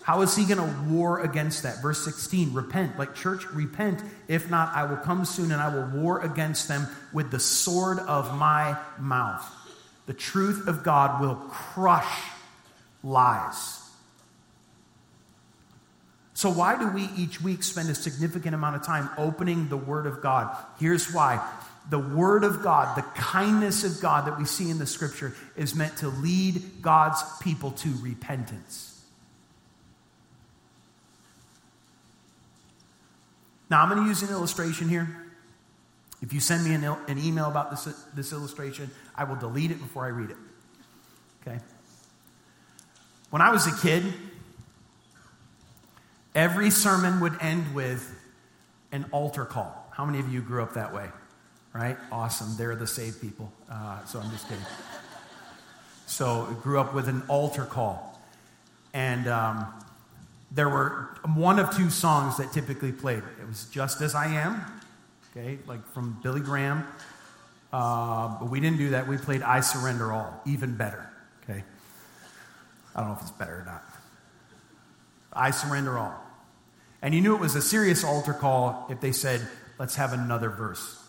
How 0.03 0.21
is 0.21 0.35
he 0.35 0.45
going 0.45 0.59
to 0.59 0.93
war 0.93 1.19
against 1.19 1.63
that? 1.63 1.81
Verse 1.81 2.05
16, 2.05 2.53
repent. 2.53 2.97
Like 2.97 3.13
church, 3.13 3.45
repent. 3.47 4.01
If 4.27 4.49
not, 4.49 4.73
I 4.73 4.85
will 4.85 4.97
come 4.97 5.25
soon 5.25 5.51
and 5.51 5.61
I 5.61 5.73
will 5.73 6.01
war 6.01 6.21
against 6.21 6.67
them 6.67 6.87
with 7.11 7.29
the 7.29 7.39
sword 7.39 7.99
of 7.99 8.37
my 8.37 8.77
mouth. 8.97 9.45
The 10.05 10.13
truth 10.13 10.67
of 10.67 10.83
God 10.83 11.19
will 11.19 11.35
crush 11.35 12.21
lies. 13.07 13.79
So, 16.33 16.51
why 16.51 16.77
do 16.77 16.87
we 16.89 17.09
each 17.17 17.41
week 17.41 17.63
spend 17.63 17.89
a 17.89 17.95
significant 17.95 18.53
amount 18.53 18.75
of 18.75 18.85
time 18.85 19.09
opening 19.17 19.69
the 19.69 19.77
Word 19.77 20.05
of 20.05 20.21
God? 20.21 20.55
Here's 20.79 21.11
why. 21.11 21.43
The 21.89 21.97
Word 21.97 22.43
of 22.43 22.61
God, 22.61 22.95
the 22.95 23.01
kindness 23.19 23.83
of 23.83 24.01
God 24.01 24.27
that 24.27 24.37
we 24.37 24.45
see 24.45 24.69
in 24.69 24.77
the 24.77 24.85
Scripture, 24.85 25.33
is 25.55 25.73
meant 25.73 25.97
to 25.97 26.09
lead 26.09 26.81
God's 26.81 27.23
people 27.39 27.71
to 27.71 27.89
repentance. 28.03 29.03
Now, 33.69 33.81
I'm 33.81 33.89
going 33.89 34.03
to 34.03 34.07
use 34.07 34.21
an 34.21 34.29
illustration 34.29 34.89
here. 34.89 35.07
If 36.21 36.33
you 36.33 36.39
send 36.39 36.63
me 36.63 36.73
an, 36.73 36.83
an 36.83 37.17
email 37.17 37.47
about 37.47 37.71
this, 37.71 37.85
this 38.13 38.31
illustration, 38.31 38.91
I 39.15 39.23
will 39.23 39.35
delete 39.35 39.71
it 39.71 39.79
before 39.79 40.05
I 40.05 40.09
read 40.09 40.29
it. 40.29 40.37
Okay? 41.41 41.59
When 43.29 43.41
I 43.41 43.51
was 43.51 43.67
a 43.67 43.75
kid, 43.81 44.05
every 46.33 46.69
sermon 46.69 47.19
would 47.19 47.37
end 47.41 47.75
with 47.75 48.13
an 48.91 49.05
altar 49.11 49.43
call. 49.43 49.91
How 49.91 50.05
many 50.05 50.19
of 50.19 50.31
you 50.31 50.41
grew 50.41 50.63
up 50.63 50.75
that 50.75 50.93
way? 50.93 51.09
Right? 51.73 51.97
Awesome. 52.11 52.55
They're 52.57 52.75
the 52.75 52.87
saved 52.87 53.21
people. 53.21 53.51
Uh, 53.69 54.03
so 54.05 54.19
I'm 54.19 54.31
just 54.31 54.47
kidding. 54.47 54.63
So 56.05 56.47
it 56.51 56.61
grew 56.61 56.79
up 56.79 56.93
with 56.93 57.09
an 57.09 57.21
altar 57.27 57.65
call. 57.65 58.19
And 58.93 59.27
um, 59.27 59.73
there 60.51 60.69
were 60.69 61.09
one 61.35 61.59
of 61.59 61.75
two 61.75 61.89
songs 61.89 62.37
that 62.37 62.53
typically 62.53 62.93
played. 62.93 63.23
It 63.41 63.47
was 63.47 63.65
Just 63.65 64.01
As 64.01 64.15
I 64.15 64.27
Am, 64.27 64.63
okay, 65.31 65.59
like 65.67 65.85
from 65.89 66.17
Billy 66.23 66.39
Graham. 66.39 66.87
Uh, 67.73 68.39
but 68.39 68.49
we 68.49 68.61
didn't 68.61 68.77
do 68.77 68.91
that. 68.91 69.07
We 69.07 69.17
played 69.17 69.43
I 69.43 69.59
Surrender 69.59 70.13
All, 70.13 70.41
even 70.45 70.77
better, 70.77 71.09
okay? 71.43 71.63
I 72.97 73.01
don't 73.01 73.11
know 73.11 73.15
if 73.15 73.21
it's 73.21 73.31
better 73.31 73.61
or 73.61 73.65
not. 73.65 73.83
I 75.31 75.51
Surrender 75.51 75.97
All. 75.97 76.15
And 77.01 77.13
you 77.13 77.21
knew 77.21 77.35
it 77.35 77.39
was 77.39 77.55
a 77.55 77.61
serious 77.61 78.03
altar 78.03 78.33
call 78.33 78.87
if 78.89 78.99
they 78.99 79.11
said, 79.11 79.47
let's 79.77 79.95
have 79.95 80.11
another 80.11 80.49
verse. 80.49 80.99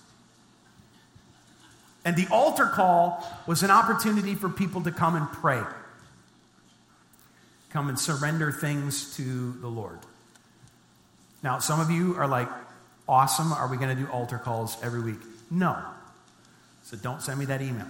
And 2.05 2.15
the 2.15 2.29
altar 2.31 2.67
call 2.67 3.27
was 3.47 3.63
an 3.63 3.71
opportunity 3.71 4.35
for 4.35 4.49
people 4.49 4.83
to 4.83 4.93
come 4.93 5.17
and 5.17 5.27
pray 5.29 5.63
come 7.71 7.89
and 7.89 7.99
surrender 7.99 8.51
things 8.51 9.17
to 9.17 9.53
the 9.61 9.69
Lord. 9.69 9.99
Now, 11.43 11.59
some 11.59 11.81
of 11.81 11.91
you 11.91 12.17
are 12.17 12.27
like, 12.27 12.49
awesome. 13.09 13.53
Are 13.53 13.69
we 13.69 13.77
going 13.77 13.95
to 13.97 14.03
do 14.03 14.11
altar 14.11 14.39
calls 14.39 14.77
every 14.83 15.01
week? 15.01 15.21
No. 15.51 15.77
So 16.83 16.97
don't 16.97 17.23
send 17.23 17.39
me 17.39 17.45
that 17.47 17.63
email. 17.63 17.87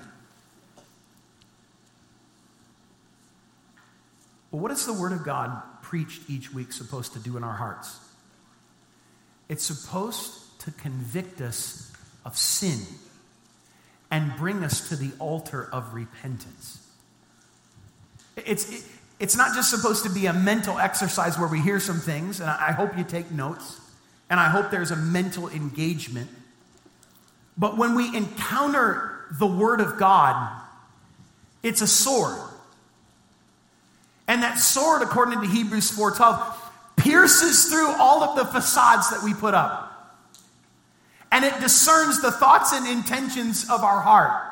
But 4.51 4.59
what 4.59 4.71
is 4.71 4.87
the 4.87 4.93
Word 4.93 5.13
of 5.13 5.25
God 5.25 5.63
preached 5.83 6.23
each 6.29 6.53
week 6.53 6.73
supposed 6.73 7.13
to 7.13 7.19
do 7.19 7.37
in 7.37 7.45
our 7.45 7.55
hearts? 7.55 7.99
It's 9.49 9.65
supposed 9.65 10.61
to 10.61 10.71
convict 10.73 11.41
us 11.41 11.93
of 12.25 12.37
sin 12.37 12.81
and 14.11 14.35
bring 14.37 14.65
us 14.65 14.89
to 14.89 14.97
the 14.97 15.11
altar 15.19 15.69
of 15.73 15.95
repentance. 15.95 16.87
It's, 18.37 18.71
it, 18.71 18.85
it's 19.19 19.37
not 19.37 19.55
just 19.55 19.71
supposed 19.71 20.05
to 20.05 20.11
be 20.11 20.27
a 20.27 20.33
mental 20.33 20.79
exercise 20.79 21.39
where 21.39 21.49
we 21.49 21.61
hear 21.61 21.81
some 21.81 21.99
things, 22.01 22.41
and 22.41 22.49
I 22.49 22.73
hope 22.73 22.97
you 22.97 23.05
take 23.05 23.31
notes, 23.31 23.81
and 24.31 24.39
I 24.39 24.49
hope 24.49 24.71
there's 24.71 24.91
a 24.91 24.97
mental 24.97 25.49
engagement. 25.49 26.31
But 27.57 27.77
when 27.77 27.95
we 27.95 28.17
encounter 28.17 29.27
the 29.33 29.47
Word 29.47 29.81
of 29.81 29.99
God, 29.99 30.57
it's 31.63 31.83
a 31.83 31.87
sword. 31.87 32.39
And 34.29 34.43
that 34.43 34.59
sword, 34.59 35.03
according 35.03 35.41
to 35.41 35.47
Hebrews 35.47 35.91
4:12, 35.91 36.39
pierces 36.97 37.65
through 37.67 37.91
all 37.97 38.23
of 38.23 38.37
the 38.37 38.45
facades 38.45 39.11
that 39.11 39.23
we 39.23 39.33
put 39.33 39.55
up. 39.55 39.87
And 41.33 41.45
it 41.45 41.59
discerns 41.61 42.21
the 42.21 42.31
thoughts 42.31 42.73
and 42.73 42.87
intentions 42.87 43.69
of 43.69 43.83
our 43.83 44.01
heart. 44.01 44.45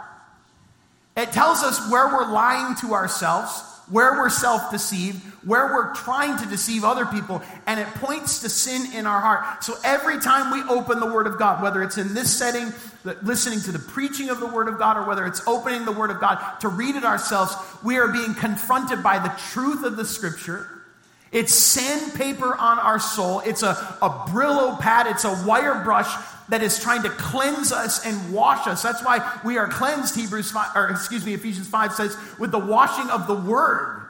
It 1.17 1.33
tells 1.33 1.63
us 1.63 1.89
where 1.91 2.09
we're 2.09 2.27
lying 2.31 2.75
to 2.77 2.95
ourselves 2.95 3.63
where 3.89 4.13
we're 4.13 4.29
self 4.29 4.71
deceived, 4.71 5.23
where 5.45 5.67
we're 5.67 5.95
trying 5.95 6.39
to 6.39 6.47
deceive 6.47 6.85
other 6.85 7.07
people, 7.07 7.43
and 7.67 7.79
it 7.79 7.87
points 7.95 8.41
to 8.41 8.49
sin 8.49 8.93
in 8.93 9.07
our 9.07 9.21
heart. 9.21 9.63
So 9.63 9.75
every 9.85 10.21
time 10.21 10.51
we 10.53 10.63
open 10.75 11.01
the 11.01 11.07
Word 11.07 11.27
of 11.27 11.39
God, 11.39 11.63
whether 11.63 11.83
it's 11.83 11.99
in 11.99 12.15
this 12.15 12.37
setting, 12.37 12.73
listening 13.23 13.61
to 13.61 13.73
the 13.73 13.79
preaching 13.79 14.29
of 14.29 14.41
the 14.41 14.47
Word 14.47 14.69
of 14.69 14.79
God, 14.79 14.97
or 14.97 15.07
whether 15.07 15.25
it's 15.25 15.47
opening 15.47 15.85
the 15.85 15.93
Word 15.93 16.11
of 16.11 16.21
God 16.21 16.59
to 16.61 16.69
read 16.69 16.97
it 16.97 17.05
ourselves, 17.05 17.55
we 17.85 17.97
are 17.97 18.09
being 18.09 18.35
confronted 18.35 19.03
by 19.03 19.19
the 19.19 19.33
truth 19.53 19.85
of 19.85 19.97
the 19.97 20.05
Scripture. 20.05 20.69
It's 21.33 21.55
sandpaper 21.55 22.55
on 22.55 22.79
our 22.79 22.99
soul. 22.99 23.41
It's 23.41 23.63
a, 23.63 23.73
a 24.01 24.09
Brillo 24.29 24.81
pad. 24.81 25.07
It's 25.07 25.25
a 25.25 25.45
wire 25.47 25.83
brush 25.83 26.13
that 26.49 26.63
is 26.63 26.79
trying 26.79 27.03
to 27.03 27.11
cleanse 27.11 27.73
us 27.73 28.07
and 28.07 28.33
wash 28.33 28.67
us. 28.67 28.83
That's 28.83 29.05
why 29.05 29.39
we 29.45 29.59
are 29.59 29.69
cleansed, 29.69 30.15
Hebrews 30.15 30.51
5, 30.51 30.77
or 30.77 30.89
excuse 30.89 31.25
me, 31.27 31.35
Ephesians 31.35 31.67
5 31.69 31.93
says, 31.93 32.17
with 32.39 32.53
the 32.53 32.59
washing 32.59 33.11
of 33.11 33.27
the 33.27 33.35
word. 33.35 34.03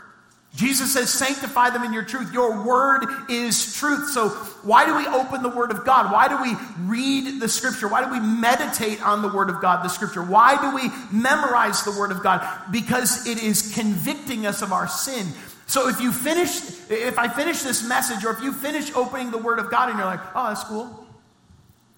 Jesus 0.54 0.94
says, 0.94 1.12
sanctify 1.12 1.70
them 1.70 1.84
in 1.84 1.92
your 1.92 2.02
truth. 2.02 2.32
Your 2.32 2.64
word 2.64 3.04
is 3.28 3.76
truth. 3.76 4.08
So, 4.10 4.30
why 4.62 4.86
do 4.86 4.96
we 4.96 5.06
open 5.06 5.42
the 5.42 5.50
word 5.50 5.70
of 5.70 5.84
God? 5.84 6.10
Why 6.10 6.28
do 6.28 6.40
we 6.40 6.56
read 6.86 7.40
the 7.40 7.48
scripture? 7.48 7.88
Why 7.88 8.02
do 8.02 8.10
we 8.10 8.20
meditate 8.20 9.02
on 9.02 9.20
the 9.20 9.28
word 9.28 9.50
of 9.50 9.60
God, 9.60 9.84
the 9.84 9.90
scripture? 9.90 10.22
Why 10.22 10.58
do 10.58 10.74
we 10.74 10.90
memorize 11.12 11.82
the 11.82 11.90
word 11.90 12.10
of 12.10 12.22
God? 12.22 12.42
Because 12.72 13.26
it 13.26 13.42
is 13.42 13.74
convicting 13.74 14.46
us 14.46 14.62
of 14.62 14.72
our 14.72 14.88
sin. 14.88 15.26
So, 15.66 15.90
if 15.90 16.00
you 16.00 16.10
finish, 16.10 16.50
if 16.88 17.18
I 17.18 17.28
finish 17.28 17.60
this 17.60 17.86
message, 17.86 18.24
or 18.24 18.32
if 18.32 18.40
you 18.40 18.54
finish 18.54 18.94
opening 18.94 19.30
the 19.30 19.38
word 19.38 19.58
of 19.58 19.70
God 19.70 19.90
and 19.90 19.98
you're 19.98 20.06
like, 20.06 20.20
oh, 20.34 20.48
that's 20.48 20.64
cool, 20.64 21.05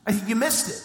I 0.09 0.13
think 0.13 0.27
you 0.29 0.37
missed 0.37 0.71
it. 0.71 0.83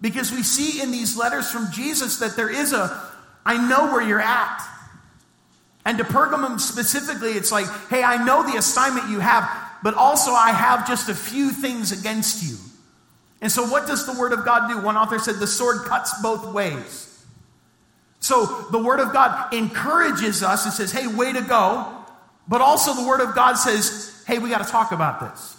Because 0.00 0.32
we 0.32 0.42
see 0.42 0.80
in 0.80 0.90
these 0.90 1.18
letters 1.18 1.50
from 1.50 1.70
Jesus 1.70 2.18
that 2.20 2.34
there 2.34 2.48
is 2.48 2.72
a, 2.72 3.12
I 3.44 3.68
know 3.68 3.92
where 3.92 4.00
you're 4.00 4.20
at. 4.20 4.66
And 5.84 5.98
to 5.98 6.04
Pergamum 6.04 6.58
specifically, 6.58 7.32
it's 7.32 7.52
like, 7.52 7.66
hey, 7.90 8.02
I 8.02 8.24
know 8.24 8.42
the 8.42 8.56
assignment 8.56 9.10
you 9.10 9.20
have, 9.20 9.48
but 9.82 9.94
also 9.94 10.30
I 10.30 10.50
have 10.50 10.88
just 10.88 11.10
a 11.10 11.14
few 11.14 11.50
things 11.50 11.92
against 11.92 12.42
you. 12.42 12.56
And 13.40 13.52
so, 13.52 13.66
what 13.66 13.86
does 13.86 14.04
the 14.04 14.18
Word 14.18 14.32
of 14.32 14.44
God 14.44 14.68
do? 14.68 14.80
One 14.80 14.96
author 14.96 15.18
said 15.18 15.36
the 15.36 15.46
sword 15.46 15.86
cuts 15.86 16.20
both 16.22 16.52
ways. 16.52 17.24
So, 18.18 18.66
the 18.72 18.82
Word 18.82 18.98
of 18.98 19.12
God 19.12 19.54
encourages 19.54 20.42
us 20.42 20.64
and 20.64 20.74
says, 20.74 20.90
hey, 20.90 21.06
way 21.06 21.32
to 21.32 21.42
go. 21.42 21.86
But 22.48 22.60
also, 22.60 22.94
the 22.94 23.06
Word 23.06 23.20
of 23.20 23.34
God 23.34 23.54
says, 23.54 24.24
hey, 24.26 24.38
we 24.38 24.50
got 24.50 24.64
to 24.64 24.70
talk 24.70 24.90
about 24.90 25.20
this. 25.20 25.57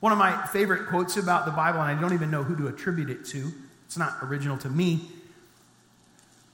One 0.00 0.12
of 0.12 0.18
my 0.18 0.46
favorite 0.48 0.88
quotes 0.88 1.16
about 1.16 1.46
the 1.46 1.52
Bible, 1.52 1.80
and 1.80 1.96
I 1.96 2.00
don't 2.00 2.12
even 2.12 2.30
know 2.30 2.42
who 2.42 2.56
to 2.56 2.68
attribute 2.68 3.10
it 3.10 3.24
to, 3.26 3.52
it's 3.86 3.96
not 3.96 4.18
original 4.22 4.58
to 4.58 4.68
me. 4.68 5.08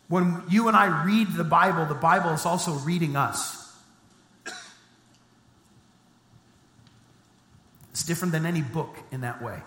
When 0.09 0.43
you 0.49 0.69
and 0.69 0.77
I 0.77 1.05
read 1.05 1.33
the 1.33 1.45
Bible, 1.45 1.87
the 1.87 1.95
Bible 1.95 2.31
is 2.31 2.45
also 2.45 2.73
reading 2.73 3.17
us. 3.17 3.59
It's 7.91 8.05
different 8.05 8.33
than 8.33 8.47
any 8.47 8.63
book 8.63 8.97
in 9.11 9.21
that 9.21 9.43
way. 9.43 9.59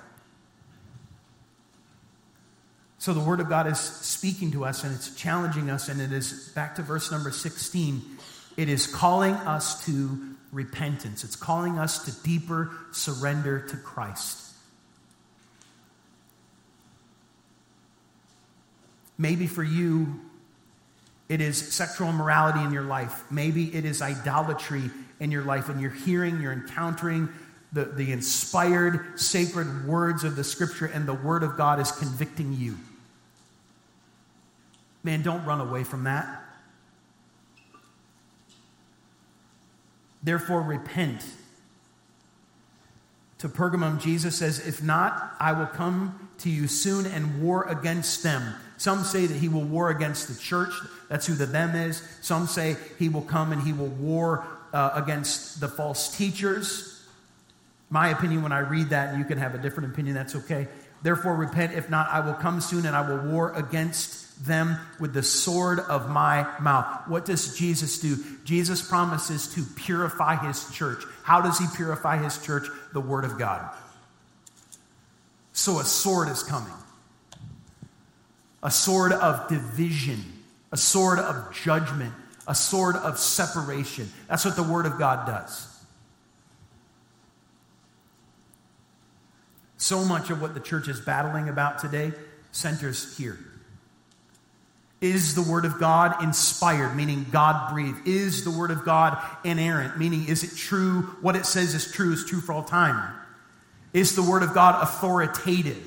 So 2.97 3.13
the 3.13 3.19
Word 3.19 3.39
of 3.39 3.49
God 3.49 3.67
is 3.67 3.79
speaking 3.79 4.51
to 4.53 4.65
us 4.65 4.83
and 4.83 4.93
it's 4.95 5.15
challenging 5.15 5.69
us, 5.69 5.89
and 5.89 6.01
it 6.01 6.11
is 6.11 6.51
back 6.55 6.75
to 6.75 6.81
verse 6.81 7.11
number 7.11 7.29
16 7.29 8.01
It 8.57 8.67
is 8.67 8.87
calling 8.87 9.33
us 9.33 9.85
to 9.85 10.35
repentance, 10.55 11.25
it's 11.25 11.35
calling 11.35 11.77
us 11.77 12.05
to 12.05 12.23
deeper 12.23 12.71
surrender 12.91 13.59
to 13.59 13.75
Christ. 13.75 14.53
Maybe 19.17 19.47
for 19.47 19.63
you, 19.63 20.21
it 21.27 21.41
is 21.41 21.73
sexual 21.73 22.09
immorality 22.09 22.61
in 22.63 22.71
your 22.71 22.83
life. 22.83 23.23
Maybe 23.29 23.75
it 23.75 23.83
is 23.83 24.01
idolatry 24.01 24.89
in 25.19 25.31
your 25.31 25.43
life, 25.43 25.67
and 25.69 25.81
you're 25.81 25.91
hearing, 25.91 26.41
you're 26.41 26.53
encountering 26.53 27.29
the, 27.73 27.85
the 27.85 28.13
inspired, 28.13 29.19
sacred 29.19 29.85
words 29.85 30.23
of 30.23 30.37
the 30.37 30.43
scripture, 30.43 30.85
and 30.85 31.05
the 31.05 31.13
word 31.13 31.43
of 31.43 31.57
God 31.57 31.81
is 31.81 31.91
convicting 31.91 32.53
you. 32.53 32.77
Man, 35.03 35.21
don't 35.21 35.43
run 35.43 35.59
away 35.59 35.83
from 35.83 36.05
that. 36.05 36.44
Therefore, 40.25 40.61
repent. 40.61 41.23
To 43.37 43.47
Pergamum, 43.47 44.01
Jesus 44.01 44.35
says, 44.35 44.65
If 44.67 44.81
not, 44.81 45.35
I 45.39 45.53
will 45.53 45.67
come 45.67 46.29
to 46.39 46.49
you 46.49 46.67
soon 46.67 47.05
and 47.05 47.43
war 47.43 47.63
against 47.69 48.23
them. 48.23 48.55
Some 48.77 49.03
say 49.03 49.27
that 49.27 49.37
he 49.37 49.47
will 49.47 49.63
war 49.63 49.91
against 49.91 50.27
the 50.27 50.33
church. 50.33 50.73
That's 51.09 51.27
who 51.27 51.35
the 51.35 51.45
them 51.45 51.75
is. 51.75 52.01
Some 52.21 52.47
say 52.47 52.75
he 52.97 53.07
will 53.07 53.21
come 53.21 53.51
and 53.51 53.61
he 53.61 53.71
will 53.71 53.87
war 53.87 54.45
uh, 54.73 54.91
against 54.95 55.59
the 55.59 55.67
false 55.67 56.17
teachers. 56.17 57.05
My 57.91 58.09
opinion, 58.09 58.41
when 58.41 58.51
I 58.51 58.59
read 58.59 58.89
that, 58.89 59.09
and 59.09 59.19
you 59.19 59.25
can 59.25 59.37
have 59.37 59.53
a 59.53 59.59
different 59.59 59.93
opinion, 59.93 60.15
that's 60.15 60.35
okay. 60.35 60.67
Therefore, 61.03 61.35
repent. 61.35 61.73
If 61.73 61.87
not, 61.89 62.09
I 62.09 62.19
will 62.19 62.33
come 62.33 62.59
soon 62.61 62.87
and 62.87 62.95
I 62.95 63.07
will 63.07 63.31
war 63.31 63.53
against 63.53 64.24
them 64.41 64.77
with 64.99 65.13
the 65.13 65.23
sword 65.23 65.79
of 65.79 66.09
my 66.09 66.47
mouth. 66.59 67.07
What 67.07 67.25
does 67.25 67.57
Jesus 67.57 67.99
do? 67.99 68.17
Jesus 68.43 68.87
promises 68.87 69.53
to 69.55 69.63
purify 69.63 70.35
his 70.35 70.69
church. 70.71 71.03
How 71.23 71.41
does 71.41 71.57
he 71.57 71.65
purify 71.75 72.17
his 72.17 72.43
church? 72.43 72.67
The 72.93 73.01
word 73.01 73.25
of 73.25 73.39
God. 73.39 73.73
So 75.53 75.79
a 75.79 75.85
sword 75.85 76.29
is 76.29 76.43
coming 76.43 76.73
a 78.61 78.71
sword 78.71 79.13
of 79.13 79.47
division, 79.47 80.19
a 80.71 80.77
sword 80.77 81.19
of 81.19 81.53
judgment, 81.53 82.11
a 82.47 82.55
sword 82.55 82.95
of 82.95 83.19
separation. 83.19 84.11
That's 84.27 84.43
what 84.43 84.55
the 84.55 84.63
word 84.63 84.87
of 84.87 84.97
God 84.97 85.27
does. 85.27 85.71
So 89.77 90.03
much 90.03 90.31
of 90.31 90.41
what 90.41 90.55
the 90.55 90.59
church 90.59 90.87
is 90.87 90.99
battling 90.99 91.47
about 91.47 91.77
today 91.77 92.11
centers 92.51 93.15
here. 93.19 93.37
Is 95.05 95.35
the 95.35 95.43
Word 95.43 95.65
of 95.65 95.79
God 95.79 96.23
inspired, 96.23 96.95
meaning 96.95 97.27
God 97.31 97.71
breathed? 97.71 98.07
Is 98.07 98.43
the 98.43 98.49
Word 98.49 98.71
of 98.71 98.83
God 98.83 99.19
inerrant, 99.43 99.99
meaning 99.99 100.27
is 100.27 100.43
it 100.43 100.57
true? 100.57 101.03
What 101.21 101.35
it 101.35 101.45
says 101.45 101.75
is 101.75 101.91
true, 101.91 102.11
is 102.13 102.25
true 102.25 102.41
for 102.41 102.53
all 102.53 102.63
time. 102.63 103.13
Is 103.93 104.15
the 104.15 104.23
Word 104.23 104.41
of 104.41 104.55
God 104.55 104.81
authoritative? 104.81 105.77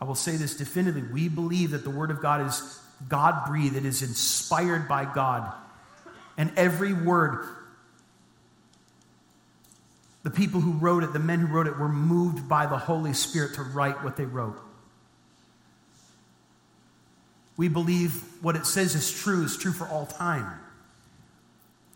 I 0.00 0.04
will 0.04 0.16
say 0.16 0.34
this 0.34 0.56
definitively. 0.56 1.04
We 1.04 1.28
believe 1.28 1.70
that 1.70 1.84
the 1.84 1.90
Word 1.90 2.10
of 2.10 2.20
God 2.20 2.44
is 2.44 2.80
God 3.08 3.46
breathed, 3.46 3.76
it 3.76 3.86
is 3.86 4.02
inspired 4.02 4.88
by 4.88 5.04
God. 5.04 5.52
And 6.36 6.50
every 6.56 6.92
word 6.92 7.46
the 10.26 10.32
people 10.32 10.60
who 10.60 10.72
wrote 10.72 11.04
it, 11.04 11.12
the 11.12 11.20
men 11.20 11.38
who 11.38 11.46
wrote 11.46 11.68
it, 11.68 11.78
were 11.78 11.88
moved 11.88 12.48
by 12.48 12.66
the 12.66 12.76
Holy 12.76 13.12
Spirit 13.12 13.54
to 13.54 13.62
write 13.62 14.02
what 14.02 14.16
they 14.16 14.24
wrote. 14.24 14.60
We 17.56 17.68
believe 17.68 18.24
what 18.42 18.56
it 18.56 18.66
says 18.66 18.96
is 18.96 19.08
true, 19.08 19.44
is 19.44 19.56
true 19.56 19.70
for 19.70 19.86
all 19.86 20.04
time. 20.04 20.58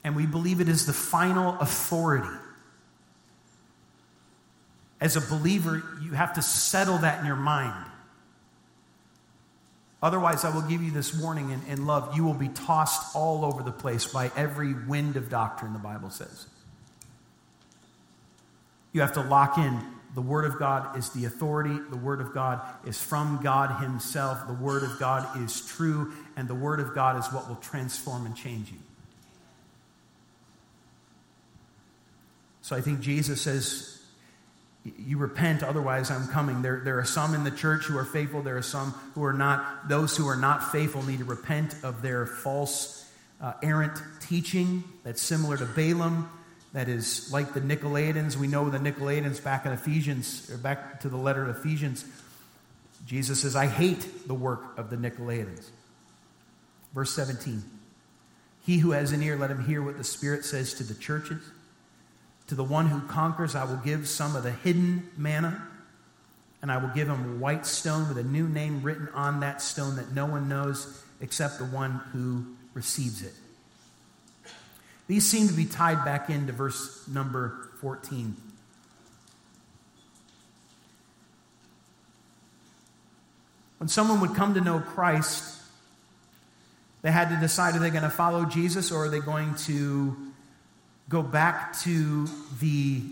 And 0.05 0.14
we 0.14 0.26
believe 0.26 0.61
it 0.61 0.68
is 0.68 0.87
the 0.87 0.93
final 0.93 1.59
authority. 1.59 2.28
As 5.01 5.16
a 5.16 5.20
believer, 5.20 5.83
you 6.01 6.12
have 6.12 6.35
to 6.35 6.43
settle 6.43 6.99
that 6.99 7.18
in 7.18 7.26
your 7.26 7.35
mind. 7.35 7.85
Otherwise, 10.01 10.45
I 10.45 10.55
will 10.55 10.62
give 10.62 10.85
you 10.85 10.93
this 10.93 11.12
warning 11.12 11.51
in, 11.51 11.62
in 11.66 11.85
love. 11.85 12.16
You 12.16 12.22
will 12.22 12.35
be 12.35 12.49
tossed 12.49 13.16
all 13.16 13.45
over 13.45 13.64
the 13.64 13.72
place 13.72 14.07
by 14.07 14.31
every 14.37 14.72
wind 14.72 15.16
of 15.16 15.31
doctrine, 15.31 15.72
the 15.72 15.81
Bible 15.81 16.11
says. 16.11 16.47
You 18.93 19.01
have 19.01 19.12
to 19.14 19.22
lock 19.22 19.59
in. 19.59 19.80
The 20.14 20.20
Word 20.20 20.45
of 20.45 20.59
God 20.59 20.99
is 20.99 21.11
the 21.11 21.24
authority. 21.24 21.78
The 21.91 21.97
Word 21.97 22.20
of 22.20 22.34
God 22.34 22.61
is 22.84 23.01
from 23.01 23.41
God 23.43 23.80
Himself. 23.80 24.47
The 24.49 24.55
Word 24.55 24.82
of 24.82 24.99
God 24.99 25.41
is 25.43 25.64
true. 25.64 26.12
And 26.36 26.49
the 26.49 26.55
Word 26.55 26.80
of 26.80 26.95
God 26.95 27.18
is 27.18 27.32
what 27.32 27.49
will 27.49 27.57
transform 27.57 28.26
and 28.26 28.36
change 28.36 28.72
you. 28.72 28.78
So 32.62 32.74
I 32.76 32.80
think 32.80 33.01
Jesus 33.01 33.41
says, 33.41 34.01
You 34.84 35.18
repent, 35.18 35.62
otherwise 35.62 36.11
I'm 36.11 36.26
coming. 36.28 36.62
There, 36.62 36.80
there 36.84 36.99
are 36.99 37.05
some 37.05 37.34
in 37.34 37.45
the 37.45 37.51
church 37.51 37.84
who 37.84 37.97
are 37.97 38.05
faithful, 38.05 38.43
there 38.43 38.57
are 38.57 38.62
some 38.62 38.91
who 39.14 39.24
are 39.24 39.32
not. 39.32 39.88
Those 39.88 40.16
who 40.16 40.26
are 40.28 40.36
not 40.36 40.72
faithful 40.72 41.05
need 41.05 41.20
to 41.20 41.24
repent 41.24 41.76
of 41.84 42.03
their 42.03 42.26
false, 42.26 43.09
uh, 43.41 43.53
errant 43.62 44.03
teaching 44.20 44.82
that's 45.05 45.22
similar 45.22 45.57
to 45.57 45.66
Balaam 45.66 46.28
that 46.72 46.88
is 46.88 47.32
like 47.32 47.52
the 47.52 47.60
Nicolaitans. 47.60 48.36
We 48.36 48.46
know 48.46 48.70
the 48.70 48.78
Nicolaitans 48.78 49.42
back 49.42 49.66
in 49.66 49.72
Ephesians, 49.72 50.50
or 50.50 50.56
back 50.56 51.00
to 51.00 51.08
the 51.08 51.16
letter 51.16 51.42
of 51.42 51.56
Ephesians. 51.56 52.04
Jesus 53.06 53.40
says, 53.42 53.56
I 53.56 53.66
hate 53.66 54.28
the 54.28 54.34
work 54.34 54.78
of 54.78 54.90
the 54.90 54.96
Nicolaitans. 54.96 55.68
Verse 56.94 57.12
17 57.12 57.62
He 58.64 58.78
who 58.78 58.92
has 58.92 59.12
an 59.12 59.22
ear, 59.22 59.36
let 59.36 59.50
him 59.50 59.64
hear 59.64 59.82
what 59.82 59.98
the 59.98 60.04
Spirit 60.04 60.44
says 60.44 60.74
to 60.74 60.84
the 60.84 60.94
churches. 60.94 61.42
To 62.48 62.54
the 62.54 62.64
one 62.64 62.88
who 62.88 63.00
conquers, 63.06 63.54
I 63.54 63.64
will 63.64 63.76
give 63.76 64.08
some 64.08 64.34
of 64.34 64.42
the 64.42 64.50
hidden 64.50 65.08
manna, 65.16 65.68
and 66.62 66.70
I 66.70 66.78
will 66.78 66.88
give 66.88 67.08
him 67.08 67.36
a 67.36 67.38
white 67.38 67.64
stone 67.64 68.08
with 68.08 68.18
a 68.18 68.24
new 68.24 68.48
name 68.48 68.82
written 68.82 69.08
on 69.14 69.40
that 69.40 69.62
stone 69.62 69.96
that 69.96 70.12
no 70.12 70.26
one 70.26 70.48
knows 70.48 71.02
except 71.20 71.58
the 71.58 71.64
one 71.64 72.00
who 72.12 72.44
receives 72.74 73.22
it. 73.22 73.34
These 75.11 75.26
seem 75.26 75.48
to 75.48 75.54
be 75.54 75.64
tied 75.64 76.04
back 76.04 76.30
into 76.30 76.52
verse 76.52 77.08
number 77.08 77.68
14. 77.80 78.36
When 83.78 83.88
someone 83.88 84.20
would 84.20 84.36
come 84.36 84.54
to 84.54 84.61
know 84.61 84.78
Christ, 84.78 85.61
they 87.02 87.11
had 87.11 87.28
to 87.30 87.36
decide 87.40 87.74
are 87.74 87.80
they 87.80 87.90
going 87.90 88.04
to 88.04 88.08
follow 88.08 88.44
Jesus 88.44 88.92
or 88.92 89.06
are 89.06 89.08
they 89.08 89.18
going 89.18 89.56
to 89.66 90.16
go 91.08 91.24
back 91.24 91.76
to 91.80 92.28
the 92.61 93.02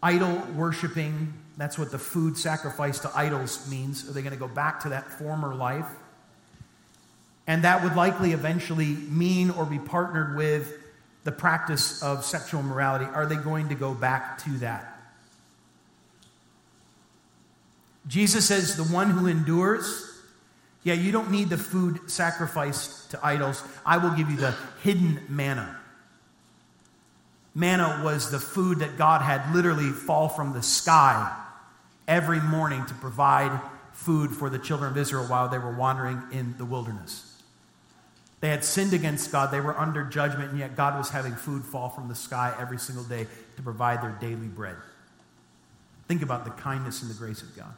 idol 0.00 0.36
worshiping? 0.54 1.34
That's 1.56 1.76
what 1.76 1.90
the 1.90 1.98
food 1.98 2.38
sacrifice 2.38 3.00
to 3.00 3.10
idols 3.12 3.68
means. 3.68 4.08
Are 4.08 4.12
they 4.12 4.22
going 4.22 4.34
to 4.34 4.38
go 4.38 4.46
back 4.46 4.78
to 4.84 4.90
that 4.90 5.10
former 5.10 5.52
life? 5.52 5.88
And 7.48 7.64
that 7.64 7.82
would 7.82 7.96
likely 7.96 8.32
eventually 8.32 8.86
mean 8.86 9.50
or 9.50 9.64
be 9.64 9.78
partnered 9.78 10.36
with 10.36 10.74
the 11.24 11.32
practice 11.32 12.02
of 12.02 12.24
sexual 12.24 12.62
morality. 12.62 13.06
Are 13.06 13.26
they 13.26 13.36
going 13.36 13.70
to 13.70 13.74
go 13.74 13.94
back 13.94 14.44
to 14.44 14.50
that? 14.58 15.00
Jesus 18.06 18.46
says, 18.46 18.76
the 18.76 18.84
one 18.84 19.10
who 19.10 19.26
endures, 19.26 20.10
yeah, 20.82 20.92
you 20.94 21.10
don't 21.10 21.30
need 21.30 21.48
the 21.48 21.58
food 21.58 22.10
sacrificed 22.10 23.10
to 23.10 23.26
idols. 23.26 23.62
I 23.84 23.96
will 23.96 24.10
give 24.10 24.30
you 24.30 24.36
the 24.36 24.54
hidden 24.82 25.20
manna. 25.28 25.74
Manna 27.54 28.02
was 28.04 28.30
the 28.30 28.38
food 28.38 28.80
that 28.80 28.98
God 28.98 29.22
had 29.22 29.54
literally 29.54 29.90
fall 29.90 30.28
from 30.28 30.52
the 30.52 30.62
sky 30.62 31.34
every 32.06 32.40
morning 32.40 32.84
to 32.86 32.94
provide 32.94 33.58
food 33.92 34.30
for 34.32 34.48
the 34.48 34.58
children 34.58 34.90
of 34.90 34.96
Israel 34.96 35.24
while 35.24 35.48
they 35.48 35.58
were 35.58 35.74
wandering 35.74 36.22
in 36.30 36.54
the 36.56 36.64
wilderness. 36.64 37.27
They 38.40 38.48
had 38.48 38.64
sinned 38.64 38.92
against 38.92 39.32
God. 39.32 39.50
They 39.50 39.60
were 39.60 39.78
under 39.78 40.04
judgment, 40.04 40.50
and 40.50 40.58
yet 40.58 40.76
God 40.76 40.96
was 40.96 41.10
having 41.10 41.34
food 41.34 41.64
fall 41.64 41.88
from 41.88 42.08
the 42.08 42.14
sky 42.14 42.54
every 42.58 42.78
single 42.78 43.04
day 43.04 43.26
to 43.56 43.62
provide 43.62 44.02
their 44.02 44.16
daily 44.20 44.46
bread. 44.46 44.76
Think 46.06 46.22
about 46.22 46.44
the 46.44 46.50
kindness 46.52 47.02
and 47.02 47.10
the 47.10 47.14
grace 47.14 47.42
of 47.42 47.54
God. 47.56 47.74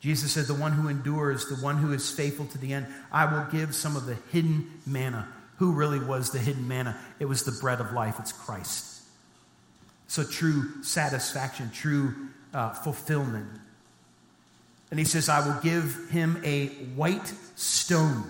Jesus 0.00 0.32
said, 0.32 0.46
The 0.46 0.54
one 0.54 0.72
who 0.72 0.88
endures, 0.88 1.46
the 1.46 1.56
one 1.56 1.78
who 1.78 1.92
is 1.92 2.10
faithful 2.10 2.46
to 2.46 2.58
the 2.58 2.72
end, 2.72 2.86
I 3.10 3.24
will 3.26 3.46
give 3.50 3.74
some 3.74 3.96
of 3.96 4.06
the 4.06 4.16
hidden 4.32 4.70
manna. 4.86 5.28
Who 5.56 5.72
really 5.72 6.00
was 6.00 6.30
the 6.30 6.38
hidden 6.38 6.68
manna? 6.68 6.98
It 7.18 7.24
was 7.24 7.44
the 7.44 7.52
bread 7.52 7.80
of 7.80 7.92
life, 7.92 8.16
it's 8.18 8.32
Christ. 8.32 9.02
So, 10.08 10.22
true 10.22 10.82
satisfaction, 10.82 11.70
true 11.70 12.14
uh, 12.52 12.70
fulfillment. 12.70 13.48
And 14.90 14.98
he 14.98 15.04
says, 15.04 15.28
I 15.28 15.46
will 15.46 15.60
give 15.60 16.10
him 16.10 16.40
a 16.44 16.68
white 16.94 17.32
stone. 17.56 18.24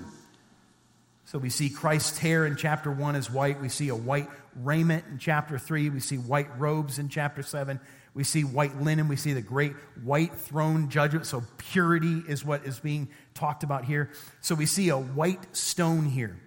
So 1.27 1.39
we 1.39 1.51
see 1.51 1.69
Christ's 1.69 2.19
hair 2.19 2.47
in 2.47 2.57
chapter 2.57 2.91
1 2.91 3.17
is 3.17 3.31
white. 3.31 3.61
We 3.61 3.69
see 3.69 3.89
a 3.89 3.95
white 3.95 4.29
raiment 4.55 5.05
in 5.11 5.19
chapter 5.19 5.59
3. 5.59 5.91
We 5.91 6.01
see 6.01 6.17
white 6.17 6.59
robes 6.59 6.99
in 6.99 7.09
chapter 7.09 7.43
7. 7.43 7.81
We 8.15 8.25
see 8.25 8.45
white 8.45 8.81
linen. 8.81 9.09
We 9.09 9.17
see 9.17 9.35
the 9.35 9.43
great 9.43 9.75
white 10.03 10.35
throne 10.35 10.89
judgment. 10.89 11.27
So 11.27 11.43
purity 11.59 12.23
is 12.27 12.45
what 12.45 12.65
is 12.65 12.79
being 12.79 13.09
talked 13.35 13.63
about 13.63 13.85
here. 13.85 14.11
So 14.41 14.55
we 14.55 14.65
see 14.67 14.89
a 14.89 14.97
white 14.97 15.55
stone 15.55 16.07
here. 16.07 16.39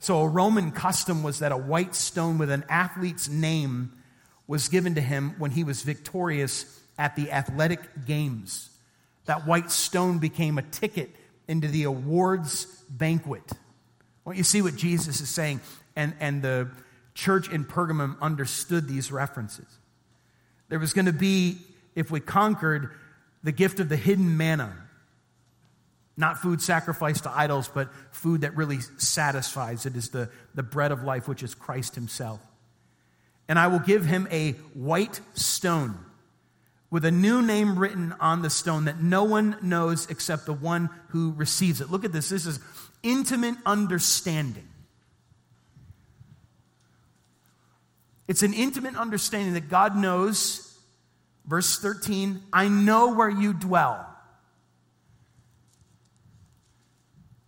So 0.00 0.22
a 0.22 0.28
Roman 0.28 0.72
custom 0.72 1.22
was 1.22 1.40
that 1.40 1.52
a 1.52 1.56
white 1.56 1.94
stone 1.94 2.38
with 2.38 2.50
an 2.50 2.64
athlete's 2.68 3.28
name 3.28 3.92
was 4.46 4.68
given 4.68 4.94
to 4.94 5.00
him 5.00 5.34
when 5.38 5.50
he 5.50 5.62
was 5.62 5.82
victorious 5.82 6.80
at 6.98 7.14
the 7.14 7.30
athletic 7.30 8.06
games. 8.06 8.70
That 9.28 9.46
white 9.46 9.70
stone 9.70 10.20
became 10.20 10.56
a 10.56 10.62
ticket 10.62 11.14
into 11.46 11.68
the 11.68 11.82
awards 11.82 12.64
banquet. 12.88 13.42
Well, 14.24 14.34
you 14.34 14.42
see 14.42 14.62
what 14.62 14.74
Jesus 14.74 15.20
is 15.20 15.28
saying, 15.28 15.60
and, 15.94 16.14
and 16.18 16.40
the 16.40 16.70
church 17.12 17.50
in 17.50 17.66
Pergamum 17.66 18.18
understood 18.22 18.88
these 18.88 19.12
references. 19.12 19.66
There 20.70 20.78
was 20.78 20.94
going 20.94 21.04
to 21.04 21.12
be, 21.12 21.58
if 21.94 22.10
we 22.10 22.20
conquered, 22.20 22.90
the 23.42 23.52
gift 23.52 23.80
of 23.80 23.90
the 23.90 23.98
hidden 23.98 24.38
manna. 24.38 24.74
Not 26.16 26.38
food 26.38 26.62
sacrificed 26.62 27.24
to 27.24 27.30
idols, 27.30 27.68
but 27.68 27.90
food 28.10 28.40
that 28.40 28.56
really 28.56 28.78
satisfies. 28.96 29.84
It 29.84 29.94
is 29.94 30.08
the, 30.08 30.30
the 30.54 30.62
bread 30.62 30.90
of 30.90 31.02
life, 31.04 31.28
which 31.28 31.42
is 31.42 31.54
Christ 31.54 31.94
Himself. 31.94 32.40
And 33.46 33.58
I 33.58 33.66
will 33.66 33.78
give 33.78 34.06
him 34.06 34.26
a 34.30 34.52
white 34.72 35.20
stone 35.34 35.98
with 36.90 37.04
a 37.04 37.10
new 37.10 37.42
name 37.42 37.78
written 37.78 38.14
on 38.18 38.42
the 38.42 38.50
stone 38.50 38.86
that 38.86 39.02
no 39.02 39.24
one 39.24 39.56
knows 39.62 40.08
except 40.10 40.46
the 40.46 40.52
one 40.52 40.88
who 41.08 41.32
receives 41.36 41.80
it. 41.80 41.90
Look 41.90 42.04
at 42.04 42.12
this. 42.12 42.30
This 42.30 42.46
is 42.46 42.60
intimate 43.02 43.56
understanding. 43.66 44.68
It's 48.26 48.42
an 48.42 48.52
intimate 48.52 48.96
understanding 48.96 49.54
that 49.54 49.68
God 49.68 49.96
knows, 49.96 50.78
verse 51.46 51.78
13, 51.78 52.42
I 52.52 52.68
know 52.68 53.14
where 53.14 53.30
you 53.30 53.54
dwell. 53.54 54.06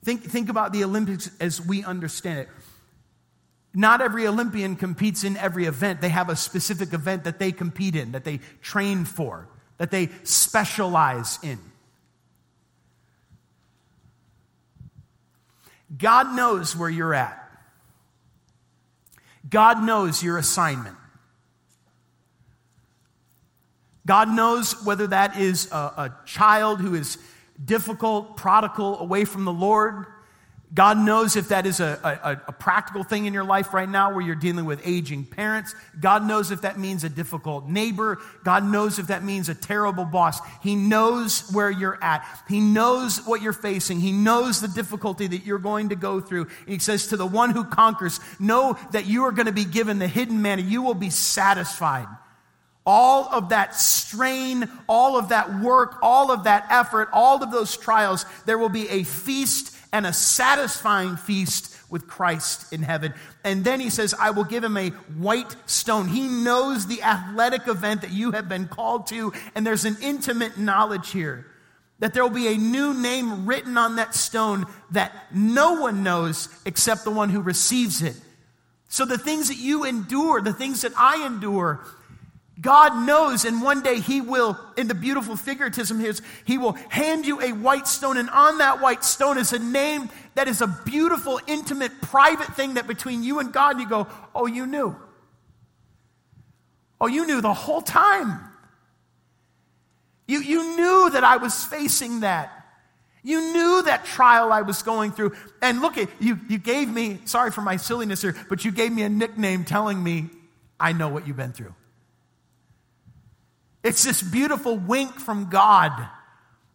Think, 0.02 0.22
think 0.22 0.48
about 0.48 0.72
the 0.72 0.84
Olympics 0.84 1.30
as 1.40 1.60
we 1.60 1.84
understand 1.84 2.40
it. 2.40 2.48
Not 3.72 4.00
every 4.00 4.26
Olympian 4.26 4.74
competes 4.76 5.22
in 5.22 5.36
every 5.36 5.66
event. 5.66 6.00
They 6.00 6.08
have 6.08 6.28
a 6.28 6.36
specific 6.36 6.92
event 6.92 7.24
that 7.24 7.38
they 7.38 7.52
compete 7.52 7.94
in, 7.94 8.12
that 8.12 8.24
they 8.24 8.40
train 8.60 9.04
for, 9.04 9.48
that 9.78 9.90
they 9.90 10.08
specialize 10.24 11.38
in. 11.42 11.58
God 15.96 16.34
knows 16.34 16.76
where 16.76 16.90
you're 16.90 17.14
at. 17.14 17.36
God 19.48 19.82
knows 19.82 20.22
your 20.22 20.38
assignment. 20.38 20.96
God 24.06 24.28
knows 24.28 24.84
whether 24.84 25.06
that 25.08 25.38
is 25.38 25.70
a, 25.70 25.76
a, 25.76 26.16
child 26.24 26.80
who 26.80 26.94
is 26.94 27.18
difficult, 27.62 28.36
prodigal, 28.36 28.98
away 28.98 29.24
from 29.24 29.44
the 29.44 29.52
Lord. 29.52 30.06
God 30.72 30.98
knows 30.98 31.34
if 31.34 31.48
that 31.48 31.66
is 31.66 31.80
a, 31.80 31.98
a, 32.22 32.48
a, 32.48 32.52
practical 32.52 33.02
thing 33.02 33.26
in 33.26 33.34
your 33.34 33.42
life 33.42 33.74
right 33.74 33.88
now 33.88 34.12
where 34.12 34.20
you're 34.20 34.36
dealing 34.36 34.64
with 34.64 34.80
aging 34.86 35.24
parents. 35.24 35.74
God 35.98 36.24
knows 36.24 36.52
if 36.52 36.60
that 36.60 36.78
means 36.78 37.02
a 37.02 37.08
difficult 37.08 37.66
neighbor. 37.66 38.18
God 38.44 38.64
knows 38.64 39.00
if 39.00 39.08
that 39.08 39.24
means 39.24 39.48
a 39.48 39.54
terrible 39.54 40.04
boss. 40.04 40.38
He 40.62 40.76
knows 40.76 41.50
where 41.50 41.70
you're 41.70 41.98
at. 42.00 42.24
He 42.48 42.60
knows 42.60 43.18
what 43.26 43.42
you're 43.42 43.52
facing. 43.52 43.98
He 43.98 44.12
knows 44.12 44.60
the 44.60 44.68
difficulty 44.68 45.26
that 45.26 45.44
you're 45.44 45.58
going 45.58 45.88
to 45.88 45.96
go 45.96 46.20
through. 46.20 46.46
he 46.68 46.78
says 46.78 47.08
to 47.08 47.16
the 47.16 47.26
one 47.26 47.50
who 47.50 47.64
conquers, 47.64 48.20
know 48.38 48.78
that 48.92 49.06
you 49.06 49.24
are 49.24 49.32
going 49.32 49.46
to 49.46 49.52
be 49.52 49.64
given 49.64 49.98
the 49.98 50.08
hidden 50.08 50.40
manna. 50.40 50.62
You 50.62 50.82
will 50.82 50.94
be 50.94 51.10
satisfied. 51.10 52.06
All 52.86 53.28
of 53.32 53.48
that 53.48 53.74
strain, 53.74 54.70
all 54.88 55.18
of 55.18 55.30
that 55.30 55.60
work, 55.60 55.98
all 56.00 56.30
of 56.30 56.44
that 56.44 56.66
effort, 56.70 57.08
all 57.12 57.42
of 57.42 57.50
those 57.50 57.76
trials, 57.76 58.24
there 58.46 58.56
will 58.56 58.68
be 58.68 58.88
a 58.88 59.02
feast 59.02 59.76
and 59.92 60.06
a 60.06 60.12
satisfying 60.12 61.16
feast 61.16 61.76
with 61.90 62.06
Christ 62.06 62.72
in 62.72 62.82
heaven. 62.82 63.12
And 63.42 63.64
then 63.64 63.80
he 63.80 63.90
says, 63.90 64.14
I 64.18 64.30
will 64.30 64.44
give 64.44 64.62
him 64.62 64.76
a 64.76 64.90
white 64.90 65.56
stone. 65.66 66.08
He 66.08 66.28
knows 66.28 66.86
the 66.86 67.02
athletic 67.02 67.66
event 67.66 68.02
that 68.02 68.12
you 68.12 68.30
have 68.32 68.48
been 68.48 68.68
called 68.68 69.08
to, 69.08 69.32
and 69.54 69.66
there's 69.66 69.84
an 69.84 69.96
intimate 70.00 70.58
knowledge 70.58 71.10
here 71.10 71.46
that 72.00 72.14
there 72.14 72.22
will 72.22 72.30
be 72.30 72.48
a 72.48 72.56
new 72.56 72.94
name 72.94 73.46
written 73.46 73.76
on 73.76 73.96
that 73.96 74.14
stone 74.14 74.64
that 74.90 75.12
no 75.32 75.74
one 75.74 76.02
knows 76.02 76.48
except 76.64 77.04
the 77.04 77.10
one 77.10 77.28
who 77.28 77.40
receives 77.40 78.02
it. 78.02 78.16
So 78.88 79.04
the 79.04 79.18
things 79.18 79.48
that 79.48 79.58
you 79.58 79.84
endure, 79.84 80.40
the 80.40 80.52
things 80.52 80.80
that 80.80 80.92
I 80.96 81.26
endure, 81.26 81.84
God 82.60 83.06
knows, 83.06 83.44
and 83.44 83.62
one 83.62 83.82
day 83.82 84.00
He 84.00 84.20
will, 84.20 84.58
in 84.76 84.88
the 84.88 84.94
beautiful 84.94 85.36
figuratism 85.36 85.98
His, 85.98 86.20
He 86.44 86.58
will 86.58 86.72
hand 86.88 87.24
you 87.24 87.40
a 87.40 87.52
white 87.52 87.86
stone, 87.86 88.16
and 88.16 88.28
on 88.28 88.58
that 88.58 88.80
white 88.80 89.04
stone 89.04 89.38
is 89.38 89.52
a 89.52 89.58
name 89.58 90.10
that 90.34 90.48
is 90.48 90.60
a 90.60 90.66
beautiful, 90.84 91.40
intimate, 91.46 92.00
private 92.02 92.54
thing 92.54 92.74
that 92.74 92.86
between 92.86 93.22
you 93.22 93.38
and 93.38 93.52
God, 93.52 93.80
you 93.80 93.88
go, 93.88 94.06
Oh, 94.34 94.46
you 94.46 94.66
knew. 94.66 94.94
Oh, 97.00 97.06
you 97.06 97.26
knew 97.26 97.40
the 97.40 97.54
whole 97.54 97.80
time. 97.80 98.40
You, 100.26 100.40
you 100.40 100.76
knew 100.76 101.10
that 101.10 101.24
I 101.24 101.38
was 101.38 101.64
facing 101.64 102.20
that. 102.20 102.52
You 103.22 103.52
knew 103.52 103.82
that 103.82 104.04
trial 104.04 104.52
I 104.52 104.62
was 104.62 104.82
going 104.82 105.12
through. 105.12 105.34
And 105.62 105.80
look 105.80 105.98
at 105.98 106.08
you, 106.20 106.38
you 106.48 106.58
gave 106.58 106.88
me, 106.88 107.20
sorry 107.24 107.50
for 107.50 107.62
my 107.62 107.76
silliness 107.76 108.22
here, 108.22 108.36
but 108.48 108.64
you 108.64 108.70
gave 108.70 108.92
me 108.92 109.02
a 109.02 109.08
nickname 109.08 109.64
telling 109.64 110.02
me, 110.02 110.30
I 110.78 110.92
know 110.92 111.08
what 111.08 111.26
you've 111.26 111.36
been 111.36 111.52
through. 111.52 111.74
It's 113.82 114.04
this 114.04 114.22
beautiful 114.22 114.76
wink 114.76 115.18
from 115.18 115.48
God 115.48 115.92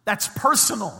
that's 0.04 0.28
personal. 0.28 0.94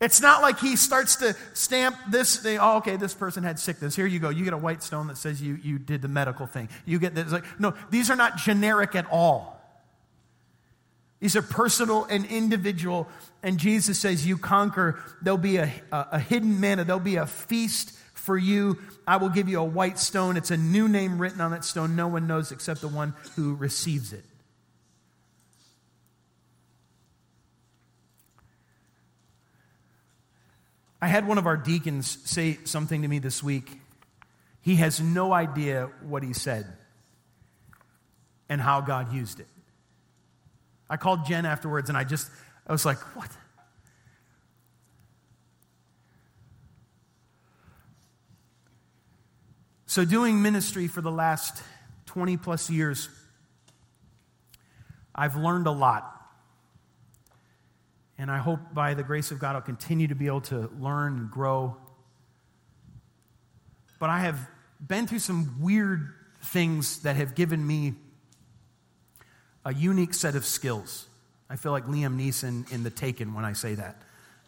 It's 0.00 0.20
not 0.20 0.42
like 0.42 0.58
he 0.58 0.76
starts 0.76 1.16
to 1.16 1.34
stamp 1.54 1.96
this 2.10 2.36
thing. 2.36 2.58
Oh, 2.60 2.78
okay, 2.78 2.96
this 2.96 3.14
person 3.14 3.42
had 3.42 3.58
sickness. 3.58 3.96
Here 3.96 4.06
you 4.06 4.18
go. 4.18 4.28
You 4.28 4.44
get 4.44 4.52
a 4.52 4.58
white 4.58 4.82
stone 4.82 5.06
that 5.06 5.16
says 5.16 5.40
you, 5.40 5.58
you 5.62 5.78
did 5.78 6.02
the 6.02 6.08
medical 6.08 6.46
thing. 6.46 6.68
You 6.84 6.98
get 6.98 7.14
this. 7.14 7.32
Like, 7.32 7.44
no, 7.58 7.74
these 7.90 8.10
are 8.10 8.16
not 8.16 8.36
generic 8.36 8.94
at 8.94 9.06
all. 9.10 9.54
These 11.20 11.36
are 11.36 11.42
personal 11.42 12.04
and 12.04 12.26
individual. 12.26 13.08
And 13.42 13.56
Jesus 13.56 13.98
says, 13.98 14.26
You 14.26 14.36
conquer. 14.36 14.98
There'll 15.22 15.38
be 15.38 15.56
a, 15.56 15.72
a, 15.90 16.06
a 16.12 16.18
hidden 16.18 16.60
manna, 16.60 16.84
there'll 16.84 17.00
be 17.00 17.16
a 17.16 17.26
feast 17.26 17.98
for 18.24 18.38
you. 18.38 18.78
I 19.06 19.18
will 19.18 19.28
give 19.28 19.48
you 19.48 19.60
a 19.60 19.64
white 19.64 19.98
stone. 19.98 20.36
It's 20.36 20.50
a 20.50 20.56
new 20.56 20.88
name 20.88 21.18
written 21.18 21.40
on 21.40 21.50
that 21.50 21.64
stone. 21.64 21.94
No 21.94 22.08
one 22.08 22.26
knows 22.26 22.52
except 22.52 22.80
the 22.80 22.88
one 22.88 23.14
who 23.36 23.54
receives 23.54 24.12
it. 24.12 24.24
I 31.02 31.06
had 31.06 31.28
one 31.28 31.36
of 31.36 31.46
our 31.46 31.58
deacons 31.58 32.16
say 32.24 32.58
something 32.64 33.02
to 33.02 33.08
me 33.08 33.18
this 33.18 33.42
week. 33.42 33.78
He 34.62 34.76
has 34.76 35.02
no 35.02 35.34
idea 35.34 35.90
what 36.00 36.22
he 36.22 36.32
said 36.32 36.66
and 38.48 38.58
how 38.58 38.80
God 38.80 39.12
used 39.12 39.38
it. 39.38 39.48
I 40.88 40.96
called 40.96 41.26
Jen 41.26 41.44
afterwards 41.44 41.90
and 41.90 41.98
I 41.98 42.04
just, 42.04 42.30
I 42.66 42.72
was 42.72 42.86
like, 42.86 42.96
what? 43.14 43.28
So, 49.94 50.04
doing 50.04 50.42
ministry 50.42 50.88
for 50.88 51.00
the 51.00 51.12
last 51.12 51.62
20 52.06 52.36
plus 52.36 52.68
years, 52.68 53.08
I've 55.14 55.36
learned 55.36 55.68
a 55.68 55.70
lot. 55.70 56.20
And 58.18 58.28
I 58.28 58.38
hope 58.38 58.58
by 58.74 58.94
the 58.94 59.04
grace 59.04 59.30
of 59.30 59.38
God, 59.38 59.54
I'll 59.54 59.62
continue 59.62 60.08
to 60.08 60.16
be 60.16 60.26
able 60.26 60.40
to 60.40 60.68
learn 60.80 61.16
and 61.16 61.30
grow. 61.30 61.76
But 64.00 64.10
I 64.10 64.18
have 64.18 64.48
been 64.84 65.06
through 65.06 65.20
some 65.20 65.60
weird 65.60 66.12
things 66.42 67.02
that 67.02 67.14
have 67.14 67.36
given 67.36 67.64
me 67.64 67.94
a 69.64 69.72
unique 69.72 70.14
set 70.14 70.34
of 70.34 70.44
skills. 70.44 71.06
I 71.48 71.54
feel 71.54 71.70
like 71.70 71.86
Liam 71.86 72.18
Neeson 72.18 72.68
in 72.72 72.82
The 72.82 72.90
Taken 72.90 73.32
when 73.32 73.44
I 73.44 73.52
say 73.52 73.76
that. 73.76 74.02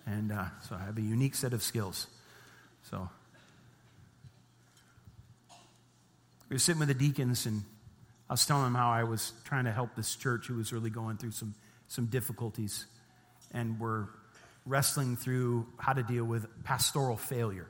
And 0.06 0.32
uh, 0.32 0.46
so 0.68 0.74
I 0.74 0.84
have 0.86 0.98
a 0.98 1.02
unique 1.02 1.36
set 1.36 1.52
of 1.52 1.62
skills. 1.62 2.08
So 2.90 3.08
We 6.48 6.54
were 6.54 6.58
sitting 6.58 6.78
with 6.78 6.88
the 6.88 6.94
deacons, 6.94 7.46
and 7.46 7.62
I 8.28 8.32
was 8.32 8.46
telling 8.46 8.64
them 8.64 8.74
how 8.74 8.90
I 8.90 9.04
was 9.04 9.32
trying 9.44 9.64
to 9.64 9.72
help 9.72 9.94
this 9.96 10.14
church 10.14 10.46
who 10.46 10.56
was 10.56 10.72
really 10.72 10.90
going 10.90 11.16
through 11.16 11.32
some, 11.32 11.54
some 11.88 12.06
difficulties. 12.06 12.86
And 13.52 13.80
we're 13.80 14.06
wrestling 14.64 15.16
through 15.16 15.66
how 15.78 15.92
to 15.92 16.02
deal 16.02 16.24
with 16.24 16.46
pastoral 16.64 17.16
failure. 17.16 17.68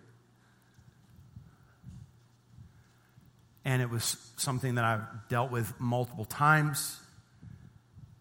And 3.64 3.82
it 3.82 3.90
was 3.90 4.16
something 4.36 4.76
that 4.76 4.84
I've 4.84 5.28
dealt 5.28 5.50
with 5.50 5.72
multiple 5.80 6.24
times. 6.24 6.98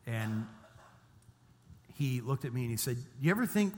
And 0.07 0.47
he 1.93 2.21
looked 2.21 2.45
at 2.45 2.53
me 2.53 2.61
and 2.61 2.71
he 2.71 2.77
said, 2.77 2.95
Do 2.95 3.25
you 3.25 3.31
ever 3.31 3.45
think 3.45 3.73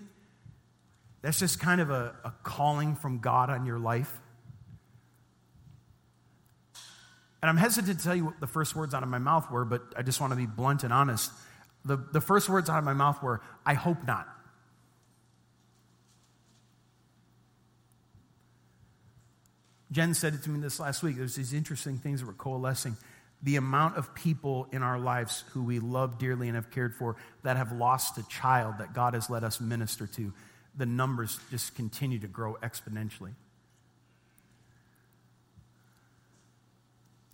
that's 1.22 1.40
just 1.40 1.60
kind 1.60 1.82
of 1.82 1.90
a, 1.90 2.16
a 2.24 2.32
calling 2.44 2.96
from 2.96 3.20
God 3.20 3.50
on 3.50 3.66
your 3.66 3.80
life. 3.80 4.12
And 7.42 7.50
I'm 7.50 7.58
hesitant 7.58 8.00
to 8.00 8.04
tell 8.04 8.16
you 8.16 8.26
what 8.26 8.40
the 8.40 8.48
first 8.48 8.76
words 8.76 8.94
out 8.94 9.04
of 9.04 9.10
my 9.10 9.20
mouth 9.20 9.50
were, 9.52 9.66
but 9.66 9.82
I 9.96 10.02
just 10.02 10.20
want 10.20 10.32
to 10.32 10.38
be 10.38 10.48
blunt 10.48 10.84
and 10.84 10.92
honest. 10.92 11.32
The, 11.86 11.98
the 11.98 12.22
first 12.22 12.50
words 12.50 12.70
out 12.70 12.80
of 12.80 12.84
my 12.84 12.94
mouth 12.94 13.22
were, 13.22 13.42
I 13.66 13.74
hope 13.76 14.06
not. 14.06 14.28
Jen 19.92 20.14
said 20.14 20.34
it 20.34 20.44
to 20.44 20.50
me 20.50 20.60
this 20.60 20.80
last 20.80 21.02
week. 21.02 21.16
There's 21.18 21.36
these 21.36 21.54
interesting 21.54 21.98
things 21.98 22.20
that 22.20 22.26
were 22.26 22.34
coalescing. 22.34 22.98
The 23.44 23.56
amount 23.56 23.98
of 23.98 24.14
people 24.16 24.68
in 24.72 24.84
our 24.84 25.00
lives 25.00 25.44
who 25.52 25.64
we 25.64 25.80
love 25.80 26.18
dearly 26.18 26.48
and 26.48 26.56
have 26.56 26.72
cared 26.72 26.96
for 26.96 27.16
that 27.44 27.56
have 27.56 27.72
lost 27.72 28.18
a 28.18 28.28
child 28.28 28.76
that 28.80 28.94
God 28.94 29.14
has 29.14 29.30
let 29.30 29.44
us 29.44 29.62
minister 29.62 30.08
to, 30.08 30.34
the 30.76 30.86
numbers 30.86 31.40
just 31.52 31.76
continue 31.76 32.20
to 32.20 32.28
grow 32.28 32.58
exponentially. 32.62 33.34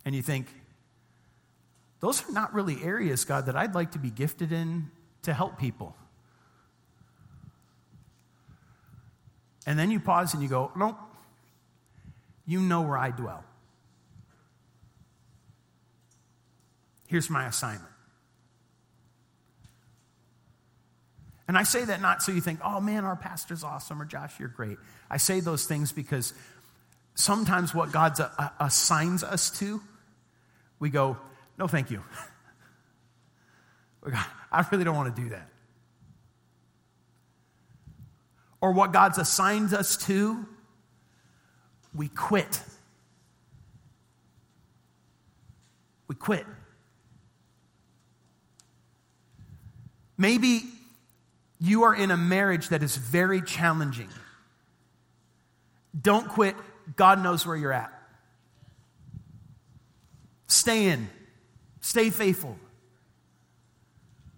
And 0.04 0.14
you 0.14 0.22
think, 0.22 0.48
those 2.00 2.28
are 2.28 2.32
not 2.32 2.52
really 2.52 2.82
areas, 2.82 3.24
God, 3.24 3.46
that 3.46 3.56
I'd 3.56 3.74
like 3.74 3.92
to 3.92 3.98
be 3.98 4.10
gifted 4.10 4.52
in 4.52 4.90
to 5.22 5.32
help 5.32 5.58
people. 5.58 5.96
And 9.66 9.78
then 9.78 9.90
you 9.90 9.98
pause 10.00 10.34
and 10.34 10.42
you 10.42 10.48
go, 10.48 10.70
nope, 10.76 10.98
you 12.46 12.60
know 12.60 12.82
where 12.82 12.98
I 12.98 13.10
dwell. 13.10 13.42
Here's 17.06 17.30
my 17.30 17.46
assignment. 17.46 17.90
And 21.46 21.56
I 21.56 21.62
say 21.62 21.84
that 21.84 22.00
not 22.00 22.22
so 22.22 22.32
you 22.32 22.40
think, 22.40 22.60
oh 22.64 22.80
man, 22.80 23.04
our 23.04 23.16
pastor's 23.16 23.64
awesome, 23.64 24.00
or 24.00 24.04
Josh, 24.04 24.38
you're 24.38 24.48
great. 24.48 24.78
I 25.10 25.18
say 25.18 25.40
those 25.40 25.66
things 25.66 25.92
because 25.92 26.34
sometimes 27.14 27.74
what 27.74 27.92
God 27.92 28.18
assigns 28.58 29.22
us 29.22 29.50
to, 29.58 29.80
we 30.78 30.90
go, 30.90 31.16
no, 31.58 31.66
thank 31.66 31.90
you. 31.90 32.02
I 34.52 34.66
really 34.70 34.84
don't 34.84 34.96
want 34.96 35.14
to 35.14 35.22
do 35.22 35.30
that. 35.30 35.48
Or 38.60 38.72
what 38.72 38.92
God's 38.92 39.18
assigned 39.18 39.74
us 39.74 39.96
to, 40.06 40.46
we 41.94 42.08
quit. 42.08 42.60
We 46.08 46.14
quit. 46.14 46.46
Maybe 50.16 50.62
you 51.60 51.84
are 51.84 51.94
in 51.94 52.10
a 52.10 52.16
marriage 52.16 52.68
that 52.68 52.82
is 52.82 52.96
very 52.96 53.42
challenging. 53.42 54.08
Don't 55.98 56.28
quit. 56.28 56.56
God 56.96 57.22
knows 57.22 57.46
where 57.46 57.56
you're 57.56 57.72
at. 57.72 57.93
Stay 60.46 60.86
in, 60.86 61.08
stay 61.80 62.10
faithful. 62.10 62.56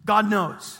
God 0.04 0.30
knows. 0.30 0.78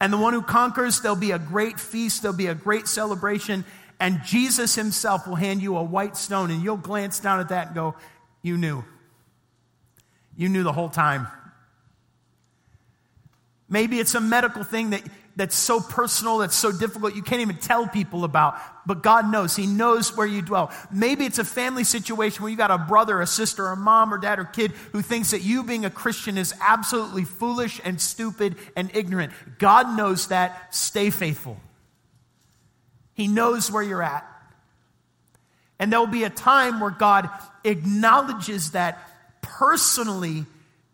And 0.00 0.12
the 0.12 0.18
one 0.18 0.34
who 0.34 0.42
conquers, 0.42 1.00
there'll 1.00 1.16
be 1.16 1.30
a 1.30 1.38
great 1.38 1.80
feast, 1.80 2.22
there'll 2.22 2.36
be 2.36 2.48
a 2.48 2.54
great 2.54 2.86
celebration, 2.86 3.64
and 3.98 4.22
Jesus 4.24 4.74
himself 4.74 5.26
will 5.26 5.36
hand 5.36 5.62
you 5.62 5.76
a 5.76 5.82
white 5.82 6.16
stone, 6.16 6.50
and 6.50 6.62
you'll 6.62 6.76
glance 6.76 7.20
down 7.20 7.40
at 7.40 7.48
that 7.48 7.68
and 7.68 7.74
go, 7.74 7.94
You 8.42 8.58
knew. 8.58 8.84
You 10.36 10.48
knew 10.48 10.62
the 10.62 10.72
whole 10.72 10.90
time. 10.90 11.26
Maybe 13.68 13.98
it's 13.98 14.14
a 14.14 14.20
medical 14.20 14.62
thing 14.62 14.90
that, 14.90 15.02
that's 15.36 15.56
so 15.56 15.80
personal, 15.80 16.38
that's 16.38 16.54
so 16.54 16.70
difficult, 16.70 17.14
you 17.14 17.22
can't 17.22 17.40
even 17.40 17.56
tell 17.56 17.88
people 17.88 18.24
about. 18.24 18.56
But 18.86 19.02
God 19.02 19.30
knows. 19.30 19.56
He 19.56 19.66
knows 19.66 20.16
where 20.16 20.26
you 20.26 20.42
dwell. 20.42 20.72
Maybe 20.92 21.24
it's 21.24 21.38
a 21.38 21.44
family 21.44 21.84
situation 21.84 22.42
where 22.42 22.50
you 22.50 22.56
got 22.56 22.70
a 22.70 22.78
brother, 22.78 23.20
a 23.20 23.26
sister, 23.26 23.66
a 23.68 23.76
mom, 23.76 24.12
or 24.12 24.18
dad, 24.18 24.38
or 24.38 24.44
kid 24.44 24.72
who 24.92 25.02
thinks 25.02 25.32
that 25.32 25.42
you 25.42 25.64
being 25.64 25.84
a 25.84 25.90
Christian 25.90 26.38
is 26.38 26.54
absolutely 26.60 27.24
foolish 27.24 27.80
and 27.84 28.00
stupid 28.00 28.56
and 28.76 28.90
ignorant. 28.94 29.32
God 29.58 29.96
knows 29.96 30.28
that. 30.28 30.74
Stay 30.74 31.10
faithful. 31.10 31.58
He 33.14 33.26
knows 33.26 33.70
where 33.70 33.82
you're 33.82 34.02
at. 34.02 34.26
And 35.78 35.92
there 35.92 35.98
will 35.98 36.06
be 36.06 36.24
a 36.24 36.30
time 36.30 36.78
where 36.78 36.90
God 36.90 37.28
acknowledges 37.64 38.72
that 38.72 38.98
personally 39.40 40.46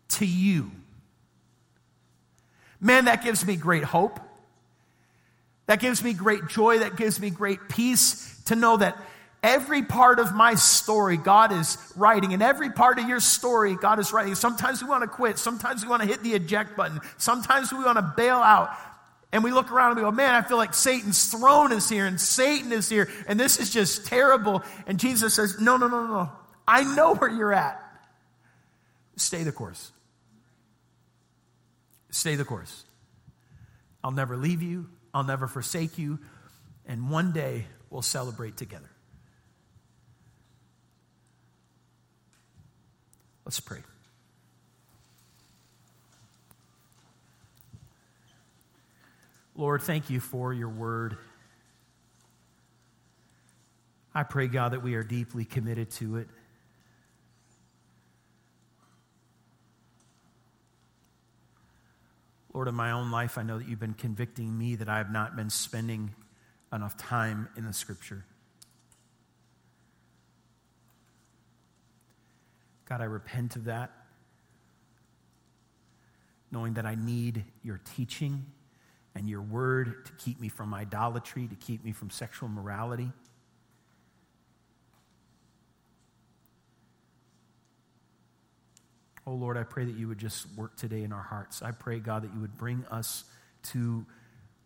to 0.09 0.25
you. 0.25 0.71
Man, 2.79 3.05
that 3.05 3.23
gives 3.23 3.45
me 3.45 3.55
great 3.55 3.83
hope. 3.83 4.19
That 5.71 5.79
gives 5.79 6.03
me 6.03 6.11
great 6.11 6.47
joy. 6.47 6.79
That 6.79 6.97
gives 6.97 7.17
me 7.17 7.29
great 7.29 7.69
peace 7.69 8.37
to 8.47 8.57
know 8.57 8.75
that 8.75 8.97
every 9.41 9.83
part 9.83 10.19
of 10.19 10.35
my 10.35 10.55
story 10.55 11.15
God 11.15 11.53
is 11.53 11.77
writing, 11.95 12.33
and 12.33 12.43
every 12.43 12.71
part 12.71 12.99
of 12.99 13.07
your 13.07 13.21
story 13.21 13.77
God 13.77 13.97
is 13.97 14.11
writing. 14.11 14.35
Sometimes 14.35 14.83
we 14.83 14.89
want 14.89 15.03
to 15.03 15.07
quit. 15.07 15.37
Sometimes 15.37 15.81
we 15.81 15.89
want 15.89 16.01
to 16.01 16.09
hit 16.09 16.23
the 16.23 16.33
eject 16.33 16.75
button. 16.75 16.99
Sometimes 17.17 17.71
we 17.71 17.85
want 17.85 17.95
to 17.99 18.13
bail 18.17 18.35
out. 18.35 18.71
And 19.31 19.45
we 19.45 19.53
look 19.53 19.71
around 19.71 19.91
and 19.91 19.99
we 19.99 20.01
go, 20.01 20.11
man, 20.11 20.35
I 20.35 20.41
feel 20.41 20.57
like 20.57 20.73
Satan's 20.73 21.27
throne 21.27 21.71
is 21.71 21.87
here 21.87 22.05
and 22.05 22.19
Satan 22.19 22.73
is 22.73 22.89
here 22.89 23.09
and 23.25 23.39
this 23.39 23.57
is 23.57 23.69
just 23.69 24.05
terrible. 24.05 24.63
And 24.87 24.99
Jesus 24.99 25.35
says, 25.35 25.57
no, 25.61 25.77
no, 25.77 25.87
no, 25.87 26.05
no. 26.05 26.31
I 26.67 26.83
know 26.83 27.15
where 27.15 27.29
you're 27.29 27.53
at. 27.53 27.81
Stay 29.15 29.43
the 29.43 29.53
course. 29.53 29.93
Stay 32.09 32.35
the 32.35 32.43
course. 32.43 32.83
I'll 34.03 34.11
never 34.11 34.35
leave 34.35 34.61
you. 34.61 34.89
I'll 35.13 35.23
never 35.23 35.47
forsake 35.47 35.97
you. 35.97 36.19
And 36.85 37.09
one 37.09 37.31
day 37.31 37.65
we'll 37.89 38.01
celebrate 38.01 38.57
together. 38.57 38.89
Let's 43.45 43.59
pray. 43.59 43.79
Lord, 49.55 49.81
thank 49.81 50.09
you 50.09 50.19
for 50.19 50.53
your 50.53 50.69
word. 50.69 51.17
I 54.15 54.23
pray, 54.23 54.47
God, 54.47 54.73
that 54.73 54.81
we 54.81 54.95
are 54.95 55.03
deeply 55.03 55.45
committed 55.45 55.91
to 55.91 56.17
it. 56.17 56.27
Lord, 62.53 62.67
in 62.67 62.75
my 62.75 62.91
own 62.91 63.11
life, 63.11 63.37
I 63.37 63.43
know 63.43 63.59
that 63.59 63.67
you've 63.67 63.79
been 63.79 63.93
convicting 63.93 64.57
me 64.57 64.75
that 64.75 64.89
I 64.89 64.97
have 64.97 65.11
not 65.11 65.35
been 65.35 65.49
spending 65.49 66.13
enough 66.73 66.97
time 66.97 67.47
in 67.55 67.65
the 67.65 67.73
scripture. 67.73 68.25
God, 72.85 72.99
I 72.99 73.05
repent 73.05 73.55
of 73.55 73.65
that, 73.65 73.91
knowing 76.51 76.73
that 76.73 76.85
I 76.85 76.95
need 76.95 77.45
your 77.63 77.79
teaching 77.95 78.45
and 79.15 79.29
your 79.29 79.41
word 79.41 80.05
to 80.05 80.11
keep 80.13 80.39
me 80.41 80.49
from 80.49 80.73
idolatry, 80.73 81.47
to 81.47 81.55
keep 81.55 81.85
me 81.85 81.93
from 81.93 82.09
sexual 82.09 82.49
morality. 82.49 83.11
Oh 89.27 89.33
Lord, 89.33 89.57
I 89.57 89.63
pray 89.63 89.85
that 89.85 89.95
you 89.95 90.07
would 90.07 90.17
just 90.17 90.47
work 90.55 90.75
today 90.75 91.03
in 91.03 91.13
our 91.13 91.21
hearts. 91.21 91.61
I 91.61 91.71
pray, 91.71 91.99
God, 91.99 92.23
that 92.23 92.33
you 92.33 92.41
would 92.41 92.57
bring 92.57 92.85
us 92.89 93.23
to 93.71 94.05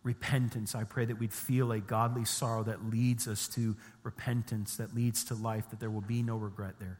repentance. 0.02 0.74
I 0.74 0.84
pray 0.84 1.04
that 1.04 1.18
we'd 1.18 1.32
feel 1.32 1.72
a 1.72 1.80
godly 1.80 2.24
sorrow 2.24 2.62
that 2.62 2.90
leads 2.90 3.28
us 3.28 3.48
to 3.48 3.76
repentance, 4.02 4.76
that 4.76 4.94
leads 4.94 5.24
to 5.24 5.34
life, 5.34 5.68
that 5.70 5.80
there 5.80 5.90
will 5.90 6.00
be 6.00 6.22
no 6.22 6.36
regret 6.36 6.74
there. 6.78 6.98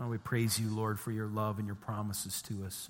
Oh, 0.00 0.08
we 0.08 0.18
praise 0.18 0.58
you, 0.58 0.68
Lord, 0.68 0.98
for 0.98 1.10
your 1.10 1.26
love 1.26 1.58
and 1.58 1.66
your 1.66 1.76
promises 1.76 2.40
to 2.42 2.64
us. 2.64 2.88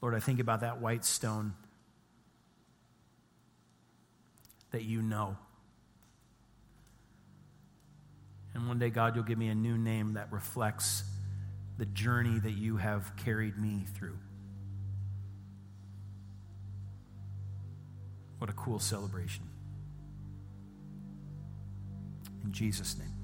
Lord, 0.00 0.14
I 0.14 0.20
think 0.20 0.40
about 0.40 0.60
that 0.60 0.80
white 0.80 1.04
stone 1.04 1.54
that 4.70 4.84
you 4.84 5.02
know. 5.02 5.36
And 8.56 8.66
one 8.66 8.78
day, 8.78 8.88
God, 8.88 9.14
you'll 9.14 9.24
give 9.24 9.36
me 9.36 9.48
a 9.48 9.54
new 9.54 9.76
name 9.76 10.14
that 10.14 10.32
reflects 10.32 11.04
the 11.76 11.84
journey 11.84 12.38
that 12.38 12.52
you 12.52 12.78
have 12.78 13.14
carried 13.14 13.58
me 13.58 13.84
through. 13.94 14.16
What 18.38 18.48
a 18.48 18.54
cool 18.54 18.78
celebration. 18.78 19.44
In 22.44 22.52
Jesus' 22.52 22.96
name. 22.98 23.15